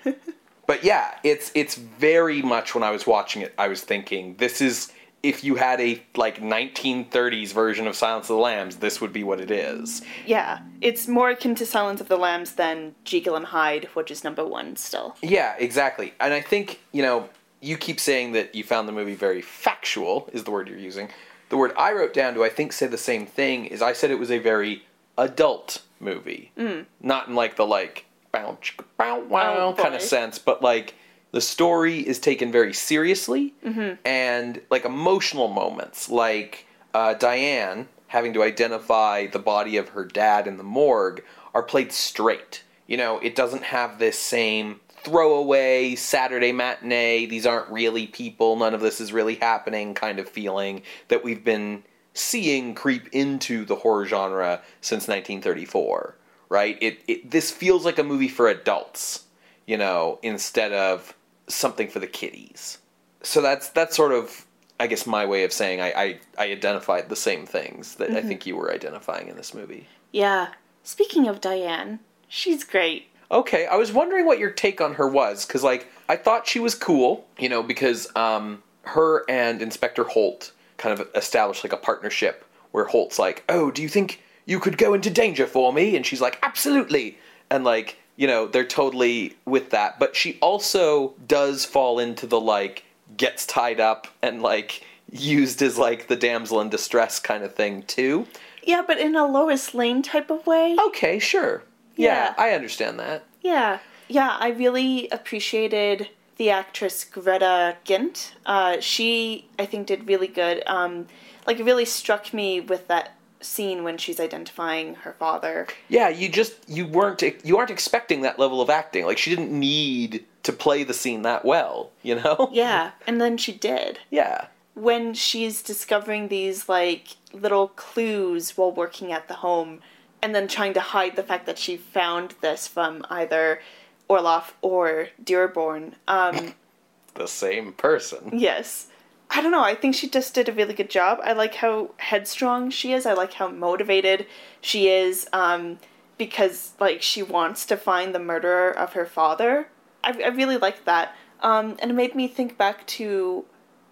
but 0.67 0.85
yeah, 0.85 1.19
it's 1.25 1.51
it's 1.55 1.75
very 1.75 2.43
much 2.43 2.75
when 2.75 2.85
I 2.85 2.91
was 2.91 3.07
watching 3.07 3.43
it 3.43 3.55
I 3.57 3.69
was 3.69 3.83
thinking 3.83 4.37
this 4.37 4.61
is 4.61 4.93
if 5.23 5.43
you 5.43 5.57
had 5.57 5.81
a 5.81 6.03
like 6.17 6.41
1930s 6.41 7.53
version 7.53 7.87
of 7.87 7.97
Silence 7.97 8.31
of 8.31 8.37
the 8.37 8.43
Lambs, 8.43 8.77
this 8.77 9.01
would 9.01 9.13
be 9.13 9.25
what 9.25 9.41
it 9.41 9.51
is. 9.51 10.03
Yeah, 10.27 10.61
it's 10.81 11.09
more 11.09 11.31
akin 11.31 11.55
to 11.57 11.67
Silence 11.67 12.01
of 12.01 12.09
the 12.09 12.17
Lambs 12.17 12.53
than 12.53 12.95
Jekyll 13.05 13.37
and 13.37 13.47
Hyde, 13.47 13.89
which 13.95 14.11
is 14.11 14.23
number 14.23 14.45
one 14.45 14.77
still. 14.77 15.17
Yeah, 15.23 15.55
exactly. 15.59 16.15
And 16.21 16.33
I 16.33 16.41
think 16.41 16.81
you 16.93 17.03
know 17.03 17.29
you 17.61 17.77
keep 17.77 17.99
saying 17.99 18.33
that 18.33 18.55
you 18.55 18.63
found 18.63 18.89
the 18.89 18.93
movie 18.93 19.15
very 19.15 19.43
factual 19.43 20.29
is 20.33 20.45
the 20.45 20.51
word 20.51 20.69
you're 20.69 20.79
using. 20.79 21.09
The 21.49 21.57
word 21.57 21.73
I 21.77 21.93
wrote 21.93 22.15
down 22.15 22.35
to 22.35 22.45
I 22.45 22.49
think 22.49 22.73
say 22.73 22.87
the 22.87 22.99
same 22.99 23.27
thing 23.27 23.67
is 23.67 23.83
I 23.83 23.93
said 23.95 24.11
it 24.11 24.19
was 24.19 24.31
a 24.31 24.39
very 24.39 24.85
adult 25.17 25.83
movie, 25.99 26.53
mm. 26.57 26.87
not 27.01 27.29
in 27.29 27.35
like 27.35 27.57
the 27.57 27.67
like 27.67 28.05
bow 28.31 28.59
bow 28.97 29.21
wow 29.21 29.75
oh, 29.77 29.83
kind 29.83 29.95
of 29.95 30.03
sense, 30.03 30.39
but 30.39 30.63
like 30.63 30.95
the 31.33 31.41
story 31.41 32.01
is 32.01 32.19
taken 32.19 32.51
very 32.51 32.73
seriously 32.73 33.55
mm-hmm. 33.65 33.95
and 34.05 34.61
like 34.71 34.85
emotional 34.85 35.49
moments 35.49 36.09
like 36.09 36.67
uh, 36.95 37.15
diane 37.15 37.89
having 38.09 38.33
to 38.33 38.43
identify 38.43 39.27
the 39.27 39.39
body 39.39 39.77
of 39.77 39.91
her 39.91 40.05
dad 40.05 40.47
in 40.47 40.57
the 40.57 40.65
morgue 40.65 41.23
are 41.55 41.63
played 41.63 41.93
straight 41.93 42.63
you 42.87 42.97
know 42.97 43.19
it 43.19 43.35
doesn't 43.35 43.65
have 43.65 43.99
this 43.99 44.19
same 44.19 44.81
throwaway 44.89 45.95
saturday 45.95 46.53
matinee 46.53 47.27
these 47.27 47.47
aren't 47.47 47.69
really 47.71 48.07
people 48.07 48.57
none 48.57 48.75
of 48.75 48.81
this 48.81 49.01
is 49.01 49.13
really 49.13 49.37
happening 49.37 49.95
kind 49.95 50.19
of 50.19 50.29
feeling 50.29 50.83
that 51.09 51.23
we've 51.23 51.45
been 51.45 51.83
seeing 52.15 52.75
creep 52.75 53.09
into 53.13 53.65
the 53.65 53.77
horror 53.77 54.05
genre 54.05 54.61
since 54.81 55.07
1934 55.07 56.17
right 56.49 56.77
it, 56.81 56.99
it 57.07 57.31
this 57.31 57.51
feels 57.51 57.85
like 57.85 57.99
a 57.99 58.03
movie 58.03 58.29
for 58.29 58.49
adults 58.49 59.25
you 59.67 59.77
know 59.77 60.19
instead 60.23 60.73
of 60.73 61.15
something 61.49 61.89
for 61.89 61.99
the 61.99 62.07
kiddies. 62.07 62.79
So 63.23 63.41
that's 63.41 63.71
that's 63.71 63.97
sort 63.97 64.13
of 64.13 64.47
I 64.79 64.87
guess 64.87 65.07
my 65.07 65.27
way 65.27 65.45
of 65.45 65.53
saying 65.53 65.81
I 65.81 65.93
I, 65.93 66.19
I 66.39 66.45
identified 66.53 67.09
the 67.09 67.17
same 67.17 67.47
things 67.47 67.97
that 67.97 68.09
mm-hmm. 68.09 68.17
I 68.17 68.23
think 68.23 68.47
you 68.47 68.57
were 68.57 68.73
identifying 68.73 69.29
in 69.29 69.37
this 69.37 69.55
movie. 69.55 69.87
Yeah. 70.13 70.49
Speaking 70.83 71.27
of 71.27 71.41
Diane, 71.41 72.01
she's 72.29 72.65
great. 72.65 73.07
Okay, 73.31 73.67
I 73.67 73.77
was 73.77 73.93
wondering 73.93 74.25
what 74.25 74.39
your 74.39 74.51
take 74.51 74.81
on 74.81 74.95
her 74.95 75.09
was 75.09 75.45
cuz 75.45 75.63
like 75.63 75.89
I 76.09 76.17
thought 76.17 76.47
she 76.47 76.61
was 76.61 76.75
cool, 76.75 77.27
you 77.39 77.49
know, 77.49 77.63
because 77.63 78.09
um 78.17 78.63
her 78.83 79.25
and 79.29 79.61
Inspector 79.61 80.03
Holt 80.05 80.53
kind 80.77 80.99
of 80.99 81.07
established 81.15 81.65
like 81.65 81.73
a 81.73 81.77
partnership 81.77 82.45
where 82.71 82.85
Holt's 82.85 83.19
like, 83.19 83.45
"Oh, 83.49 83.71
do 83.71 83.83
you 83.83 83.89
think 83.89 84.23
you 84.47 84.61
could 84.61 84.79
go 84.79 84.95
into 84.95 85.11
danger 85.11 85.47
for 85.47 85.73
me?" 85.73 85.97
and 85.97 86.07
she's 86.07 86.21
like, 86.21 86.39
"Absolutely." 86.43 87.19
And 87.51 87.65
like 87.65 87.99
you 88.19 88.27
know, 88.27 88.49
they're 88.49 88.67
totally 88.67 89.37
with 89.47 89.71
that. 89.71 89.99
But 89.99 90.15
she 90.15 90.39
also 90.41 91.15
does 91.27 91.65
fall 91.65 91.99
into 92.01 92.27
the 92.27 92.41
like 92.41 92.85
gets 93.17 93.47
tied 93.47 93.81
up 93.81 94.09
and 94.21 94.43
like 94.43 94.85
used 95.11 95.63
as 95.63 95.79
like 95.79 96.09
the 96.09 96.17
damsel 96.17 96.61
in 96.61 96.69
distress 96.69 97.21
kind 97.21 97.45
of 97.45 97.55
thing 97.55 97.85
too. 97.85 98.27
Yeah, 98.65 98.83
but 98.87 98.99
in 98.99 99.15
a 99.15 99.25
Lois 99.25 99.73
Lane 99.73 100.03
type 100.03 100.31
of 100.31 100.47
way. 100.47 100.77
Okay, 100.89 101.19
sure. 101.21 101.63
Yeah, 101.97 102.07
yeah 102.07 102.35
I 102.37 102.51
understand 102.51 102.99
that. 102.99 103.25
Yeah. 103.41 103.79
Yeah, 104.09 104.37
I 104.39 104.49
really 104.49 105.09
appreciated 105.11 106.09
the 106.39 106.51
actress 106.51 107.05
Greta 107.05 107.77
Gynt. 107.85 108.35
Uh, 108.45 108.81
she, 108.81 109.49
I 109.59 109.67
think, 109.67 109.87
did 109.87 110.09
really 110.09 110.29
good. 110.29 110.63
Um, 110.67 111.07
like, 111.47 111.61
it 111.61 111.65
really 111.65 111.85
struck 111.85 112.35
me 112.35 112.61
with 112.61 112.89
that 112.89 113.15
scene 113.41 113.85
when 113.85 113.99
she's 113.99 114.21
identifying 114.21 114.97
her 114.97 115.13
father. 115.13 115.67
Yeah, 115.89 116.09
you 116.09 116.29
just 116.29 116.69
you 116.69 116.87
weren't 116.87 117.23
you 117.45 117.59
aren't 117.59 117.71
expecting 117.71 118.23
that 118.23 118.39
level 118.39 118.61
of 118.61 118.71
acting. 118.71 119.05
Like 119.05 119.19
she 119.19 119.31
didn't 119.31 119.57
need 119.57 120.25
to 120.43 120.53
play 120.53 120.85
the 120.85 120.95
scene 120.95 121.23
that 121.23 121.45
well, 121.45 121.91
you 122.03 122.15
know? 122.17 122.49
Yeah, 122.59 122.93
and 123.07 123.21
then 123.21 123.37
she 123.37 123.53
did. 123.53 124.01
Yeah. 124.11 124.47
When 124.75 125.15
she's 125.15 125.63
discovering 125.63 126.29
these 126.29 126.69
like 126.69 127.17
little 127.33 127.69
clues 127.69 128.57
while 128.57 128.73
working 128.73 129.13
at 129.13 129.29
the 129.29 129.35
home 129.35 129.81
and 130.23 130.35
then 130.35 130.49
trying 130.49 130.75
to 130.75 130.81
hide 130.81 131.17
the 131.17 131.23
fact 131.23 131.47
that 131.47 131.59
she 131.59 131.77
found 131.77 132.35
this 132.41 132.67
from 132.67 133.05
either 133.11 133.61
Orloff 134.09 134.53
or 134.63 135.09
Dearborn. 135.23 135.97
Um 136.07 136.55
the 137.15 137.29
same 137.29 137.73
person. 137.73 138.31
Yes. 138.33 138.88
I 139.31 139.43
don't 139.43 139.53
know. 139.53 139.63
I 139.63 139.75
think 139.75 139.95
she 139.95 140.09
just 140.09 140.35
did 140.35 140.49
a 140.49 140.53
really 140.53 140.75
good 140.75 140.89
job. 140.89 141.21
I 141.23 141.33
like 141.33 141.57
how 141.57 141.91
headstrong 141.99 142.71
she 142.71 142.93
is. 142.93 143.05
I 143.05 143.13
like 143.13 143.35
how 143.35 143.49
motivated 143.49 144.27
she 144.61 144.89
is 144.89 145.29
um, 145.33 145.79
because 146.17 146.73
like 146.81 147.03
she 147.03 147.23
wants 147.23 147.67
to 147.67 147.77
find 147.77 148.15
the 148.15 148.19
murderer 148.19 148.71
of 148.71 148.95
her 148.95 149.05
father. 149.05 149.69
I, 150.03 150.19
I 150.25 150.29
really 150.29 150.57
like 150.57 150.85
that. 150.87 151.15
Um, 151.41 151.77
and 151.81 151.91
it 151.91 151.95
made 151.95 152.15
me 152.15 152.27
think 152.27 152.57
back 152.57 152.87
to 152.87 153.45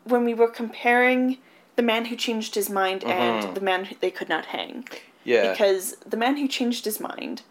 when 0.04 0.24
we 0.24 0.34
were 0.34 0.48
comparing 0.48 1.38
the 1.76 1.82
man 1.82 2.06
who 2.06 2.16
changed 2.16 2.54
his 2.54 2.70
mind 2.70 3.02
mm-hmm. 3.02 3.10
and 3.10 3.56
the 3.56 3.60
man 3.60 3.84
who 3.84 3.96
they 4.00 4.10
could 4.10 4.28
not 4.28 4.46
hang. 4.46 4.88
Yeah. 5.22 5.50
Because 5.50 5.96
the 6.06 6.16
man 6.16 6.38
who 6.38 6.48
changed 6.48 6.84
his 6.86 6.98
mind, 6.98 7.42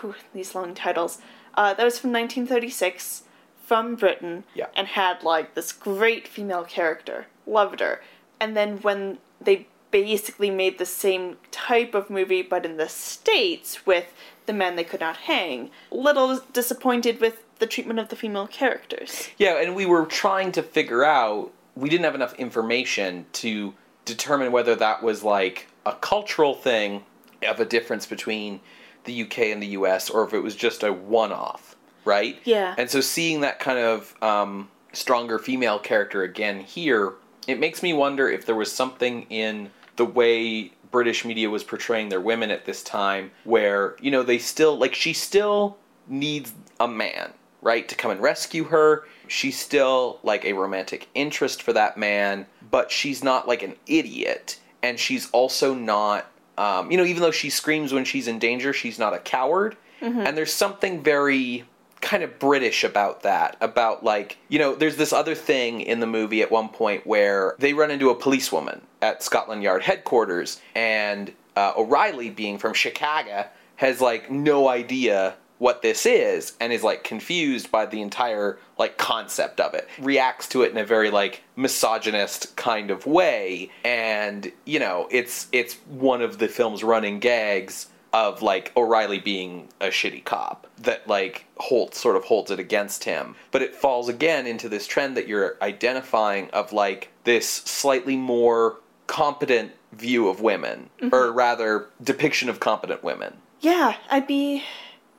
whew, 0.00 0.14
these 0.32 0.54
long 0.54 0.74
titles, 0.74 1.18
uh, 1.54 1.74
that 1.74 1.84
was 1.84 1.98
from 1.98 2.10
1936 2.10 3.24
from 3.64 3.94
Britain 3.96 4.44
yeah. 4.54 4.66
and 4.76 4.88
had 4.88 5.22
like 5.22 5.54
this 5.54 5.72
great 5.72 6.26
female 6.26 6.64
character 6.64 7.26
loved 7.46 7.80
her. 7.80 8.00
And 8.40 8.56
then 8.56 8.78
when 8.78 9.18
they 9.40 9.66
basically 9.90 10.50
made 10.50 10.78
the 10.78 10.86
same 10.86 11.36
type 11.52 11.94
of 11.94 12.10
movie 12.10 12.42
but 12.42 12.66
in 12.66 12.76
the 12.78 12.88
States 12.88 13.86
with 13.86 14.12
The 14.46 14.52
Men 14.52 14.74
They 14.74 14.82
Could 14.82 15.00
Not 15.00 15.18
Hang, 15.18 15.70
little 15.90 16.40
disappointed 16.52 17.20
with 17.20 17.44
the 17.60 17.66
treatment 17.66 18.00
of 18.00 18.08
the 18.08 18.16
female 18.16 18.48
characters. 18.48 19.28
Yeah, 19.38 19.62
and 19.62 19.76
we 19.76 19.86
were 19.86 20.04
trying 20.06 20.50
to 20.52 20.62
figure 20.62 21.04
out, 21.04 21.52
we 21.76 21.88
didn't 21.88 22.04
have 22.04 22.16
enough 22.16 22.34
information 22.34 23.26
to 23.34 23.74
determine 24.04 24.50
whether 24.50 24.74
that 24.74 25.02
was 25.02 25.22
like 25.22 25.68
a 25.86 25.92
cultural 25.92 26.54
thing 26.54 27.04
of 27.46 27.60
a 27.60 27.64
difference 27.64 28.04
between 28.04 28.60
the 29.04 29.22
UK 29.22 29.38
and 29.38 29.62
the 29.62 29.68
US 29.68 30.10
or 30.10 30.24
if 30.24 30.34
it 30.34 30.40
was 30.40 30.56
just 30.56 30.82
a 30.82 30.92
one 30.92 31.32
off, 31.32 31.76
right? 32.04 32.38
Yeah. 32.44 32.74
And 32.76 32.90
so 32.90 33.00
seeing 33.00 33.42
that 33.42 33.60
kind 33.60 33.78
of 33.78 34.14
um, 34.22 34.68
stronger 34.92 35.38
female 35.38 35.78
character 35.78 36.22
again 36.22 36.60
here 36.60 37.14
it 37.46 37.58
makes 37.58 37.82
me 37.82 37.92
wonder 37.92 38.28
if 38.28 38.46
there 38.46 38.54
was 38.54 38.72
something 38.72 39.26
in 39.30 39.70
the 39.96 40.04
way 40.04 40.72
British 40.90 41.24
media 41.24 41.50
was 41.50 41.64
portraying 41.64 42.08
their 42.08 42.20
women 42.20 42.50
at 42.50 42.64
this 42.64 42.82
time 42.82 43.30
where, 43.44 43.96
you 44.00 44.10
know, 44.10 44.22
they 44.22 44.38
still, 44.38 44.76
like, 44.76 44.94
she 44.94 45.12
still 45.12 45.76
needs 46.06 46.52
a 46.78 46.86
man, 46.86 47.32
right, 47.62 47.88
to 47.88 47.94
come 47.94 48.10
and 48.10 48.20
rescue 48.20 48.64
her. 48.64 49.04
She's 49.26 49.58
still, 49.58 50.20
like, 50.22 50.44
a 50.44 50.52
romantic 50.52 51.08
interest 51.14 51.62
for 51.62 51.72
that 51.72 51.96
man, 51.96 52.46
but 52.70 52.90
she's 52.90 53.24
not, 53.24 53.48
like, 53.48 53.62
an 53.62 53.74
idiot. 53.86 54.60
And 54.82 54.98
she's 54.98 55.30
also 55.30 55.74
not, 55.74 56.26
um, 56.58 56.90
you 56.90 56.96
know, 56.96 57.04
even 57.04 57.22
though 57.22 57.30
she 57.30 57.50
screams 57.50 57.92
when 57.92 58.04
she's 58.04 58.28
in 58.28 58.38
danger, 58.38 58.72
she's 58.72 58.98
not 58.98 59.14
a 59.14 59.18
coward. 59.18 59.76
Mm-hmm. 60.00 60.20
And 60.20 60.36
there's 60.36 60.52
something 60.52 61.02
very 61.02 61.64
kind 62.04 62.22
of 62.22 62.38
British 62.38 62.84
about 62.84 63.22
that. 63.22 63.56
About 63.60 64.04
like, 64.04 64.38
you 64.48 64.58
know, 64.58 64.74
there's 64.74 64.96
this 64.96 65.12
other 65.12 65.34
thing 65.34 65.80
in 65.80 66.00
the 66.00 66.06
movie 66.06 66.42
at 66.42 66.50
one 66.50 66.68
point 66.68 67.06
where 67.06 67.56
they 67.58 67.72
run 67.72 67.90
into 67.90 68.10
a 68.10 68.14
policewoman 68.14 68.82
at 69.02 69.22
Scotland 69.22 69.62
Yard 69.62 69.82
headquarters, 69.82 70.60
and 70.74 71.32
uh, 71.56 71.72
O'Reilly, 71.76 72.30
being 72.30 72.58
from 72.58 72.74
Chicago, 72.74 73.46
has 73.76 74.00
like 74.00 74.30
no 74.30 74.68
idea 74.68 75.34
what 75.58 75.82
this 75.82 76.04
is 76.04 76.54
and 76.60 76.72
is 76.72 76.82
like 76.82 77.04
confused 77.04 77.70
by 77.70 77.86
the 77.86 78.02
entire 78.02 78.58
like 78.76 78.98
concept 78.98 79.60
of 79.60 79.72
it 79.72 79.88
reacts 80.00 80.48
to 80.48 80.62
it 80.62 80.70
in 80.72 80.76
a 80.76 80.84
very 80.84 81.10
like 81.10 81.42
misogynist 81.56 82.54
kind 82.56 82.90
of 82.90 83.06
way 83.06 83.70
and 83.84 84.50
you 84.64 84.80
know 84.80 85.06
it's 85.12 85.46
it's 85.52 85.74
one 85.88 86.20
of 86.20 86.38
the 86.38 86.48
film's 86.48 86.82
running 86.82 87.20
gags 87.20 87.86
of 88.14 88.42
like 88.42 88.70
O'Reilly 88.76 89.18
being 89.18 89.68
a 89.80 89.88
shitty 89.88 90.24
cop 90.24 90.68
that 90.78 91.06
like 91.08 91.46
Holt 91.56 91.96
sort 91.96 92.14
of 92.14 92.22
holds 92.22 92.52
it 92.52 92.60
against 92.60 93.02
him. 93.02 93.34
But 93.50 93.60
it 93.60 93.74
falls 93.74 94.08
again 94.08 94.46
into 94.46 94.68
this 94.68 94.86
trend 94.86 95.16
that 95.16 95.26
you're 95.26 95.56
identifying 95.60 96.48
of 96.50 96.72
like 96.72 97.10
this 97.24 97.48
slightly 97.48 98.16
more 98.16 98.76
competent 99.08 99.72
view 99.92 100.28
of 100.28 100.40
women, 100.40 100.90
mm-hmm. 101.00 101.12
or 101.12 101.32
rather, 101.32 101.88
depiction 102.02 102.48
of 102.48 102.60
competent 102.60 103.02
women. 103.02 103.34
Yeah, 103.60 103.96
I'd 104.08 104.28
be 104.28 104.62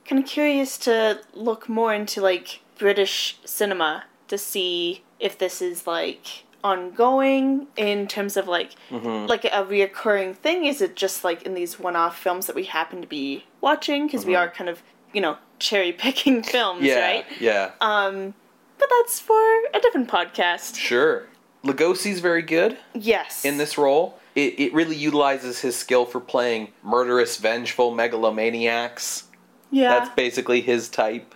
kind 0.06 0.22
of 0.22 0.26
curious 0.26 0.78
to 0.78 1.20
look 1.34 1.68
more 1.68 1.92
into 1.92 2.22
like 2.22 2.60
British 2.78 3.38
cinema 3.44 4.04
to 4.28 4.38
see 4.38 5.02
if 5.20 5.36
this 5.36 5.60
is 5.60 5.86
like 5.86 6.44
ongoing 6.66 7.68
in 7.76 8.08
terms 8.08 8.36
of 8.36 8.48
like 8.48 8.72
mm-hmm. 8.90 9.26
like 9.26 9.44
a 9.44 9.64
reoccurring 9.64 10.34
thing? 10.34 10.64
Is 10.64 10.80
it 10.80 10.96
just 10.96 11.22
like 11.22 11.42
in 11.42 11.54
these 11.54 11.78
one-off 11.78 12.18
films 12.18 12.46
that 12.46 12.56
we 12.56 12.64
happen 12.64 13.00
to 13.00 13.06
be 13.06 13.44
watching? 13.60 14.06
Because 14.06 14.22
mm-hmm. 14.22 14.30
we 14.30 14.36
are 14.36 14.50
kind 14.50 14.68
of 14.68 14.82
you 15.12 15.20
know 15.20 15.36
cherry 15.60 15.92
picking 15.92 16.42
films 16.54 16.82
yeah, 16.82 17.06
right? 17.06 17.26
yeah. 17.40 17.70
Um 17.80 18.34
but 18.78 18.88
that's 18.90 19.20
for 19.20 19.40
a 19.74 19.80
different 19.80 20.08
podcast. 20.08 20.76
Sure. 20.76 21.26
Lugosi's 21.64 22.20
very 22.20 22.42
good 22.42 22.76
yes. 22.94 23.44
in 23.44 23.58
this 23.58 23.78
role. 23.78 24.18
It, 24.34 24.60
it 24.60 24.74
really 24.74 24.96
utilizes 24.96 25.60
his 25.60 25.74
skill 25.76 26.04
for 26.04 26.20
playing 26.20 26.72
murderous 26.82 27.38
vengeful 27.38 27.92
megalomaniacs. 27.92 29.24
Yeah. 29.70 29.88
That's 29.88 30.14
basically 30.14 30.60
his 30.60 30.88
type. 30.88 31.34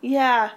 Yeah. 0.00 0.50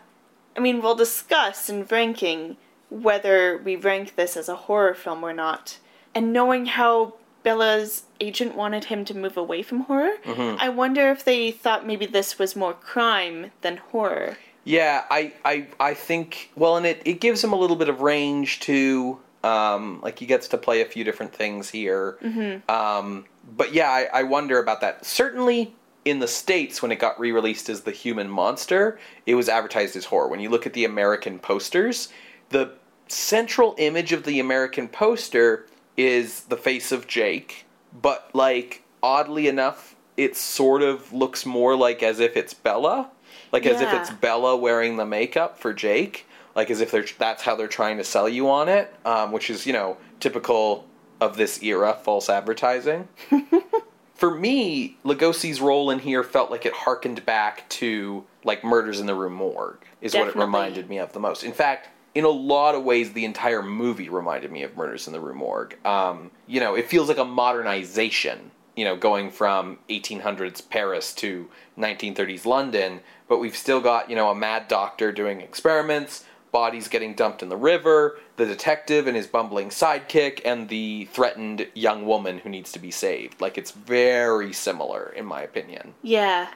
I 0.58 0.60
mean 0.60 0.82
we'll 0.82 0.96
discuss 0.96 1.70
in 1.70 1.86
ranking 1.86 2.58
whether 2.90 3.58
we 3.58 3.76
rank 3.76 4.16
this 4.16 4.36
as 4.36 4.50
a 4.50 4.56
horror 4.56 4.94
film 4.94 5.24
or 5.24 5.34
not. 5.34 5.78
And 6.16 6.34
knowing 6.34 6.66
how 6.66 7.16
Bela's 7.44 8.04
agent 8.20 8.56
wanted 8.56 8.86
him 8.86 9.06
to 9.06 9.16
move 9.16 9.38
away 9.38 9.62
from 9.62 9.82
horror, 9.82 10.14
mm-hmm. 10.24 10.58
I 10.60 10.70
wonder 10.70 11.10
if 11.10 11.24
they 11.24 11.52
thought 11.52 11.86
maybe 11.86 12.06
this 12.06 12.40
was 12.40 12.56
more 12.56 12.74
crime 12.74 13.52
than 13.62 13.78
horror. 13.78 14.38
Yeah, 14.64 15.06
I, 15.10 15.34
I, 15.46 15.68
I 15.80 15.94
think 15.94 16.52
well, 16.56 16.78
and 16.78 16.86
it, 16.86 17.02
it 17.06 17.22
gives 17.22 17.44
him 17.44 17.54
a 17.54 17.56
little 17.56 17.76
bit 17.76 17.90
of 17.90 18.02
range 18.02 18.60
too. 18.60 19.20
Um, 19.42 20.02
like 20.02 20.20
he 20.20 20.26
gets 20.26 20.50
to 20.50 20.58
play 20.58 20.82
a 20.82 20.86
few 20.86 21.06
different 21.06 21.34
things 21.34 21.70
here. 21.70 22.18
Mm-hmm. 22.22 22.70
Um, 22.70 23.26
but 23.56 23.74
yeah, 23.74 23.90
I, 23.90 24.10
I 24.14 24.24
wonder 24.24 24.60
about 24.60 24.82
that. 24.82 25.06
Certainly, 25.06 25.74
in 26.04 26.20
the 26.20 26.28
states 26.28 26.82
when 26.82 26.92
it 26.92 27.00
got 27.00 27.18
re-released 27.20 27.70
as 27.70 27.82
the 27.82 27.92
Human 27.92 28.30
Monster, 28.30 29.00
it 29.26 29.36
was 29.36 29.48
advertised 29.48 29.96
as 29.96 30.06
horror. 30.06 30.28
When 30.28 30.42
you 30.42 30.50
look 30.50 30.66
at 30.66 30.74
the 30.74 30.84
American 30.84 31.40
posters, 31.40 32.10
the 32.50 32.74
central 33.08 33.76
image 33.78 34.12
of 34.12 34.24
the 34.24 34.40
American 34.40 34.88
poster 34.88 35.66
is 35.98 36.42
the 36.42 36.58
face 36.58 36.92
of 36.92 37.08
Jake, 37.08 37.66
but 38.02 38.30
like 38.34 38.84
oddly 39.02 39.48
enough, 39.48 39.96
it 40.18 40.36
sort 40.36 40.82
of 40.82 41.12
looks 41.14 41.46
more 41.46 41.76
like 41.76 42.04
as 42.04 42.20
if 42.20 42.36
it's 42.36 42.54
Bela, 42.54 43.10
like 43.52 43.66
yeah. 43.66 43.72
as 43.72 43.82
if 43.82 43.94
it's 43.94 44.10
Bela 44.10 44.56
wearing 44.56 44.98
the 44.98 45.06
makeup 45.06 45.58
for 45.58 45.74
Jake, 45.74 46.26
like 46.56 46.70
as 46.70 46.82
if 46.82 46.92
they're 46.92 47.06
that's 47.18 47.44
how 47.44 47.56
they're 47.56 47.68
trying 47.68 47.98
to 47.98 48.04
sell 48.04 48.30
you 48.30 48.50
on 48.50 48.70
it, 48.70 48.94
um, 49.06 49.32
which 49.32 49.50
is 49.50 49.66
you 49.66 49.74
know 49.74 49.98
typical 50.20 50.86
of 51.22 51.38
this 51.38 51.62
era, 51.64 51.98
false 52.02 52.30
advertising. 52.30 53.08
for 54.14 54.34
me, 54.34 54.98
Lugosi's 55.04 55.62
role 55.62 55.92
in 55.92 56.00
here 56.00 56.24
felt 56.24 56.52
like 56.52 56.66
it 56.66 56.74
harkened 56.74 57.26
back 57.26 57.68
to 57.70 58.26
like 58.44 58.64
Murders 58.64 59.00
in 59.00 59.06
the 59.06 59.16
Rue 59.16 59.30
Morgue, 59.30 59.84
is 60.02 60.14
Definitely. 60.14 60.40
what 60.40 60.44
it 60.44 60.46
reminded 60.46 60.90
me 60.90 60.98
of 60.98 61.14
the 61.14 61.20
most. 61.20 61.44
In 61.44 61.54
fact, 61.54 61.90
in 62.16 62.26
a 62.26 62.30
lot 62.30 62.76
of 62.76 62.84
ways, 62.84 63.14
the 63.14 63.26
entire 63.26 63.62
movie 63.62 64.10
reminded 64.10 64.52
me 64.52 64.64
of 64.64 64.76
Murders 64.76 65.08
in 65.08 65.14
the 65.14 65.20
Rue 65.20 65.36
Morgue. 65.36 65.76
Um, 65.86 66.32
you 66.48 66.60
know, 66.60 66.76
it 66.76 66.88
feels 66.88 67.08
like 67.08 67.18
a 67.18 67.26
modernization, 67.26 68.52
you 68.76 68.86
know, 68.86 68.96
going 68.96 69.32
from 69.32 69.80
1800s 69.90 70.68
Paris 70.70 71.14
to 71.16 71.50
1930s 71.78 72.46
London, 72.46 73.02
but 73.28 73.40
we've 73.40 73.56
still 73.56 73.82
got, 73.82 74.10
you 74.10 74.16
know, 74.16 74.30
a 74.30 74.36
mad 74.36 74.68
doctor 74.68 75.12
doing 75.12 75.42
experiments, 75.42 76.26
bodies 76.52 76.88
getting 76.88 77.14
dumped 77.14 77.44
in 77.44 77.50
the 77.50 77.58
river, 77.58 78.20
the 78.38 78.46
detective 78.46 79.06
and 79.06 79.16
his 79.16 79.28
bumbling 79.28 79.70
sidekick, 79.70 80.42
and 80.44 80.70
the 80.70 81.06
threatened 81.14 81.68
young 81.76 82.06
woman 82.06 82.40
who 82.40 82.50
needs 82.50 82.72
to 82.72 82.80
be 82.80 82.90
saved. 82.90 83.40
Like, 83.40 83.58
it's 83.58 83.72
very 83.72 84.52
similar, 84.52 85.14
in 85.16 85.26
my 85.26 85.42
opinion. 85.44 85.94
Yeah, 86.02 86.48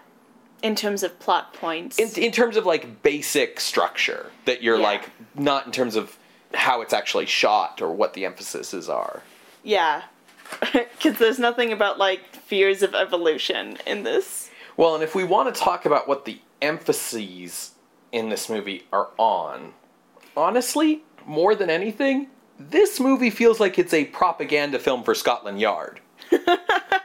in 0.64 0.76
terms 0.76 1.04
of 1.04 1.20
plot 1.20 1.54
points. 1.54 2.00
In, 2.00 2.10
in 2.24 2.32
terms 2.32 2.58
of 2.58 2.66
like 2.66 3.04
basic 3.04 3.60
structure 3.60 4.32
that 4.46 4.64
you're 4.64 4.78
yeah. 4.78 4.84
like 4.84 5.10
not 5.36 5.68
in 5.68 5.72
terms 5.72 5.96
of 5.96 6.18
how 6.56 6.82
it's 6.82 6.94
actually 6.94 7.28
shot 7.28 7.82
or 7.82 7.94
what 7.94 8.16
the 8.16 8.26
emphases 8.26 8.90
are. 8.90 9.22
Yeah. 9.64 10.04
Because 10.74 11.20
there's 11.20 11.40
nothing 11.40 11.74
about 11.74 11.98
like 11.98 12.26
fears 12.36 12.82
of 12.82 12.96
evolution 12.96 13.78
in 13.86 14.04
this. 14.04 14.50
Well 14.78 14.96
and 14.96 15.04
if 15.04 15.14
we 15.14 15.24
want 15.24 15.54
to 15.54 15.60
talk 15.60 15.86
about 15.86 16.08
what 16.08 16.26
the 16.26 16.40
emphases 16.62 17.72
in 18.14 18.30
this 18.30 18.50
movie 18.50 18.86
are 18.94 19.10
on 19.18 19.74
honestly 20.38 21.04
more 21.26 21.56
than 21.56 21.70
anything 21.70 22.28
this 22.58 23.00
movie 23.00 23.30
feels 23.30 23.60
like 23.60 23.78
it's 23.78 23.94
a 23.94 24.06
propaganda 24.06 24.80
film 24.80 25.04
for 25.04 25.14
scotland 25.14 25.60
yard 25.60 26.00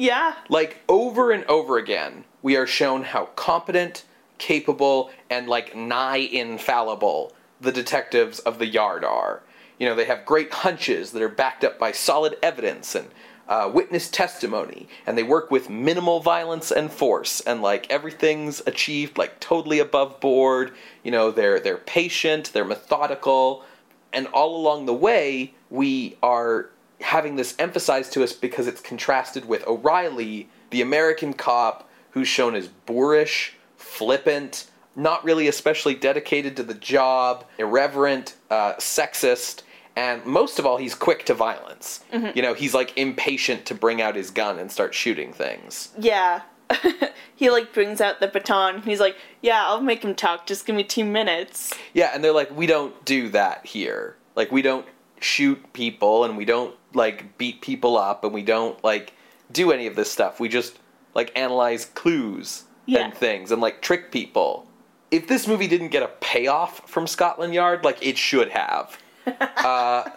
yeah 0.00 0.34
like 0.48 0.82
over 0.88 1.30
and 1.30 1.44
over 1.44 1.78
again 1.78 2.24
we 2.42 2.56
are 2.56 2.66
shown 2.66 3.02
how 3.02 3.26
competent, 3.36 4.04
capable, 4.38 5.10
and 5.28 5.48
like 5.48 5.76
nigh 5.76 6.16
infallible 6.16 7.32
the 7.60 7.72
detectives 7.72 8.38
of 8.40 8.58
the 8.58 8.66
yard 8.66 9.04
are. 9.04 9.42
You 9.78 9.86
know, 9.86 9.94
they 9.94 10.06
have 10.06 10.24
great 10.24 10.52
hunches 10.52 11.12
that 11.12 11.22
are 11.22 11.28
backed 11.28 11.64
up 11.64 11.78
by 11.78 11.92
solid 11.92 12.36
evidence 12.42 12.94
and 12.94 13.08
uh, 13.48 13.70
witness 13.72 14.08
testimony, 14.08 14.88
and 15.06 15.18
they 15.18 15.22
work 15.22 15.50
with 15.50 15.68
minimal 15.68 16.20
violence 16.20 16.70
and 16.70 16.90
force, 16.90 17.40
and 17.40 17.60
like 17.60 17.90
everything's 17.90 18.62
achieved 18.66 19.18
like 19.18 19.40
totally 19.40 19.80
above 19.80 20.20
board. 20.20 20.72
You 21.02 21.10
know, 21.10 21.30
they're 21.30 21.58
they're 21.58 21.76
patient, 21.76 22.52
they're 22.52 22.64
methodical, 22.64 23.64
and 24.12 24.28
all 24.28 24.56
along 24.56 24.86
the 24.86 24.94
way, 24.94 25.54
we 25.68 26.16
are 26.22 26.70
having 27.00 27.36
this 27.36 27.54
emphasized 27.58 28.12
to 28.12 28.22
us 28.22 28.32
because 28.32 28.66
it's 28.66 28.80
contrasted 28.80 29.46
with 29.46 29.66
O'Reilly, 29.66 30.48
the 30.70 30.82
American 30.82 31.32
cop 31.32 31.88
who's 32.10 32.28
shown 32.28 32.54
as 32.54 32.68
boorish, 32.68 33.54
flippant, 33.76 34.66
not 34.96 35.24
really 35.24 35.48
especially 35.48 35.94
dedicated 35.94 36.56
to 36.56 36.62
the 36.62 36.74
job, 36.74 37.44
irreverent, 37.58 38.34
uh, 38.50 38.74
sexist, 38.74 39.62
and 39.96 40.24
most 40.24 40.58
of 40.58 40.66
all, 40.66 40.76
he's 40.76 40.94
quick 40.94 41.26
to 41.26 41.34
violence. 41.34 42.02
Mm-hmm. 42.12 42.36
You 42.36 42.42
know, 42.42 42.54
he's 42.54 42.74
like 42.74 42.96
impatient 42.96 43.66
to 43.66 43.74
bring 43.74 44.00
out 44.00 44.16
his 44.16 44.30
gun 44.30 44.58
and 44.58 44.70
start 44.70 44.94
shooting 44.94 45.32
things. 45.32 45.90
Yeah. 45.98 46.42
he 47.34 47.50
like 47.50 47.72
brings 47.72 48.00
out 48.00 48.20
the 48.20 48.28
baton. 48.28 48.82
He's 48.82 49.00
like, 49.00 49.16
"Yeah, 49.42 49.66
I'll 49.66 49.80
make 49.80 50.04
him 50.04 50.14
talk. 50.14 50.46
Just 50.46 50.66
give 50.66 50.76
me 50.76 50.84
two 50.84 51.04
minutes." 51.04 51.74
Yeah, 51.94 52.12
and 52.14 52.22
they're 52.22 52.32
like, 52.32 52.56
"We 52.56 52.66
don't 52.66 53.04
do 53.04 53.28
that 53.30 53.66
here. 53.66 54.16
Like, 54.36 54.52
we 54.52 54.62
don't 54.62 54.86
shoot 55.20 55.72
people, 55.72 56.24
and 56.24 56.36
we 56.36 56.44
don't 56.44 56.74
like 56.94 57.38
beat 57.38 57.60
people 57.60 57.96
up, 57.96 58.24
and 58.24 58.32
we 58.32 58.42
don't 58.42 58.82
like 58.82 59.12
do 59.52 59.72
any 59.72 59.86
of 59.86 59.96
this 59.96 60.10
stuff. 60.10 60.40
We 60.40 60.48
just 60.48 60.78
like 61.14 61.36
analyze 61.36 61.84
clues 61.84 62.64
yeah. 62.86 63.00
and 63.00 63.14
things 63.14 63.52
and 63.52 63.60
like 63.60 63.82
trick 63.82 64.10
people. 64.10 64.66
If 65.10 65.26
this 65.28 65.46
movie 65.46 65.66
didn't 65.66 65.88
get 65.88 66.02
a 66.02 66.08
payoff 66.20 66.88
from 66.88 67.06
Scotland 67.06 67.54
Yard, 67.54 67.84
like 67.84 68.04
it 68.04 68.16
should 68.16 68.50
have. 68.50 68.98
uh, 69.26 70.08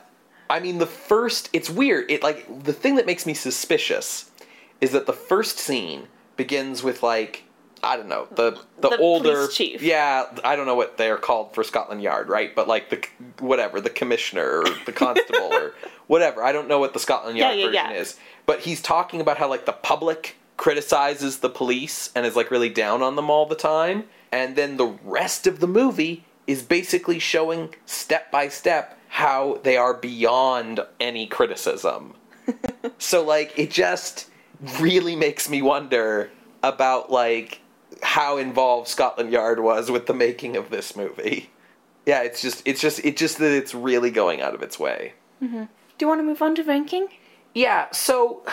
I 0.50 0.60
mean, 0.60 0.78
the 0.78 0.86
first, 0.86 1.50
it's 1.54 1.70
weird. 1.70 2.10
It 2.12 2.24
like 2.24 2.64
the 2.64 2.74
thing 2.74 2.96
that 2.96 3.06
makes 3.06 3.26
me 3.26 3.34
suspicious 3.34 4.30
is 4.82 4.92
that 4.92 5.06
the 5.06 5.14
first 5.14 5.58
scene 5.58 6.08
begins 6.36 6.84
with 6.84 7.02
like 7.02 7.44
I 7.84 7.98
don't 7.98 8.08
know 8.08 8.28
the 8.32 8.60
the, 8.80 8.90
the 8.90 8.98
older 8.98 9.48
chief. 9.48 9.82
Yeah, 9.82 10.26
I 10.44 10.56
don't 10.56 10.66
know 10.66 10.76
what 10.76 10.98
they're 10.98 11.18
called 11.18 11.54
for 11.54 11.64
Scotland 11.64 12.02
Yard, 12.02 12.30
right? 12.30 12.56
But 12.56 12.68
like 12.68 12.90
the 12.90 13.06
whatever 13.40 13.82
the 13.82 13.90
commissioner 13.90 14.60
or 14.60 14.66
the 14.86 14.92
constable 14.96 15.54
or 15.54 15.76
whatever. 16.08 16.44
I 16.44 16.52
don't 16.52 16.68
know 16.68 16.80
what 16.80 16.94
the 16.94 17.00
Scotland 17.00 17.38
Yard 17.38 17.56
yeah, 17.56 17.66
yeah, 17.66 17.68
version 17.68 17.92
yeah. 17.92 18.02
is. 18.02 18.18
But 18.46 18.62
he's 18.62 18.82
talking 18.82 19.22
about 19.22 19.38
how 19.38 19.50
like 19.50 19.66
the 19.66 19.74
public 19.74 20.38
criticizes 20.58 21.40
the 21.40 21.50
police 21.50 22.10
and 22.16 22.26
is 22.26 22.36
like 22.36 22.52
really 22.52 22.70
down 22.70 23.02
on 23.02 23.16
them 23.16 23.30
all 23.30 23.46
the 23.46 23.56
time. 23.56 24.06
And 24.32 24.56
then 24.56 24.78
the 24.78 24.98
rest 25.04 25.46
of 25.46 25.60
the 25.60 25.68
movie 25.68 26.26
is 26.48 26.64
basically 26.64 27.20
showing 27.20 27.74
step 27.86 28.32
by 28.32 28.48
step 28.48 28.98
how 29.10 29.60
they 29.64 29.78
are 29.78 29.94
beyond 29.94 30.80
any 31.00 31.28
criticism. 31.28 32.16
so 32.98 33.24
like 33.24 33.58
it 33.58 33.72
just 33.72 34.30
really 34.80 35.16
makes 35.16 35.50
me 35.50 35.62
wonder 35.62 36.32
about 36.62 37.12
like 37.12 37.60
how 38.02 38.38
involved 38.38 38.88
Scotland 38.88 39.32
Yard 39.32 39.60
was 39.60 39.92
with 39.92 40.08
the 40.08 40.14
making 40.14 40.56
of 40.56 40.70
this 40.70 40.96
movie. 40.96 41.50
Yeah, 42.06 42.22
it's 42.24 42.42
just 42.42 42.62
it's 42.66 42.82
just 42.82 43.00
it's 43.06 43.20
just 43.20 43.38
that 43.38 43.52
it's 43.52 43.74
really 43.74 44.12
going 44.12 44.42
out 44.42 44.54
of 44.54 44.62
its 44.62 44.80
way. 44.80 45.14
Mm-hmm. 45.42 45.64
Do 45.64 45.68
you 46.00 46.08
want 46.08 46.20
to 46.20 46.24
move 46.24 46.42
on 46.42 46.56
to 46.56 46.64
ranking? 46.64 47.08
Yeah, 47.54 47.92
so 47.92 48.44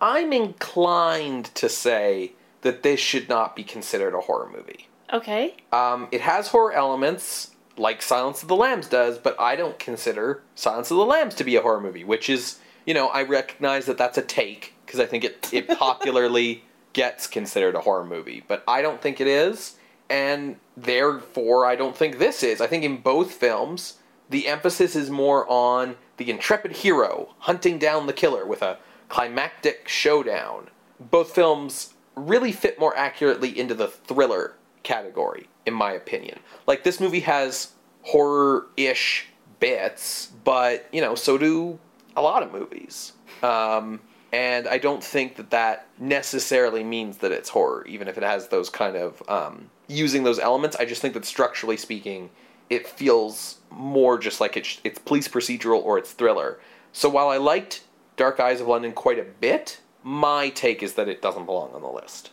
I'm 0.00 0.32
inclined 0.32 1.46
to 1.54 1.68
say 1.68 2.32
that 2.62 2.82
this 2.82 2.98
should 2.98 3.28
not 3.28 3.54
be 3.54 3.62
considered 3.62 4.14
a 4.14 4.20
horror 4.20 4.50
movie. 4.52 4.88
Okay. 5.12 5.54
Um, 5.72 6.08
it 6.10 6.22
has 6.22 6.48
horror 6.48 6.72
elements, 6.72 7.52
like 7.76 8.02
Silence 8.02 8.42
of 8.42 8.48
the 8.48 8.56
Lambs 8.56 8.88
does, 8.88 9.18
but 9.18 9.38
I 9.38 9.56
don't 9.56 9.78
consider 9.78 10.42
Silence 10.54 10.90
of 10.90 10.96
the 10.96 11.04
Lambs 11.04 11.34
to 11.36 11.44
be 11.44 11.54
a 11.56 11.62
horror 11.62 11.80
movie, 11.80 12.04
which 12.04 12.30
is, 12.30 12.58
you 12.86 12.94
know, 12.94 13.08
I 13.08 13.22
recognize 13.22 13.86
that 13.86 13.98
that's 13.98 14.18
a 14.18 14.22
take 14.22 14.74
because 14.86 14.98
I 14.98 15.06
think 15.06 15.24
it, 15.24 15.48
it 15.52 15.68
popularly 15.78 16.64
gets 16.92 17.26
considered 17.26 17.74
a 17.74 17.80
horror 17.80 18.04
movie, 18.04 18.42
but 18.46 18.62
I 18.68 18.82
don't 18.82 19.00
think 19.00 19.20
it 19.20 19.26
is, 19.26 19.76
and 20.10 20.56
therefore 20.76 21.66
I 21.66 21.76
don't 21.76 21.96
think 21.96 22.18
this 22.18 22.42
is. 22.42 22.60
I 22.60 22.66
think 22.66 22.84
in 22.84 22.98
both 22.98 23.32
films, 23.32 23.98
the 24.28 24.46
emphasis 24.46 24.96
is 24.96 25.10
more 25.10 25.46
on 25.48 25.96
the 26.16 26.30
intrepid 26.30 26.72
hero 26.72 27.34
hunting 27.38 27.78
down 27.78 28.06
the 28.06 28.12
killer 28.12 28.46
with 28.46 28.62
a 28.62 28.78
climactic 29.08 29.88
showdown. 29.88 30.68
Both 30.98 31.34
films 31.34 31.94
really 32.14 32.52
fit 32.52 32.78
more 32.78 32.96
accurately 32.96 33.58
into 33.58 33.74
the 33.74 33.88
thriller 33.88 34.56
category, 34.82 35.48
in 35.66 35.74
my 35.74 35.92
opinion. 35.92 36.38
Like, 36.66 36.84
this 36.84 37.00
movie 37.00 37.20
has 37.20 37.72
horror 38.02 38.66
ish 38.76 39.28
bits, 39.60 40.30
but, 40.44 40.86
you 40.92 41.00
know, 41.00 41.14
so 41.14 41.38
do 41.38 41.78
a 42.16 42.22
lot 42.22 42.42
of 42.42 42.52
movies. 42.52 43.12
Um, 43.42 44.00
and 44.32 44.66
I 44.66 44.78
don't 44.78 45.04
think 45.04 45.36
that 45.36 45.50
that 45.50 45.86
necessarily 45.98 46.82
means 46.82 47.18
that 47.18 47.32
it's 47.32 47.50
horror, 47.50 47.84
even 47.86 48.08
if 48.08 48.16
it 48.16 48.22
has 48.22 48.48
those 48.48 48.70
kind 48.70 48.96
of 48.96 49.22
um, 49.28 49.70
using 49.88 50.24
those 50.24 50.38
elements. 50.38 50.76
I 50.76 50.86
just 50.86 51.02
think 51.02 51.12
that 51.14 51.26
structurally 51.26 51.76
speaking, 51.76 52.30
it 52.70 52.86
feels 52.86 53.58
more 53.70 54.18
just 54.18 54.40
like 54.40 54.56
it's, 54.56 54.80
it's 54.84 54.98
police 54.98 55.28
procedural 55.28 55.82
or 55.82 55.98
it's 55.98 56.12
thriller. 56.12 56.58
So 56.92 57.10
while 57.10 57.28
I 57.28 57.36
liked 57.36 57.82
Dark 58.16 58.40
Eyes 58.40 58.62
of 58.62 58.68
London 58.68 58.92
quite 58.92 59.18
a 59.18 59.24
bit, 59.24 59.80
my 60.02 60.48
take 60.48 60.82
is 60.82 60.94
that 60.94 61.08
it 61.08 61.20
doesn't 61.20 61.44
belong 61.44 61.72
on 61.74 61.82
the 61.82 61.88
list. 61.88 62.30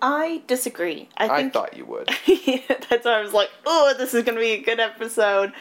I 0.00 0.42
disagree. 0.46 1.08
I, 1.16 1.28
think, 1.28 1.48
I 1.48 1.50
thought 1.50 1.76
you 1.76 1.84
would. 1.86 2.08
that's 2.90 3.04
why 3.04 3.18
I 3.18 3.22
was 3.22 3.32
like, 3.32 3.50
oh, 3.66 3.94
this 3.96 4.14
is 4.14 4.24
going 4.24 4.34
to 4.34 4.40
be 4.40 4.52
a 4.52 4.62
good 4.62 4.80
episode. 4.80 5.52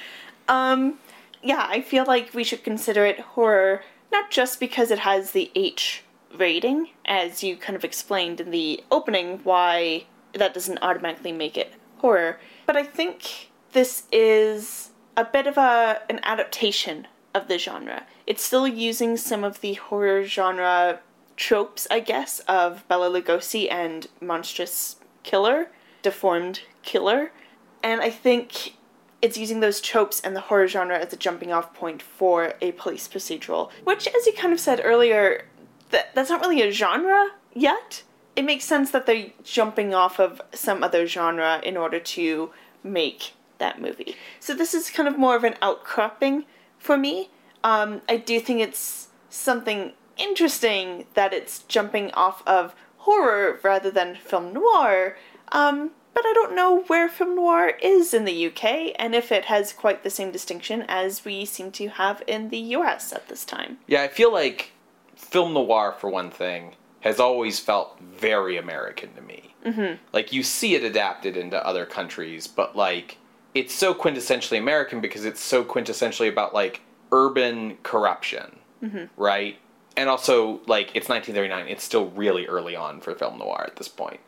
Um, 0.48 1.00
yeah, 1.42 1.66
I 1.70 1.82
feel 1.82 2.06
like 2.06 2.34
we 2.34 2.44
should 2.44 2.64
consider 2.64 3.06
it 3.06 3.20
horror, 3.20 3.84
not 4.14 4.32
just 4.32 4.60
because 4.60 4.92
it 4.92 5.00
has 5.00 5.32
the 5.32 5.52
H 5.56 6.04
rating, 6.38 6.90
as 7.06 7.44
you 7.44 7.58
kind 7.58 7.76
of 7.76 7.84
explained 7.84 8.40
in 8.40 8.52
the 8.52 8.84
opening, 8.90 9.40
why 9.44 10.06
that 10.34 10.54
doesn't 10.54 10.80
automatically 10.82 11.32
make 11.34 11.58
it 11.58 11.74
horror, 11.98 12.40
but 12.66 12.78
I 12.78 12.84
think 12.84 13.50
this 13.74 14.04
is 14.12 14.92
a 15.18 15.26
bit 15.26 15.48
of 15.48 15.58
a 15.58 16.02
an 16.10 16.20
adaptation 16.24 17.08
of 17.34 17.48
the 17.48 17.58
genre. 17.58 18.06
It's 18.28 18.44
still 18.44 18.68
using 18.68 19.18
some 19.18 19.44
of 19.44 19.62
the 19.62 19.74
horror 19.74 20.24
genre 20.24 21.00
tropes, 21.36 21.88
I 21.90 22.00
guess, 22.00 22.40
of 22.42 22.88
Bela 22.88 23.10
Lugosi 23.10 23.72
and 23.72 24.08
monstrous 24.22 24.98
killer, 25.24 25.70
deformed 26.02 26.62
killer. 26.84 27.32
And 27.82 28.02
I 28.02 28.10
think 28.10 28.76
it's 29.24 29.38
using 29.38 29.62
those 29.62 29.80
tropes 29.80 30.20
and 30.20 30.36
the 30.36 30.42
horror 30.42 30.68
genre 30.68 31.00
as 31.00 31.14
a 31.14 31.16
jumping 31.16 31.54
off 31.54 31.74
point 31.74 32.02
for 32.02 32.56
a 32.60 32.74
police 32.74 33.08
procedural, 33.08 33.72
which, 33.86 34.06
as 34.06 34.28
you 34.28 34.34
kind 34.34 34.52
of 34.52 34.60
said 34.60 34.82
earlier, 34.84 35.46
that, 35.92 36.14
that's 36.14 36.30
not 36.30 36.42
really 36.42 36.62
a 36.62 36.72
genre 36.72 37.30
yet. 37.54 38.04
It 38.36 38.44
makes 38.44 38.66
sense 38.66 38.92
that 38.92 39.06
they're 39.06 39.28
jumping 39.42 39.94
off 39.94 40.20
of 40.20 40.42
some 40.54 40.84
other 40.84 41.08
genre 41.08 41.62
in 41.64 41.78
order 41.78 42.02
to 42.02 42.52
make 42.84 43.32
that 43.60 43.82
movie. 43.82 44.18
So 44.42 44.54
this 44.54 44.74
is 44.74 44.90
kind 44.90 45.08
of 45.08 45.18
more 45.18 45.38
of 45.38 45.46
an 45.46 45.56
outcropping 45.62 46.44
for 46.78 46.98
me. 46.98 47.30
Um, 47.64 48.02
I 48.10 48.18
do 48.18 48.42
think 48.42 48.60
it's 48.60 49.08
something 49.30 49.94
interesting 50.18 51.06
that 51.14 51.32
it's 51.32 51.60
jumping 51.70 52.12
off 52.12 52.46
of 52.46 52.76
horror 52.98 53.58
rather 53.64 53.90
than 53.90 54.16
film 54.16 54.52
noir. 54.52 55.16
Um, 55.54 55.92
but 56.14 56.26
I 56.26 56.34
don't 56.34 56.56
know 56.56 56.82
where 56.88 57.10
film 57.10 57.36
noir 57.36 57.70
is 57.82 58.14
in 58.14 58.26
the 58.26 58.48
UK 58.48 58.94
and 58.98 59.16
if 59.16 59.32
it 59.32 59.46
has 59.46 59.74
quite 59.74 60.04
the 60.04 60.10
same 60.10 60.32
distinction 60.32 60.86
as 60.88 61.26
we 61.26 61.46
seem 61.46 61.72
to 61.74 61.88
have 61.90 62.24
in 62.28 62.50
the 62.50 62.58
US 62.58 63.14
at 63.14 63.28
this 63.28 63.46
time. 63.46 63.80
Yeah, 63.88 64.04
I 64.04 64.08
feel 64.08 64.32
like 64.32 64.72
film 65.16 65.54
noir, 65.54 65.96
for 65.98 66.10
one 66.10 66.32
thing, 66.32 66.76
has 67.02 67.20
always 67.20 67.60
felt 67.60 68.00
very 68.00 68.58
American 68.58 69.14
to 69.16 69.22
me. 69.22 69.56
Mm-hmm. 69.66 69.96
Like, 70.14 70.34
you 70.34 70.44
see 70.44 70.76
it 70.76 70.84
adapted 70.84 71.38
into 71.38 71.66
other 71.66 71.86
countries, 71.86 72.48
but 72.48 72.76
like, 72.76 73.18
it's 73.54 73.74
so 73.74 73.94
quintessentially 73.94 74.58
American 74.58 75.02
because 75.02 75.26
it's 75.26 75.42
so 75.42 75.64
quintessentially 75.64 76.30
about 76.30 76.54
like 76.54 76.82
urban 77.12 77.78
corruption, 77.84 78.60
mm-hmm. 78.82 79.06
right? 79.22 79.58
and 79.96 80.10
also 80.10 80.62
like 80.66 80.88
it's 80.96 81.10
1939 81.10 81.68
it's 81.68 81.84
still 81.84 82.10
really 82.12 82.48
early 82.48 82.76
on 82.76 83.00
for 83.00 83.14
film 83.16 83.38
noir 83.38 83.64
at 83.66 83.76
this 83.76 83.88
point 83.88 84.20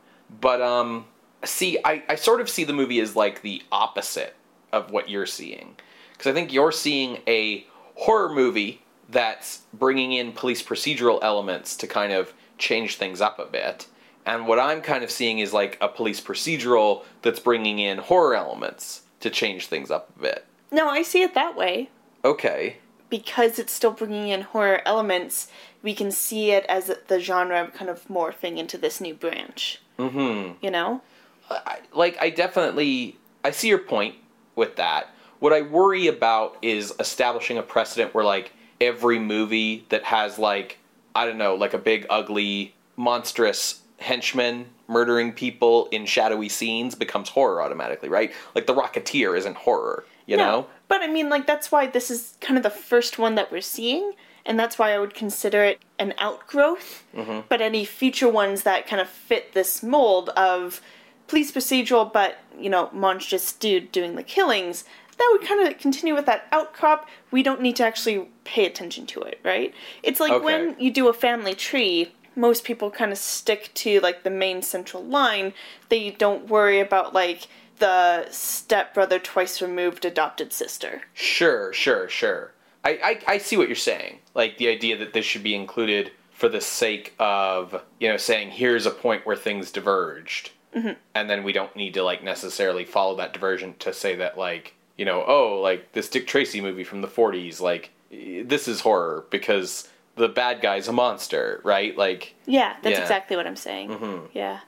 but 0.41 0.61
um 0.61 1.05
see 1.43 1.77
i, 1.83 2.03
I 2.09 2.15
sort 2.15 2.41
of 2.41 2.49
see 2.49 2.63
the 2.63 2.73
movie 2.73 2.99
as 2.99 3.15
like 3.15 3.41
the 3.41 3.61
opposite 3.71 4.35
of 4.71 4.91
what 4.91 5.09
you're 5.09 5.25
seeing 5.25 5.75
because 6.11 6.29
i 6.29 6.33
think 6.33 6.51
you're 6.53 6.71
seeing 6.71 7.19
a 7.27 7.65
horror 7.95 8.33
movie 8.33 8.81
that's 9.09 9.61
bringing 9.73 10.13
in 10.13 10.31
police 10.31 10.63
procedural 10.63 11.19
elements 11.21 11.75
to 11.77 11.87
kind 11.87 12.11
of 12.11 12.33
change 12.57 12.95
things 12.95 13.21
up 13.21 13.39
a 13.39 13.45
bit 13.45 13.87
and 14.25 14.47
what 14.47 14.59
i'm 14.59 14.81
kind 14.81 15.03
of 15.03 15.11
seeing 15.11 15.39
is 15.39 15.53
like 15.53 15.77
a 15.81 15.87
police 15.87 16.21
procedural 16.21 17.03
that's 17.21 17.39
bringing 17.39 17.79
in 17.79 17.97
horror 17.97 18.35
elements 18.35 19.03
to 19.19 19.29
change 19.29 19.67
things 19.67 19.91
up 19.91 20.09
a 20.17 20.21
bit 20.21 20.45
no 20.71 20.87
i 20.87 21.01
see 21.01 21.21
it 21.21 21.33
that 21.33 21.55
way 21.55 21.89
okay 22.23 22.77
because 23.09 23.59
it's 23.59 23.73
still 23.73 23.91
bringing 23.91 24.29
in 24.29 24.41
horror 24.41 24.81
elements, 24.85 25.47
we 25.81 25.93
can 25.93 26.11
see 26.11 26.51
it 26.51 26.65
as 26.67 26.91
the 27.07 27.19
genre 27.19 27.71
kind 27.73 27.89
of 27.89 28.05
morphing 28.07 28.57
into 28.57 28.77
this 28.77 28.99
new 28.99 29.13
branch. 29.13 29.81
Mm-hmm. 29.97 30.53
You 30.61 30.71
know? 30.71 31.01
I, 31.49 31.79
like, 31.93 32.17
I 32.19 32.29
definitely, 32.29 33.17
I 33.43 33.51
see 33.51 33.67
your 33.67 33.79
point 33.79 34.15
with 34.55 34.75
that. 34.77 35.09
What 35.39 35.53
I 35.53 35.61
worry 35.61 36.07
about 36.07 36.57
is 36.61 36.93
establishing 36.99 37.57
a 37.57 37.61
precedent 37.61 38.13
where, 38.13 38.23
like, 38.23 38.53
every 38.81 39.19
movie 39.19 39.85
that 39.89 40.03
has, 40.03 40.39
like, 40.39 40.79
I 41.13 41.25
don't 41.25 41.37
know, 41.37 41.55
like 41.55 41.73
a 41.73 41.77
big, 41.77 42.05
ugly, 42.09 42.73
monstrous 42.97 43.81
henchman 43.99 44.65
murdering 44.87 45.31
people 45.31 45.87
in 45.87 46.05
shadowy 46.05 46.49
scenes 46.49 46.95
becomes 46.95 47.29
horror 47.29 47.61
automatically, 47.61 48.09
right? 48.09 48.33
Like, 48.53 48.67
The 48.67 48.73
Rocketeer 48.73 49.37
isn't 49.37 49.55
horror, 49.55 50.05
you 50.25 50.37
no. 50.37 50.43
know? 50.43 50.67
But 50.87 51.01
I 51.01 51.07
mean, 51.07 51.29
like, 51.29 51.47
that's 51.47 51.71
why 51.71 51.87
this 51.87 52.11
is 52.11 52.37
kind 52.41 52.57
of 52.57 52.63
the 52.63 52.69
first 52.69 53.17
one 53.17 53.35
that 53.35 53.51
we're 53.51 53.61
seeing, 53.61 54.13
and 54.45 54.59
that's 54.59 54.77
why 54.77 54.93
I 54.93 54.99
would 54.99 55.13
consider 55.13 55.63
it 55.63 55.81
an 55.97 56.13
outgrowth. 56.17 57.03
Mm-hmm. 57.15 57.41
But 57.49 57.61
any 57.61 57.85
future 57.85 58.29
ones 58.29 58.63
that 58.63 58.87
kind 58.87 59.01
of 59.01 59.09
fit 59.09 59.53
this 59.53 59.81
mold 59.81 60.29
of 60.29 60.81
police 61.27 61.51
procedural, 61.51 62.11
but, 62.11 62.37
you 62.57 62.69
know, 62.69 62.89
monstrous 62.93 63.51
dude 63.53 63.91
doing 63.91 64.15
the 64.15 64.23
killings, 64.23 64.83
that 65.17 65.29
would 65.31 65.47
kind 65.47 65.67
of 65.67 65.77
continue 65.79 66.13
with 66.13 66.25
that 66.25 66.47
outcrop. 66.51 67.07
We 67.31 67.43
don't 67.43 67.61
need 67.61 67.75
to 67.77 67.85
actually 67.85 68.27
pay 68.43 68.65
attention 68.65 69.05
to 69.07 69.21
it, 69.21 69.39
right? 69.43 69.73
It's 70.03 70.19
like 70.19 70.31
okay. 70.33 70.45
when 70.45 70.75
you 70.79 70.91
do 70.91 71.07
a 71.07 71.13
family 71.13 71.53
tree, 71.53 72.11
most 72.35 72.63
people 72.63 72.91
kind 72.91 73.11
of 73.11 73.17
stick 73.17 73.71
to 73.75 73.99
like 74.01 74.23
the 74.23 74.29
main 74.29 74.61
central 74.61 75.03
line. 75.03 75.53
They 75.89 76.11
don't 76.11 76.49
worry 76.49 76.79
about 76.79 77.13
like 77.13 77.47
the 77.79 78.29
stepbrother 78.29 79.19
twice 79.19 79.61
removed 79.61 80.05
adopted 80.05 80.53
sister. 80.53 81.03
Sure, 81.13 81.71
sure, 81.73 82.09
sure. 82.09 82.51
I, 82.83 83.19
I, 83.27 83.33
I 83.33 83.37
see 83.37 83.57
what 83.57 83.67
you're 83.67 83.75
saying. 83.75 84.19
Like 84.33 84.57
the 84.57 84.67
idea 84.67 84.97
that 84.97 85.13
this 85.13 85.25
should 85.25 85.43
be 85.43 85.55
included 85.55 86.11
for 86.31 86.49
the 86.49 86.61
sake 86.61 87.15
of, 87.19 87.81
you 87.99 88.09
know, 88.09 88.17
saying 88.17 88.51
here's 88.51 88.85
a 88.85 88.91
point 88.91 89.25
where 89.25 89.35
things 89.35 89.71
diverged. 89.71 90.51
Mm-hmm. 90.75 90.93
And 91.13 91.29
then 91.29 91.43
we 91.43 91.53
don't 91.53 91.75
need 91.75 91.93
to 91.93 92.03
like 92.03 92.23
necessarily 92.23 92.85
follow 92.85 93.15
that 93.17 93.33
diversion 93.33 93.75
to 93.79 93.93
say 93.93 94.15
that 94.15 94.37
like, 94.37 94.73
you 94.97 95.05
know, 95.05 95.23
oh, 95.25 95.59
like 95.61 95.91
this 95.93 96.09
Dick 96.09 96.27
Tracy 96.27 96.61
movie 96.61 96.83
from 96.83 97.01
the 97.01 97.07
40s, 97.07 97.61
like 97.61 97.91
this 98.11 98.67
is 98.67 98.81
horror 98.81 99.25
because 99.29 99.89
the 100.15 100.27
bad 100.27 100.61
guy's 100.61 100.87
a 100.87 100.93
monster, 100.93 101.61
right? 101.63 101.97
Like 101.97 102.35
Yeah, 102.45 102.75
that's 102.81 102.97
yeah. 102.97 103.01
exactly 103.01 103.37
what 103.37 103.47
I'm 103.47 103.55
saying. 103.55 103.89
Mm-hmm. 103.89 104.25
Yeah. 104.33 104.59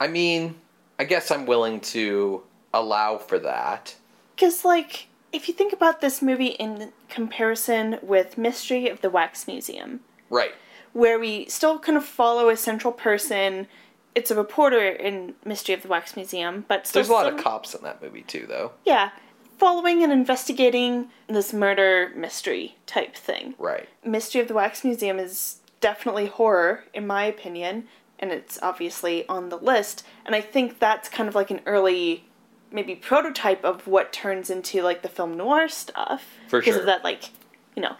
I 0.00 0.08
mean, 0.08 0.54
I 0.98 1.04
guess 1.04 1.30
I'm 1.30 1.46
willing 1.46 1.80
to 1.80 2.42
allow 2.72 3.18
for 3.18 3.38
that. 3.38 3.94
Because, 4.34 4.64
like, 4.64 5.08
if 5.32 5.48
you 5.48 5.54
think 5.54 5.72
about 5.72 6.00
this 6.00 6.22
movie 6.22 6.48
in 6.48 6.92
comparison 7.08 7.98
with 8.02 8.38
Mystery 8.38 8.88
of 8.88 9.00
the 9.00 9.10
Wax 9.10 9.46
Museum, 9.46 10.00
right, 10.30 10.52
where 10.92 11.18
we 11.18 11.46
still 11.46 11.78
kind 11.78 11.98
of 11.98 12.04
follow 12.04 12.48
a 12.48 12.56
central 12.56 12.92
person. 12.92 13.66
It's 14.14 14.30
a 14.30 14.34
reporter 14.34 14.88
in 14.88 15.34
Mystery 15.44 15.74
of 15.74 15.82
the 15.82 15.88
Wax 15.88 16.16
Museum, 16.16 16.64
but 16.68 16.84
there's 16.92 17.08
a 17.08 17.12
lot 17.12 17.26
some... 17.26 17.36
of 17.36 17.44
cops 17.44 17.74
in 17.74 17.82
that 17.82 18.02
movie 18.02 18.22
too, 18.22 18.46
though. 18.48 18.72
Yeah, 18.84 19.10
following 19.58 20.02
and 20.02 20.12
investigating 20.12 21.10
this 21.28 21.52
murder 21.52 22.10
mystery 22.16 22.76
type 22.86 23.14
thing. 23.14 23.54
Right. 23.58 23.88
Mystery 24.04 24.40
of 24.40 24.48
the 24.48 24.54
Wax 24.54 24.84
Museum 24.84 25.18
is 25.18 25.58
definitely 25.80 26.26
horror, 26.26 26.84
in 26.94 27.06
my 27.06 27.24
opinion, 27.24 27.86
and 28.18 28.32
it's 28.32 28.58
obviously 28.62 29.28
on 29.28 29.48
the 29.48 29.58
list. 29.58 30.04
And 30.26 30.34
I 30.34 30.40
think 30.40 30.78
that's 30.78 31.08
kind 31.08 31.28
of 31.28 31.34
like 31.34 31.50
an 31.50 31.60
early, 31.66 32.24
maybe 32.72 32.94
prototype 32.94 33.64
of 33.64 33.86
what 33.86 34.12
turns 34.12 34.50
into 34.50 34.82
like 34.82 35.02
the 35.02 35.08
film 35.08 35.36
noir 35.36 35.68
stuff. 35.68 36.24
For 36.48 36.60
because 36.60 36.74
sure. 36.74 36.80
of 36.80 36.86
that, 36.86 37.04
like, 37.04 37.30
you 37.76 37.82
know, 37.82 37.96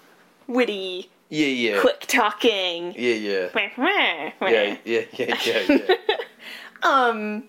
witty, 0.47 1.11
Yeah, 1.31 1.47
yeah. 1.47 1.81
quick 1.81 2.01
talking. 2.07 2.93
Yeah, 2.97 3.15
yeah. 3.15 3.49
yeah, 4.51 4.75
Yeah, 4.85 5.05
yeah, 5.17 5.37
yeah, 5.47 5.63
yeah, 5.69 5.79
yeah. 5.89 5.95
Um, 6.83 7.45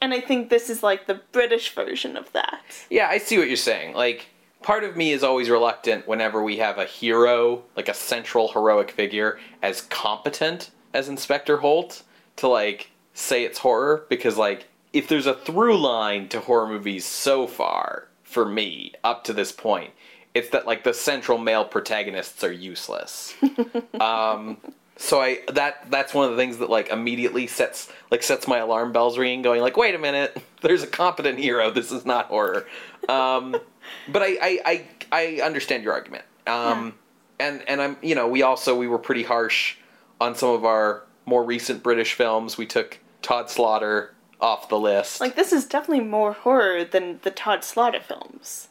and 0.00 0.14
I 0.14 0.20
think 0.20 0.50
this 0.50 0.70
is 0.70 0.82
like 0.82 1.06
the 1.06 1.20
British 1.32 1.74
version 1.74 2.16
of 2.16 2.32
that. 2.32 2.62
Yeah, 2.90 3.08
I 3.08 3.18
see 3.18 3.38
what 3.38 3.48
you're 3.48 3.56
saying. 3.56 3.94
Like, 3.94 4.26
part 4.62 4.84
of 4.84 4.96
me 4.96 5.12
is 5.12 5.24
always 5.24 5.50
reluctant 5.50 6.06
whenever 6.06 6.42
we 6.42 6.58
have 6.58 6.78
a 6.78 6.84
hero, 6.84 7.64
like 7.76 7.88
a 7.88 7.94
central 7.94 8.48
heroic 8.52 8.90
figure, 8.90 9.38
as 9.62 9.82
competent 9.82 10.70
as 10.94 11.08
Inspector 11.08 11.56
Holt, 11.56 12.02
to 12.36 12.48
like 12.48 12.90
say 13.14 13.44
it's 13.44 13.58
horror, 13.58 14.06
because 14.08 14.36
like, 14.36 14.68
if 14.92 15.08
there's 15.08 15.26
a 15.26 15.34
through 15.34 15.78
line 15.78 16.28
to 16.28 16.40
horror 16.40 16.68
movies 16.68 17.04
so 17.04 17.46
far, 17.46 18.08
for 18.22 18.44
me, 18.44 18.92
up 19.02 19.24
to 19.24 19.32
this 19.32 19.52
point, 19.52 19.90
it's 20.38 20.50
that 20.50 20.66
like 20.66 20.84
the 20.84 20.94
central 20.94 21.38
male 21.38 21.64
protagonists 21.64 22.42
are 22.44 22.52
useless. 22.52 23.34
um, 24.00 24.56
so 24.96 25.20
I 25.20 25.40
that 25.52 25.90
that's 25.90 26.14
one 26.14 26.24
of 26.24 26.30
the 26.32 26.36
things 26.36 26.58
that 26.58 26.70
like 26.70 26.88
immediately 26.88 27.46
sets 27.46 27.90
like 28.10 28.22
sets 28.22 28.48
my 28.48 28.58
alarm 28.58 28.92
bells 28.92 29.18
ringing, 29.18 29.42
going 29.42 29.60
like, 29.60 29.76
wait 29.76 29.94
a 29.94 29.98
minute, 29.98 30.42
there's 30.62 30.82
a 30.82 30.86
competent 30.86 31.38
hero. 31.38 31.70
This 31.70 31.92
is 31.92 32.06
not 32.06 32.26
horror. 32.26 32.66
Um, 33.08 33.56
but 34.08 34.22
I, 34.22 34.38
I 34.42 34.60
I 34.64 34.84
I 35.12 35.40
understand 35.42 35.84
your 35.84 35.92
argument. 35.92 36.24
Um, 36.46 36.94
and 37.38 37.62
and 37.68 37.82
I'm 37.82 37.96
you 38.02 38.14
know 38.14 38.28
we 38.28 38.42
also 38.42 38.76
we 38.76 38.88
were 38.88 38.98
pretty 38.98 39.22
harsh 39.22 39.76
on 40.20 40.34
some 40.34 40.50
of 40.50 40.64
our 40.64 41.04
more 41.26 41.44
recent 41.44 41.82
British 41.82 42.14
films. 42.14 42.56
We 42.56 42.66
took 42.66 42.98
Tod 43.22 43.50
Slaughter 43.50 44.14
off 44.40 44.68
the 44.68 44.78
list. 44.78 45.20
Like, 45.20 45.36
this 45.36 45.52
is 45.52 45.64
definitely 45.64 46.04
more 46.04 46.32
horror 46.32 46.84
than 46.84 47.20
the 47.22 47.30
Tod 47.30 47.64
Slaughter 47.64 48.00
films. 48.00 48.68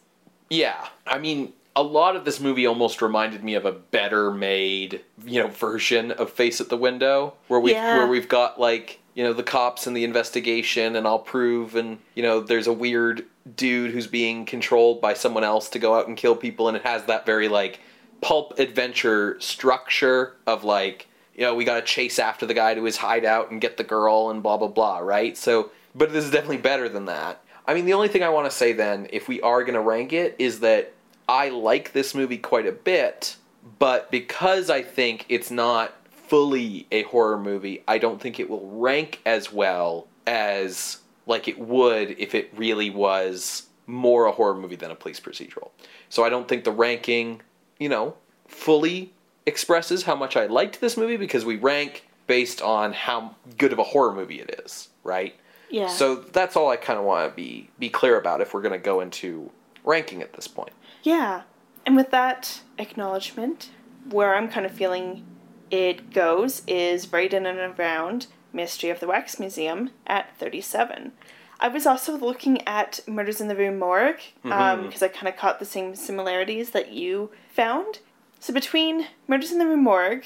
Yeah, 0.49 0.87
I 1.05 1.19
mean, 1.19 1.53
a 1.77 1.83
lot 1.83 2.15
of 2.15 2.25
this 2.25 2.39
movie 2.39 2.65
almost 2.65 3.03
reminded 3.03 3.43
me 3.43 3.53
of 3.53 3.63
a 3.63 3.71
better 3.71 4.31
made, 4.31 5.01
you 5.23 5.39
know, 5.41 5.47
version 5.47 6.11
of 6.11 6.31
Face 6.31 6.59
at 6.59 6.69
the 6.69 6.75
Window, 6.75 7.35
where 7.47 7.59
we 7.59 7.73
Yeah. 7.73 7.97
where 7.97 8.07
we've 8.07 8.27
got 8.27 8.59
like 8.59 8.99
you 9.13 9.23
know 9.23 9.31
the 9.31 9.43
cops 9.43 9.85
and 9.87 9.95
the 9.95 10.03
investigation, 10.03 10.95
and 10.95 11.07
I'll 11.07 11.19
prove, 11.19 11.75
and 11.75 11.99
you 12.15 12.23
know, 12.23 12.39
there's 12.39 12.67
a 12.67 12.73
weird 12.73 13.25
dude 13.55 13.91
who's 13.91 14.07
being 14.07 14.43
controlled 14.45 15.01
by 15.01 15.13
someone 15.13 15.43
else 15.43 15.69
to 15.69 15.79
go 15.79 15.93
out 15.95 16.07
and 16.07 16.17
kill 16.17 16.35
people, 16.35 16.67
and 16.67 16.75
it 16.75 16.83
has 16.83 17.03
that 17.05 17.25
very 17.27 17.47
like 17.47 17.79
pulp 18.21 18.57
adventure 18.57 19.37
structure 19.39 20.33
of 20.47 20.63
like 20.63 21.07
you 21.35 21.41
know 21.41 21.53
we 21.53 21.63
got 21.63 21.75
to 21.75 21.83
chase 21.83 22.17
after 22.17 22.47
the 22.47 22.53
guy 22.55 22.73
to 22.73 22.83
his 22.83 22.97
hideout 22.97 23.51
and 23.51 23.61
get 23.61 23.77
the 23.77 23.83
girl 23.83 24.31
and 24.31 24.41
blah 24.41 24.57
blah 24.57 24.67
blah 24.67 24.97
right 24.97 25.37
so 25.37 25.69
but 25.93 26.11
this 26.11 26.25
is 26.25 26.31
definitely 26.31 26.57
better 26.57 26.89
than 26.89 27.05
that 27.05 27.43
i 27.67 27.75
mean 27.75 27.85
the 27.85 27.93
only 27.93 28.07
thing 28.07 28.23
i 28.23 28.29
want 28.29 28.49
to 28.49 28.57
say 28.57 28.73
then 28.73 29.05
if 29.13 29.27
we 29.27 29.39
are 29.41 29.61
going 29.61 29.75
to 29.75 29.79
rank 29.79 30.13
it 30.13 30.35
is 30.39 30.61
that 30.61 30.93
i 31.27 31.49
like 31.49 31.93
this 31.93 32.13
movie 32.13 32.37
quite 32.37 32.65
a 32.65 32.71
bit 32.71 33.35
but 33.79 34.09
because 34.11 34.69
i 34.69 34.81
think 34.81 35.25
it's 35.29 35.51
not 35.51 35.93
fully 36.11 36.85
a 36.91 37.03
horror 37.03 37.39
movie 37.39 37.83
i 37.87 37.97
don't 37.97 38.21
think 38.21 38.39
it 38.39 38.49
will 38.49 38.67
rank 38.71 39.21
as 39.25 39.51
well 39.51 40.07
as 40.25 40.97
like 41.25 41.47
it 41.47 41.57
would 41.59 42.11
if 42.19 42.35
it 42.35 42.49
really 42.55 42.89
was 42.89 43.67
more 43.85 44.25
a 44.25 44.31
horror 44.31 44.55
movie 44.55 44.75
than 44.75 44.91
a 44.91 44.95
police 44.95 45.19
procedural 45.19 45.69
so 46.09 46.23
i 46.23 46.29
don't 46.29 46.47
think 46.47 46.63
the 46.63 46.71
ranking 46.71 47.41
you 47.79 47.87
know 47.87 48.13
fully 48.47 49.13
expresses 49.47 50.03
how 50.03 50.15
much 50.15 50.35
I 50.37 50.45
liked 50.45 50.81
this 50.81 50.97
movie 50.97 51.17
because 51.17 51.45
we 51.45 51.55
rank 51.55 52.05
based 52.27 52.61
on 52.61 52.93
how 52.93 53.35
good 53.57 53.71
of 53.73 53.79
a 53.79 53.83
horror 53.83 54.13
movie 54.13 54.41
it 54.41 54.61
is, 54.65 54.89
right? 55.03 55.33
Yeah. 55.69 55.87
So 55.87 56.15
that's 56.15 56.55
all 56.55 56.69
I 56.69 56.75
kind 56.75 56.99
of 56.99 57.05
want 57.05 57.31
to 57.31 57.35
be 57.35 57.69
be 57.79 57.89
clear 57.89 58.19
about 58.19 58.41
if 58.41 58.53
we're 58.53 58.61
going 58.61 58.73
to 58.73 58.83
go 58.85 58.99
into 58.99 59.49
ranking 59.83 60.21
at 60.21 60.33
this 60.33 60.47
point. 60.47 60.71
Yeah. 61.07 61.43
And 61.85 61.95
with 61.95 62.11
that 62.11 62.63
acknowledgement, 62.77 63.69
where 64.09 64.35
I'm 64.35 64.49
kind 64.49 64.65
of 64.65 64.73
feeling 64.73 65.25
it 65.71 66.11
goes 66.11 66.63
is 66.67 67.13
right 67.13 67.33
in 67.33 67.45
and 67.45 67.79
around 67.79 68.27
Mystery 68.51 68.89
of 68.89 68.99
the 68.99 69.07
Wax 69.07 69.39
Museum 69.39 69.91
at 70.05 70.37
37. 70.37 71.13
I 71.61 71.69
was 71.69 71.85
also 71.85 72.17
looking 72.17 72.61
at 72.67 72.99
Murders 73.07 73.39
in 73.39 73.47
the 73.47 73.55
Rue 73.55 73.71
Morgue 73.71 74.19
because 74.43 75.01
I 75.01 75.07
kind 75.07 75.29
of 75.29 75.37
caught 75.37 75.59
the 75.59 75.65
same 75.65 75.95
similarities 75.95 76.71
that 76.71 76.91
you 76.91 77.31
found. 77.49 77.99
So 78.41 78.53
between 78.53 79.07
Murders 79.29 79.53
in 79.53 79.59
the 79.59 79.65
Rue 79.65 79.77
Morgue 79.77 80.25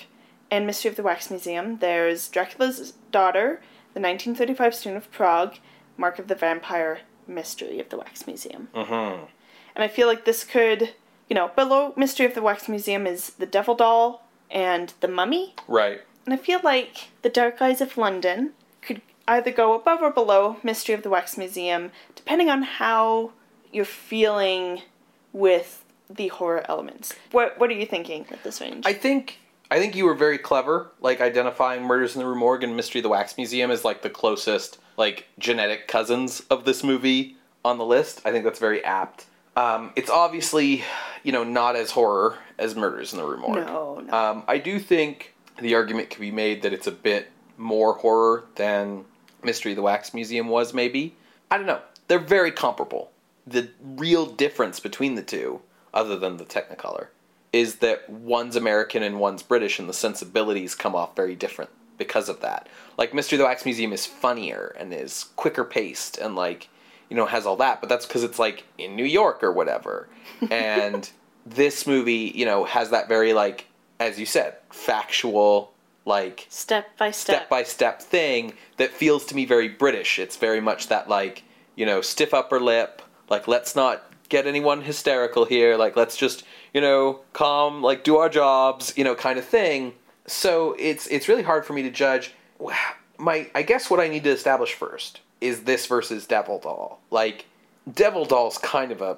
and 0.49 0.65
Mystery 0.65 0.89
of 0.89 0.95
the 0.95 1.03
Wax 1.03 1.29
Museum, 1.29 1.77
there's 1.77 2.27
Dracula's 2.27 2.93
Daughter, 3.11 3.61
the 3.93 4.01
1935 4.01 4.73
Student 4.73 5.03
of 5.03 5.11
Prague, 5.11 5.57
Mark 5.95 6.17
of 6.17 6.27
the 6.27 6.33
Vampire, 6.33 7.01
Mystery 7.27 7.79
of 7.79 7.89
the 7.89 7.97
Wax 7.97 8.25
Museum. 8.25 8.69
Mm-hmm. 8.73 9.25
And 9.75 9.83
I 9.83 9.87
feel 9.87 10.07
like 10.07 10.25
this 10.25 10.43
could, 10.43 10.93
you 11.29 11.35
know, 11.35 11.49
below 11.55 11.93
Mystery 11.95 12.25
of 12.25 12.35
the 12.35 12.41
Wax 12.41 12.67
Museum 12.67 13.07
is 13.07 13.31
The 13.31 13.45
Devil 13.45 13.75
Doll 13.75 14.25
and 14.49 14.93
The 14.99 15.07
Mummy. 15.07 15.55
Right. 15.67 16.01
And 16.25 16.33
I 16.33 16.37
feel 16.37 16.59
like 16.63 17.09
The 17.21 17.29
Dark 17.29 17.61
Eyes 17.61 17.81
of 17.81 17.97
London 17.97 18.51
could 18.81 19.01
either 19.27 19.51
go 19.51 19.73
above 19.73 20.01
or 20.01 20.11
below 20.11 20.57
Mystery 20.63 20.93
of 20.93 21.03
the 21.03 21.09
Wax 21.09 21.37
Museum, 21.37 21.91
depending 22.15 22.49
on 22.49 22.63
how 22.63 23.31
you're 23.71 23.85
feeling 23.85 24.81
with 25.33 25.83
the 26.09 26.27
horror 26.27 26.65
elements. 26.67 27.13
What 27.31 27.59
What 27.59 27.69
are 27.69 27.73
you 27.73 27.85
thinking 27.85 28.25
at 28.31 28.43
this 28.43 28.59
range? 28.61 28.85
I 28.85 28.93
think 28.93 29.39
I 29.69 29.79
think 29.79 29.95
you 29.95 30.05
were 30.05 30.13
very 30.13 30.37
clever, 30.37 30.91
like 30.99 31.21
identifying 31.21 31.83
Murders 31.83 32.15
in 32.15 32.21
the 32.21 32.27
Rue 32.27 32.35
Morgue 32.35 32.63
and 32.63 32.75
Mystery 32.75 32.99
of 32.99 33.03
the 33.03 33.09
Wax 33.09 33.37
Museum 33.37 33.71
as 33.71 33.85
like 33.85 34.01
the 34.01 34.09
closest 34.09 34.77
like 34.97 35.27
genetic 35.39 35.87
cousins 35.87 36.41
of 36.49 36.65
this 36.65 36.83
movie 36.83 37.37
on 37.63 37.77
the 37.77 37.85
list. 37.85 38.21
I 38.25 38.31
think 38.31 38.43
that's 38.43 38.59
very 38.59 38.83
apt. 38.83 39.27
Um, 39.55 39.91
it's 39.95 40.09
obviously, 40.09 40.83
you 41.23 41.31
know, 41.31 41.43
not 41.43 41.75
as 41.75 41.91
horror 41.91 42.37
as 42.57 42.75
Murders 42.75 43.13
in 43.13 43.19
the 43.19 43.25
Rue 43.25 43.37
Morgue. 43.37 43.65
no, 43.65 43.99
no. 43.99 44.13
Um, 44.13 44.43
I 44.47 44.57
do 44.57 44.79
think 44.79 45.33
the 45.59 45.75
argument 45.75 46.09
can 46.09 46.21
be 46.21 46.31
made 46.31 46.61
that 46.61 46.73
it's 46.73 46.87
a 46.87 46.91
bit 46.91 47.29
more 47.57 47.93
horror 47.93 48.45
than 48.55 49.05
Mystery 49.43 49.73
of 49.73 49.75
the 49.75 49.81
Wax 49.81 50.13
Museum 50.13 50.47
was, 50.47 50.73
maybe. 50.73 51.15
I 51.49 51.57
don't 51.57 51.65
know. 51.65 51.81
They're 52.07 52.19
very 52.19 52.51
comparable. 52.51 53.11
The 53.45 53.69
real 53.81 54.25
difference 54.25 54.79
between 54.79 55.15
the 55.15 55.21
two, 55.21 55.61
other 55.93 56.17
than 56.17 56.37
the 56.37 56.45
Technicolor, 56.45 57.07
is 57.51 57.77
that 57.77 58.09
one's 58.09 58.55
American 58.55 59.03
and 59.03 59.19
one's 59.19 59.43
British, 59.43 59.79
and 59.79 59.89
the 59.89 59.93
sensibilities 59.93 60.75
come 60.75 60.95
off 60.95 61.15
very 61.15 61.35
different 61.35 61.69
because 61.97 62.29
of 62.29 62.39
that. 62.41 62.67
Like, 62.97 63.13
Mystery 63.13 63.35
of 63.35 63.39
the 63.39 63.45
Wax 63.45 63.65
Museum 63.65 63.91
is 63.91 64.05
funnier 64.05 64.75
and 64.79 64.93
is 64.93 65.25
quicker 65.35 65.63
paced 65.63 66.17
and, 66.17 66.35
like, 66.35 66.69
you 67.11 67.17
know, 67.17 67.25
has 67.25 67.45
all 67.45 67.57
that, 67.57 67.81
but 67.81 67.89
that's 67.89 68.05
because 68.05 68.23
it's, 68.23 68.39
like, 68.39 68.63
in 68.77 68.95
New 68.95 69.03
York 69.03 69.43
or 69.43 69.51
whatever. 69.51 70.07
And 70.49 71.07
this 71.45 71.85
movie, 71.85 72.31
you 72.33 72.45
know, 72.45 72.63
has 72.63 72.91
that 72.91 73.09
very, 73.09 73.33
like, 73.33 73.67
as 73.99 74.17
you 74.17 74.25
said, 74.25 74.55
factual, 74.69 75.73
like, 76.05 76.47
step 76.49 76.97
by 76.97 77.11
step. 77.11 77.35
step 77.35 77.49
by 77.49 77.63
step 77.63 78.01
thing 78.01 78.53
that 78.77 78.91
feels 78.91 79.25
to 79.25 79.35
me 79.35 79.45
very 79.45 79.67
British. 79.67 80.19
It's 80.19 80.37
very 80.37 80.61
much 80.61 80.87
that 80.87 81.09
like, 81.09 81.43
you 81.75 81.85
know, 81.85 82.01
stiff 82.01 82.33
upper 82.33 82.59
lip, 82.59 83.01
like 83.29 83.47
let's 83.47 83.75
not 83.75 84.03
get 84.29 84.47
anyone 84.47 84.81
hysterical 84.81 85.45
here, 85.45 85.77
like 85.77 85.95
let's 85.95 86.15
just, 86.17 86.43
you 86.73 86.81
know, 86.81 87.19
calm, 87.33 87.83
like 87.83 88.03
do 88.03 88.17
our 88.17 88.29
jobs, 88.29 88.93
you 88.95 89.03
know, 89.03 89.15
kind 89.15 89.37
of 89.37 89.45
thing. 89.45 89.93
So 90.25 90.75
it's 90.79 91.05
it's 91.07 91.27
really 91.27 91.43
hard 91.43 91.65
for 91.65 91.73
me 91.73 91.83
to 91.83 91.91
judge 91.91 92.33
my 93.17 93.49
I 93.53 93.61
guess 93.61 93.89
what 93.89 93.99
I 93.99 94.07
need 94.07 94.23
to 94.23 94.31
establish 94.31 94.73
first 94.73 95.21
is 95.41 95.63
this 95.63 95.85
versus 95.87 96.25
Devil 96.25 96.59
Doll. 96.59 96.99
Like 97.09 97.45
Devil 97.91 98.25
Doll's 98.25 98.57
kind 98.57 98.91
of 98.91 99.01
a 99.01 99.17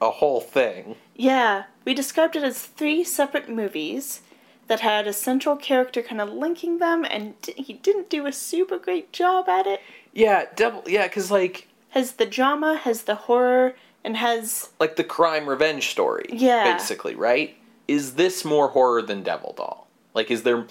a 0.00 0.10
whole 0.10 0.40
thing. 0.40 0.96
Yeah, 1.14 1.64
we 1.84 1.94
described 1.94 2.34
it 2.36 2.42
as 2.42 2.60
three 2.66 3.04
separate 3.04 3.48
movies 3.48 4.20
that 4.66 4.80
had 4.80 5.06
a 5.06 5.12
central 5.12 5.56
character 5.56 6.02
kind 6.02 6.20
of 6.20 6.28
linking 6.30 6.78
them, 6.78 7.04
and 7.04 7.40
d- 7.42 7.54
he 7.56 7.74
didn't 7.74 8.10
do 8.10 8.26
a 8.26 8.32
super 8.32 8.78
great 8.78 9.12
job 9.12 9.48
at 9.48 9.66
it. 9.66 9.80
Yeah, 10.12 10.46
Devil 10.56 10.82
yeah, 10.86 11.06
cuz 11.08 11.30
like 11.30 11.68
Has 11.90 12.12
the 12.12 12.26
drama, 12.26 12.76
has 12.76 13.02
the 13.02 13.14
horror, 13.14 13.74
and 14.04 14.16
has 14.16 14.70
like 14.80 14.96
the 14.96 15.04
crime 15.04 15.48
revenge 15.48 15.88
story. 15.90 16.26
Yeah. 16.30 16.72
Basically, 16.72 17.14
right? 17.14 17.56
Is 17.88 18.14
this 18.14 18.44
more 18.44 18.68
horror 18.68 19.02
than 19.02 19.22
Devil 19.22 19.54
Doll? 19.56 19.86
Like, 20.14 20.30
is 20.30 20.42
there, 20.42 20.66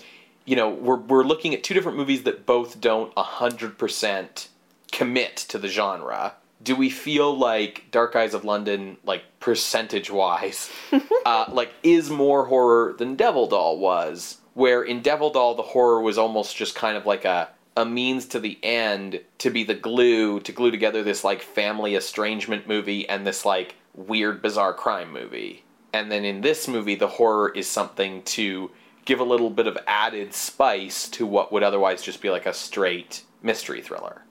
you 0.45 0.55
know, 0.55 0.69
we're, 0.69 0.97
we're 0.97 1.23
looking 1.23 1.53
at 1.53 1.63
two 1.63 1.73
different 1.73 1.97
movies 1.97 2.23
that 2.23 2.45
both 2.45 2.79
don't 2.79 3.13
100% 3.15 4.47
commit 4.91 5.37
to 5.37 5.57
the 5.57 5.67
genre. 5.67 6.35
Do 6.63 6.75
we 6.75 6.89
feel 6.89 7.35
like 7.35 7.85
Dark 7.91 8.15
Eyes 8.15 8.33
of 8.33 8.45
London, 8.45 8.97
like 9.03 9.23
percentage 9.39 10.11
wise, 10.11 10.69
uh, 11.25 11.45
like 11.51 11.73
is 11.81 12.09
more 12.09 12.45
horror 12.45 12.93
than 12.93 13.15
Devil 13.15 13.47
Doll 13.47 13.79
was? 13.79 14.37
Where 14.53 14.83
in 14.83 15.01
Devil 15.01 15.31
Doll, 15.31 15.55
the 15.55 15.63
horror 15.63 16.01
was 16.01 16.17
almost 16.17 16.55
just 16.55 16.75
kind 16.75 16.97
of 16.97 17.05
like 17.05 17.25
a 17.25 17.49
a 17.77 17.85
means 17.85 18.25
to 18.25 18.39
the 18.39 18.59
end 18.63 19.21
to 19.37 19.49
be 19.49 19.63
the 19.63 19.73
glue 19.73 20.39
to 20.41 20.51
glue 20.51 20.71
together 20.71 21.03
this 21.03 21.23
like 21.23 21.41
family 21.41 21.95
estrangement 21.95 22.67
movie 22.67 23.07
and 23.07 23.25
this 23.25 23.45
like 23.45 23.75
weird 23.95 24.41
bizarre 24.41 24.73
crime 24.73 25.11
movie. 25.11 25.63
And 25.93 26.11
then 26.11 26.25
in 26.25 26.41
this 26.41 26.67
movie 26.67 26.95
the 26.95 27.07
horror 27.07 27.49
is 27.49 27.67
something 27.67 28.23
to 28.23 28.71
give 29.05 29.19
a 29.19 29.25
little 29.25 29.49
bit 29.49 29.67
of 29.67 29.77
added 29.87 30.33
spice 30.33 31.07
to 31.09 31.25
what 31.25 31.51
would 31.51 31.63
otherwise 31.63 32.01
just 32.01 32.21
be 32.21 32.29
like 32.29 32.45
a 32.45 32.53
straight 32.53 33.23
mystery 33.41 33.81
thriller. 33.81 34.23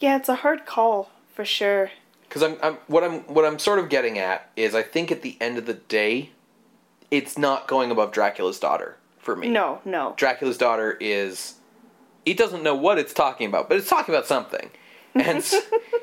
Yeah, 0.00 0.16
it's 0.16 0.28
a 0.28 0.36
hard 0.36 0.66
call 0.66 1.10
for 1.34 1.44
sure. 1.44 1.90
Because 2.28 2.42
I'm, 2.42 2.56
I'm 2.62 2.74
what 2.86 3.04
I'm 3.04 3.20
what 3.22 3.44
I'm 3.44 3.58
sort 3.58 3.78
of 3.78 3.88
getting 3.88 4.18
at 4.18 4.50
is 4.56 4.74
I 4.74 4.82
think 4.82 5.12
at 5.12 5.22
the 5.22 5.36
end 5.40 5.58
of 5.58 5.66
the 5.66 5.74
day, 5.74 6.30
it's 7.10 7.38
not 7.38 7.68
going 7.68 7.90
above 7.90 8.12
Dracula's 8.12 8.58
daughter 8.58 8.96
for 9.18 9.36
me. 9.36 9.48
No, 9.48 9.80
no. 9.84 10.14
Dracula's 10.16 10.58
daughter 10.58 10.96
is 11.00 11.54
it 12.24 12.36
doesn't 12.36 12.62
know 12.62 12.74
what 12.74 12.98
it's 12.98 13.14
talking 13.14 13.46
about, 13.48 13.68
but 13.68 13.78
it's 13.78 13.88
talking 13.88 14.14
about 14.14 14.26
something. 14.26 14.70
And 15.16 15.42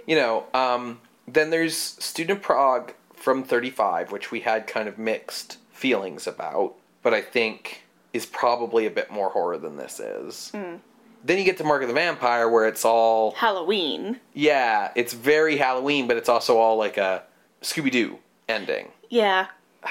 you 0.08 0.16
know, 0.16 0.46
um, 0.56 1.00
then 1.28 1.52
there's 1.52 1.78
Student 1.78 2.42
Prague 2.42 2.94
from 3.14 3.44
35, 3.44 4.12
which 4.12 4.32
we 4.32 4.40
had 4.40 4.66
kind 4.66 4.88
of 4.88 4.98
mixed 4.98 5.60
feelings 5.72 6.26
about, 6.26 6.74
but 7.04 7.14
I 7.14 7.22
think 7.22 7.84
is 8.12 8.26
probably 8.26 8.88
a 8.88 8.90
bit 8.90 9.12
more 9.12 9.30
horror 9.30 9.60
than 9.60 9.78
this 9.78 10.00
is. 10.00 10.52
Mm. 10.56 10.80
Then 11.24 11.38
you 11.38 11.46
get 11.46 11.58
to 11.58 11.64
Mark 11.64 11.82
of 11.82 11.88
the 11.88 11.94
Vampire, 11.94 12.50
where 12.50 12.68
it's 12.68 12.84
all 12.84 13.32
Halloween. 13.32 14.20
Yeah, 14.34 14.92
it's 14.96 15.14
very 15.14 15.58
Halloween, 15.58 16.08
but 16.08 16.18
it's 16.18 16.30
also 16.30 16.58
all 16.58 16.78
like 16.78 16.98
a 16.98 17.24
Scooby 17.62 17.92
Doo 17.92 18.20
ending. 18.48 18.92
Yeah. 19.10 19.48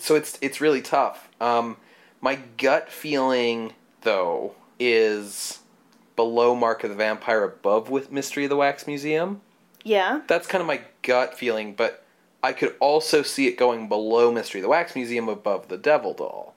So 0.00 0.16
it's 0.16 0.36
it's 0.40 0.60
really 0.60 0.82
tough. 0.82 1.28
Um, 1.40 1.76
my 2.20 2.40
gut 2.56 2.90
feeling, 2.90 3.72
though, 4.00 4.56
is 4.80 5.60
below 6.16 6.56
Mark 6.56 6.82
of 6.82 6.90
the 6.90 6.96
Vampire, 6.96 7.44
above 7.44 7.88
with 7.88 8.10
Mystery 8.10 8.42
of 8.42 8.50
the 8.50 8.56
Wax 8.56 8.88
Museum. 8.88 9.42
Yeah. 9.84 10.22
That's 10.26 10.48
kind 10.48 10.60
of 10.60 10.66
my 10.66 10.80
gut 11.02 11.38
feeling, 11.38 11.74
but 11.74 12.02
I 12.42 12.52
could 12.52 12.74
also 12.80 13.22
see 13.22 13.46
it 13.46 13.56
going 13.56 13.88
below 13.88 14.32
Mystery 14.32 14.60
of 14.60 14.64
the 14.64 14.68
Wax 14.70 14.96
Museum, 14.96 15.28
above 15.28 15.68
the 15.68 15.78
Devil 15.78 16.14
Doll. 16.14 16.55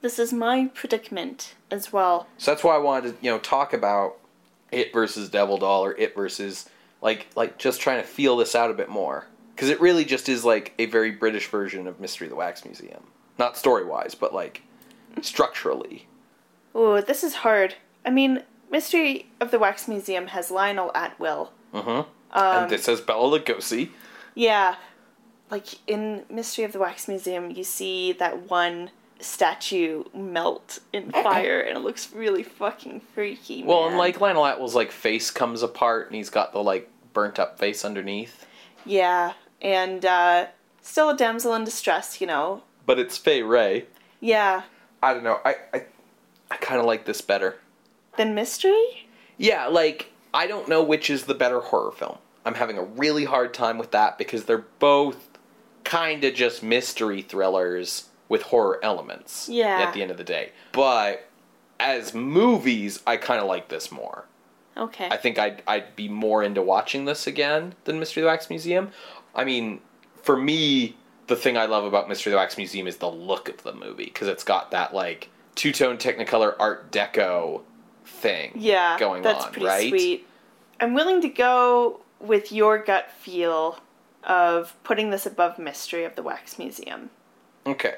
This 0.00 0.18
is 0.18 0.32
my 0.32 0.70
predicament 0.74 1.54
as 1.70 1.92
well. 1.92 2.28
So 2.38 2.50
that's 2.50 2.62
why 2.62 2.74
I 2.74 2.78
wanted 2.78 3.18
to, 3.18 3.24
you 3.24 3.30
know, 3.30 3.38
talk 3.38 3.72
about 3.72 4.16
it 4.70 4.92
versus 4.92 5.28
Devil 5.28 5.58
Doll 5.58 5.84
or 5.84 5.96
it 5.96 6.14
versus 6.14 6.68
like 7.00 7.26
like 7.34 7.58
just 7.58 7.80
trying 7.80 8.00
to 8.00 8.06
feel 8.06 8.36
this 8.36 8.54
out 8.54 8.70
a 8.70 8.74
bit 8.74 8.88
more 8.88 9.26
because 9.54 9.70
it 9.70 9.80
really 9.80 10.04
just 10.04 10.28
is 10.28 10.44
like 10.44 10.72
a 10.78 10.86
very 10.86 11.10
British 11.10 11.48
version 11.48 11.86
of 11.86 12.00
Mystery 12.00 12.26
of 12.26 12.30
the 12.30 12.36
Wax 12.36 12.64
Museum. 12.64 13.02
Not 13.38 13.56
story 13.56 13.84
wise, 13.84 14.14
but 14.14 14.32
like 14.32 14.62
structurally. 15.22 16.06
Oh, 16.74 17.00
this 17.00 17.24
is 17.24 17.34
hard. 17.36 17.74
I 18.04 18.10
mean, 18.10 18.42
Mystery 18.70 19.30
of 19.40 19.50
the 19.50 19.58
Wax 19.58 19.88
Museum 19.88 20.28
has 20.28 20.50
Lionel 20.50 20.92
Atwill. 20.94 21.50
Mm-hmm. 21.74 21.88
Um, 21.88 22.06
and 22.32 22.70
this 22.70 22.86
has 22.86 23.00
Bela 23.00 23.38
Lugosi. 23.38 23.90
Yeah, 24.34 24.76
like 25.50 25.66
in 25.86 26.24
Mystery 26.30 26.64
of 26.64 26.72
the 26.72 26.78
Wax 26.78 27.08
Museum, 27.08 27.50
you 27.50 27.64
see 27.64 28.12
that 28.12 28.48
one 28.50 28.90
statue 29.20 30.04
melt 30.14 30.80
in 30.92 31.10
fire, 31.10 31.60
and 31.60 31.76
it 31.76 31.80
looks 31.80 32.12
really 32.12 32.42
fucking 32.42 33.00
freaky. 33.14 33.62
Well, 33.62 33.82
man. 33.82 33.90
and 33.90 33.98
like 33.98 34.20
Lionel 34.20 34.44
Atwill's 34.44 34.74
like 34.74 34.90
face 34.92 35.30
comes 35.30 35.62
apart, 35.62 36.06
and 36.06 36.16
he's 36.16 36.30
got 36.30 36.52
the 36.52 36.62
like 36.62 36.90
burnt 37.12 37.38
up 37.38 37.58
face 37.58 37.84
underneath. 37.84 38.46
Yeah, 38.84 39.32
and 39.60 40.04
uh, 40.04 40.46
still 40.82 41.10
a 41.10 41.16
damsel 41.16 41.54
in 41.54 41.64
distress, 41.64 42.20
you 42.20 42.26
know. 42.26 42.62
But 42.86 42.98
it's 42.98 43.18
Fay 43.18 43.42
Wray. 43.42 43.86
Yeah. 44.20 44.62
I 45.02 45.14
don't 45.14 45.24
know. 45.24 45.40
I 45.44 45.56
I, 45.72 45.84
I 46.50 46.56
kind 46.56 46.80
of 46.80 46.86
like 46.86 47.04
this 47.04 47.20
better. 47.20 47.56
Than 48.16 48.34
Mystery. 48.34 49.08
Yeah, 49.36 49.66
like 49.66 50.12
I 50.34 50.46
don't 50.46 50.68
know 50.68 50.82
which 50.82 51.10
is 51.10 51.24
the 51.24 51.34
better 51.34 51.60
horror 51.60 51.92
film. 51.92 52.18
I'm 52.44 52.54
having 52.54 52.78
a 52.78 52.82
really 52.82 53.24
hard 53.24 53.52
time 53.52 53.78
with 53.78 53.90
that 53.90 54.16
because 54.16 54.44
they're 54.44 54.64
both 54.78 55.38
kind 55.84 56.24
of 56.24 56.34
just 56.34 56.62
mystery 56.62 57.22
thrillers 57.22 58.08
with 58.28 58.42
horror 58.42 58.78
elements. 58.82 59.48
Yeah. 59.48 59.80
At 59.80 59.94
the 59.94 60.02
end 60.02 60.10
of 60.10 60.16
the 60.16 60.24
day, 60.24 60.52
but 60.72 61.28
as 61.80 62.14
movies, 62.14 63.00
I 63.06 63.16
kind 63.16 63.40
of 63.40 63.46
like 63.46 63.68
this 63.68 63.90
more. 63.92 64.24
Okay. 64.76 65.08
I 65.10 65.16
think 65.16 65.38
I'd 65.38 65.62
I'd 65.66 65.96
be 65.96 66.08
more 66.08 66.42
into 66.42 66.62
watching 66.62 67.04
this 67.04 67.26
again 67.26 67.74
than 67.84 67.98
Mystery 67.98 68.22
of 68.22 68.26
the 68.26 68.28
Wax 68.28 68.48
Museum. 68.48 68.90
I 69.34 69.44
mean, 69.44 69.80
for 70.22 70.36
me, 70.36 70.96
the 71.26 71.36
thing 71.36 71.56
I 71.56 71.66
love 71.66 71.84
about 71.84 72.08
Mystery 72.08 72.32
of 72.32 72.34
the 72.34 72.38
Wax 72.38 72.56
Museum 72.56 72.86
is 72.86 72.96
the 72.96 73.10
look 73.10 73.48
of 73.48 73.62
the 73.62 73.74
movie 73.74 74.04
because 74.04 74.28
it's 74.28 74.44
got 74.44 74.70
that 74.70 74.94
like 74.94 75.30
two 75.54 75.72
tone 75.72 75.96
Technicolor 75.96 76.54
Art 76.58 76.92
Deco 76.92 77.62
thing. 78.04 78.52
Yeah, 78.54 78.98
going 78.98 79.22
that's 79.22 79.46
on, 79.46 79.52
pretty 79.52 79.66
right? 79.66 79.88
sweet. 79.88 80.26
I'm 80.80 80.94
willing 80.94 81.20
to 81.22 81.28
go 81.28 82.00
with 82.20 82.52
your 82.52 82.78
gut 82.78 83.10
feel 83.10 83.80
of 84.24 84.74
putting 84.84 85.10
this 85.10 85.26
above 85.26 85.58
Mystery 85.58 86.04
of 86.04 86.14
the 86.14 86.22
Wax 86.22 86.58
Museum. 86.58 87.10
Okay. 87.66 87.96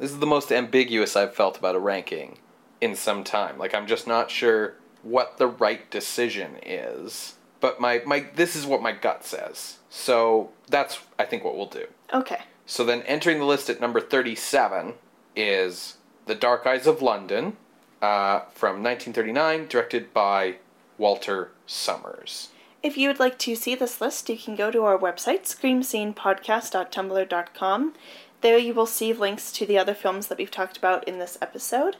This 0.00 0.12
is 0.12 0.18
the 0.18 0.26
most 0.26 0.50
ambiguous 0.50 1.14
I've 1.14 1.34
felt 1.34 1.58
about 1.58 1.76
a 1.76 1.78
ranking 1.78 2.38
in 2.80 2.96
some 2.96 3.22
time. 3.22 3.58
Like 3.58 3.74
I'm 3.74 3.86
just 3.86 4.06
not 4.06 4.30
sure 4.30 4.76
what 5.02 5.36
the 5.36 5.46
right 5.46 5.90
decision 5.90 6.56
is. 6.64 7.34
But 7.60 7.80
my, 7.80 8.00
my 8.06 8.24
this 8.34 8.56
is 8.56 8.64
what 8.64 8.82
my 8.82 8.92
gut 8.92 9.24
says. 9.24 9.76
So 9.90 10.52
that's 10.68 11.00
I 11.18 11.26
think 11.26 11.44
what 11.44 11.54
we'll 11.54 11.66
do. 11.66 11.84
Okay. 12.14 12.38
So 12.64 12.82
then 12.82 13.02
entering 13.02 13.38
the 13.38 13.44
list 13.44 13.68
at 13.68 13.80
number 13.80 14.00
37 14.00 14.94
is 15.36 15.98
The 16.24 16.34
Dark 16.34 16.66
Eyes 16.66 16.86
of 16.86 17.02
London 17.02 17.58
uh, 18.00 18.40
from 18.54 18.82
1939, 18.82 19.68
directed 19.68 20.14
by 20.14 20.56
Walter 20.96 21.50
Summers. 21.66 22.48
If 22.82 22.96
you 22.96 23.08
would 23.08 23.20
like 23.20 23.38
to 23.40 23.54
see 23.54 23.74
this 23.74 24.00
list, 24.00 24.30
you 24.30 24.38
can 24.38 24.56
go 24.56 24.70
to 24.70 24.84
our 24.84 24.96
website, 24.96 25.42
screamscenepodcast.tumblr.com. 25.42 27.92
There 28.40 28.58
you 28.58 28.74
will 28.74 28.86
see 28.86 29.12
links 29.12 29.52
to 29.52 29.66
the 29.66 29.78
other 29.78 29.94
films 29.94 30.28
that 30.28 30.38
we've 30.38 30.50
talked 30.50 30.76
about 30.76 31.06
in 31.06 31.18
this 31.18 31.36
episode. 31.42 31.96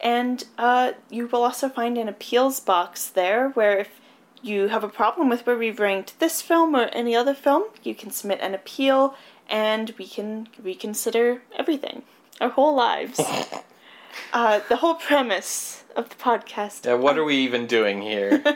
And 0.00 0.44
uh, 0.58 0.92
you 1.08 1.26
will 1.26 1.44
also 1.44 1.68
find 1.68 1.96
an 1.96 2.08
appeals 2.08 2.60
box 2.60 3.08
there 3.08 3.50
where 3.50 3.78
if 3.78 4.00
you 4.42 4.68
have 4.68 4.84
a 4.84 4.88
problem 4.88 5.28
with 5.28 5.46
where 5.46 5.56
we've 5.56 5.80
ranked 5.80 6.18
this 6.18 6.42
film 6.42 6.74
or 6.74 6.90
any 6.92 7.14
other 7.14 7.34
film, 7.34 7.64
you 7.82 7.94
can 7.94 8.10
submit 8.10 8.40
an 8.40 8.54
appeal 8.54 9.14
and 9.48 9.94
we 9.96 10.06
can 10.06 10.48
reconsider 10.62 11.42
everything. 11.56 12.02
Our 12.40 12.50
whole 12.50 12.74
lives. 12.74 13.20
uh, 14.32 14.60
the 14.68 14.76
whole 14.76 14.96
premise 14.96 15.84
of 15.96 16.08
the 16.08 16.16
podcast. 16.16 16.84
Yeah, 16.84 16.94
what 16.94 17.16
are 17.16 17.24
we 17.24 17.36
even 17.36 17.66
doing 17.66 18.02
here? 18.02 18.42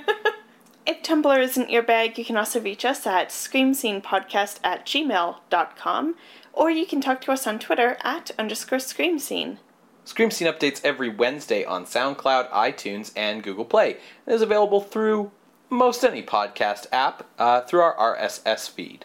If 0.89 1.03
Tumblr 1.03 1.39
isn't 1.39 1.69
your 1.69 1.83
bag, 1.83 2.17
you 2.17 2.25
can 2.25 2.39
also 2.39 2.63
reach 2.63 2.83
us 2.83 3.07
at 3.07 3.29
screamscenepodcast 3.29 4.59
at 4.65 4.87
gmail.com, 4.87 6.15
or 6.53 6.71
you 6.71 6.87
can 6.87 7.01
talk 7.01 7.21
to 7.23 7.33
us 7.33 7.47
on 7.47 7.59
Twitter 7.59 7.97
at 8.03 8.31
underscore 8.39 8.79
Scream 8.79 9.19
Scene. 9.19 9.59
Scream 10.05 10.31
Scene 10.31 10.49
updates 10.49 10.81
every 10.85 11.09
Wednesday 11.09 11.65
on 11.65 11.85
SoundCloud, 11.85 12.51
iTunes, 12.51 13.13
and 13.15 13.43
Google 13.43 13.65
Play. 13.65 13.99
It 14.27 14.33
is 14.33 14.43
available 14.43 14.81
through 14.81 15.31
most 15.71 16.03
any 16.03 16.23
podcast 16.23 16.87
app 16.93 17.27
uh, 17.39 17.61
through 17.63 17.81
our 17.81 18.17
RSS 18.17 18.71
feed. 18.71 19.05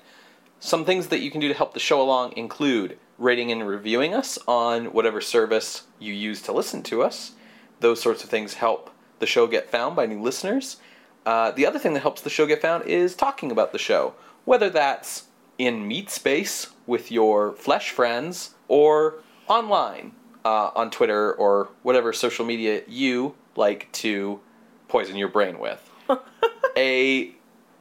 Some 0.60 0.86
things 0.86 1.08
that 1.08 1.20
you 1.20 1.30
can 1.30 1.41
do 1.41 1.50
to 1.50 1.54
help 1.54 1.74
the 1.74 1.80
show 1.80 2.02
along 2.02 2.38
include 2.38 2.98
rating 3.18 3.52
and 3.52 3.68
reviewing 3.68 4.14
us 4.14 4.39
on 4.48 4.94
whatever 4.94 5.20
service 5.20 5.84
you 6.00 6.14
use 6.14 6.41
to 6.44 6.54
listen 6.54 6.84
to 6.84 7.04
us. 7.04 7.34
Those 7.82 8.02
sorts 8.02 8.24
of 8.24 8.30
things 8.30 8.56
help 8.56 8.89
the 9.20 9.28
show 9.28 9.46
get 9.46 9.70
found 9.70 9.96
by 9.96 10.06
new 10.06 10.22
listeners. 10.22 10.78
Uh, 11.26 11.52
the 11.52 11.66
other 11.66 11.80
thing 11.80 11.94
that 11.94 12.02
helps 12.02 12.22
the 12.22 12.30
show 12.30 12.46
get 12.46 12.62
found 12.62 12.86
is 12.86 13.16
talking 13.16 13.52
about 13.52 13.72
the 13.72 13.78
show, 13.78 14.14
whether 14.46 14.70
that's 14.70 15.24
in 15.58 15.88
meat 15.88 16.10
space 16.10 16.68
with 16.86 17.12
your 17.12 17.54
flesh 17.54 17.91
friends 17.91 18.56
or 18.68 19.16
online 19.47 20.14
uh, 20.45 20.72
on 20.76 20.89
Twitter 20.89 21.34
or 21.34 21.70
whatever 21.84 22.14
social 22.14 22.45
media 22.45 22.82
you 22.88 23.36
like 23.56 23.91
to 23.91 24.39
poison 24.88 25.16
your 25.16 25.28
brain 25.28 25.60
with. 25.60 25.89
A 26.78 27.32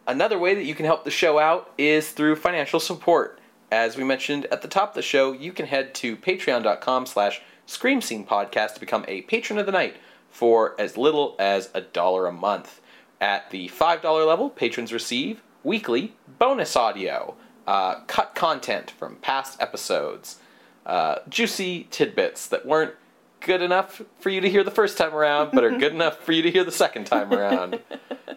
another 0.07 0.39
way 0.39 0.55
that 0.55 0.64
you 0.64 0.75
can 0.75 0.85
help 0.87 1.05
the 1.05 1.11
show 1.11 1.39
out 1.39 1.73
is 1.79 2.11
through 2.11 2.37
financial 2.37 2.81
support. 2.81 3.39
As 3.70 3.97
we 3.97 4.05
mentioned 4.05 4.47
at 4.47 4.61
the 4.61 4.68
top 4.68 4.91
of 4.91 4.95
the 4.95 5.03
show, 5.03 5.33
you 5.33 5.53
can 5.53 5.66
head 5.66 5.95
to 5.97 6.16
patreon.com 6.16 7.07
slash 7.07 7.41
scream 7.64 8.03
scene 8.03 8.27
podcast 8.27 8.75
to 8.75 8.81
become 8.81 9.05
a 9.09 9.23
patron 9.23 9.59
of 9.59 9.66
the 9.66 9.73
night 9.73 9.97
for 10.31 10.79
as 10.79 10.99
little 10.99 11.37
as 11.39 11.70
a 11.73 11.81
dollar 11.81 12.27
a 12.27 12.33
month. 12.33 12.81
At 13.20 13.51
the 13.51 13.68
$5 13.68 14.27
level, 14.27 14.51
patrons 14.51 14.93
receive 14.93 15.43
weekly 15.62 16.14
bonus 16.39 16.75
audio, 16.77 17.37
uh, 17.67 18.01
cut 18.07 18.35
content 18.35 18.91
from 18.91 19.17
past 19.17 19.61
episodes, 19.61 20.39
uh, 20.87 21.17
juicy 21.29 21.87
tidbits 21.91 22.47
that 22.49 22.67
weren't 22.67 22.95
good 23.41 23.63
enough 23.63 24.03
for 24.19 24.31
you 24.31 24.41
to 24.41 24.49
hear 24.49 24.65
the 24.65 24.71
first 24.71 24.97
time 24.97 25.15
around, 25.15 25.51
but 25.53 25.65
are 25.65 25.71
good 25.71 25.93
enough 25.95 26.19
for 26.19 26.33
you 26.33 26.43
to 26.43 26.51
hear 26.51 26.65
the 26.65 26.73
second 26.73 27.05
time 27.05 27.33
around. 27.33 27.81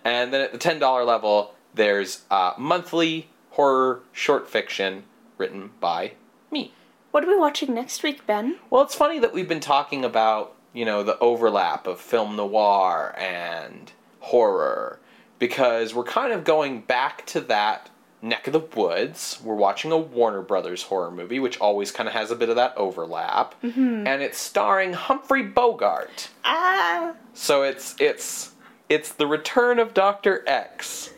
and 0.03 0.33
then 0.33 0.41
at 0.41 0.51
the 0.51 0.57
$10 0.57 1.05
level, 1.05 1.53
there's 1.73 2.23
uh, 2.31 2.53
monthly 2.57 3.29
horror 3.51 4.01
short 4.11 4.49
fiction 4.49 5.03
written 5.37 5.71
by 5.79 6.13
me. 6.51 6.73
What 7.11 7.23
are 7.23 7.27
we 7.27 7.37
watching 7.37 7.73
next 7.73 8.03
week, 8.03 8.25
Ben? 8.27 8.57
Well, 8.69 8.83
it's 8.83 8.95
funny 8.95 9.19
that 9.19 9.33
we've 9.33 9.47
been 9.47 9.59
talking 9.59 10.03
about, 10.03 10.55
you 10.73 10.85
know, 10.85 11.03
the 11.03 11.17
overlap 11.19 11.87
of 11.87 11.99
film 11.99 12.35
noir 12.35 13.15
and 13.17 13.91
horror 14.19 14.99
because 15.39 15.93
we're 15.93 16.03
kind 16.03 16.33
of 16.33 16.43
going 16.43 16.81
back 16.81 17.25
to 17.27 17.41
that 17.41 17.89
neck 18.25 18.47
of 18.47 18.53
the 18.53 18.59
woods. 18.59 19.39
We're 19.43 19.55
watching 19.55 19.91
a 19.91 19.97
Warner 19.97 20.41
Brothers 20.41 20.83
horror 20.83 21.11
movie, 21.11 21.39
which 21.39 21.59
always 21.59 21.91
kind 21.91 22.09
of 22.09 22.13
has 22.13 22.31
a 22.31 22.35
bit 22.35 22.49
of 22.49 22.55
that 22.55 22.75
overlap, 22.75 23.55
mm-hmm. 23.61 24.07
and 24.07 24.21
it's 24.21 24.37
starring 24.37 24.93
Humphrey 24.93 25.43
Bogart. 25.43 26.29
Ah. 26.43 27.13
So 27.33 27.63
it's 27.63 27.95
it's 27.99 28.51
it's 28.89 29.13
the 29.13 29.27
return 29.27 29.79
of 29.79 29.93
Doctor 29.93 30.43
X. 30.47 31.11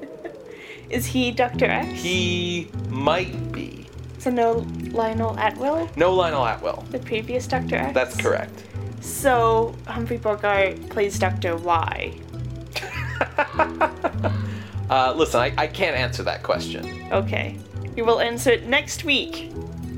Is 0.90 1.06
he 1.06 1.32
Doctor 1.32 1.66
X? 1.66 2.00
He 2.00 2.70
might 2.88 3.52
be. 3.52 3.86
So 4.18 4.30
no 4.30 4.66
Lionel 4.90 5.36
Atwill. 5.36 5.90
No 5.96 6.14
Lionel 6.14 6.46
Atwill. 6.46 6.84
The 6.90 6.98
previous 7.00 7.46
Doctor 7.46 7.76
X. 7.76 7.94
That's 7.94 8.16
correct. 8.16 8.64
So 9.00 9.74
Humphrey 9.86 10.16
Bogart 10.16 10.88
plays 10.88 11.18
Doctor 11.18 11.56
Y. 11.56 12.18
uh, 14.90 15.14
listen, 15.16 15.40
I, 15.40 15.52
I 15.56 15.66
can't 15.66 15.96
answer 15.96 16.22
that 16.22 16.42
question. 16.42 17.08
Okay. 17.12 17.58
We 17.94 18.02
will 18.02 18.20
answer 18.20 18.50
it 18.50 18.66
next 18.66 19.04
week. 19.04 19.52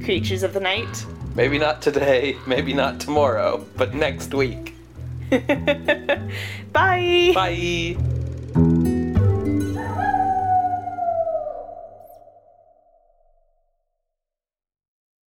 Creatures 0.05 0.43
of 0.43 0.53
the 0.53 0.61
Night. 0.61 1.07
Maybe 1.35 1.59
not 1.59 1.83
today, 1.83 2.37
maybe 2.47 2.73
not 2.73 2.99
tomorrow, 2.99 3.65
but 3.77 3.95
next 3.95 4.35
week. 4.35 4.75
Bye. 6.73 7.33
Bye. 7.35 8.90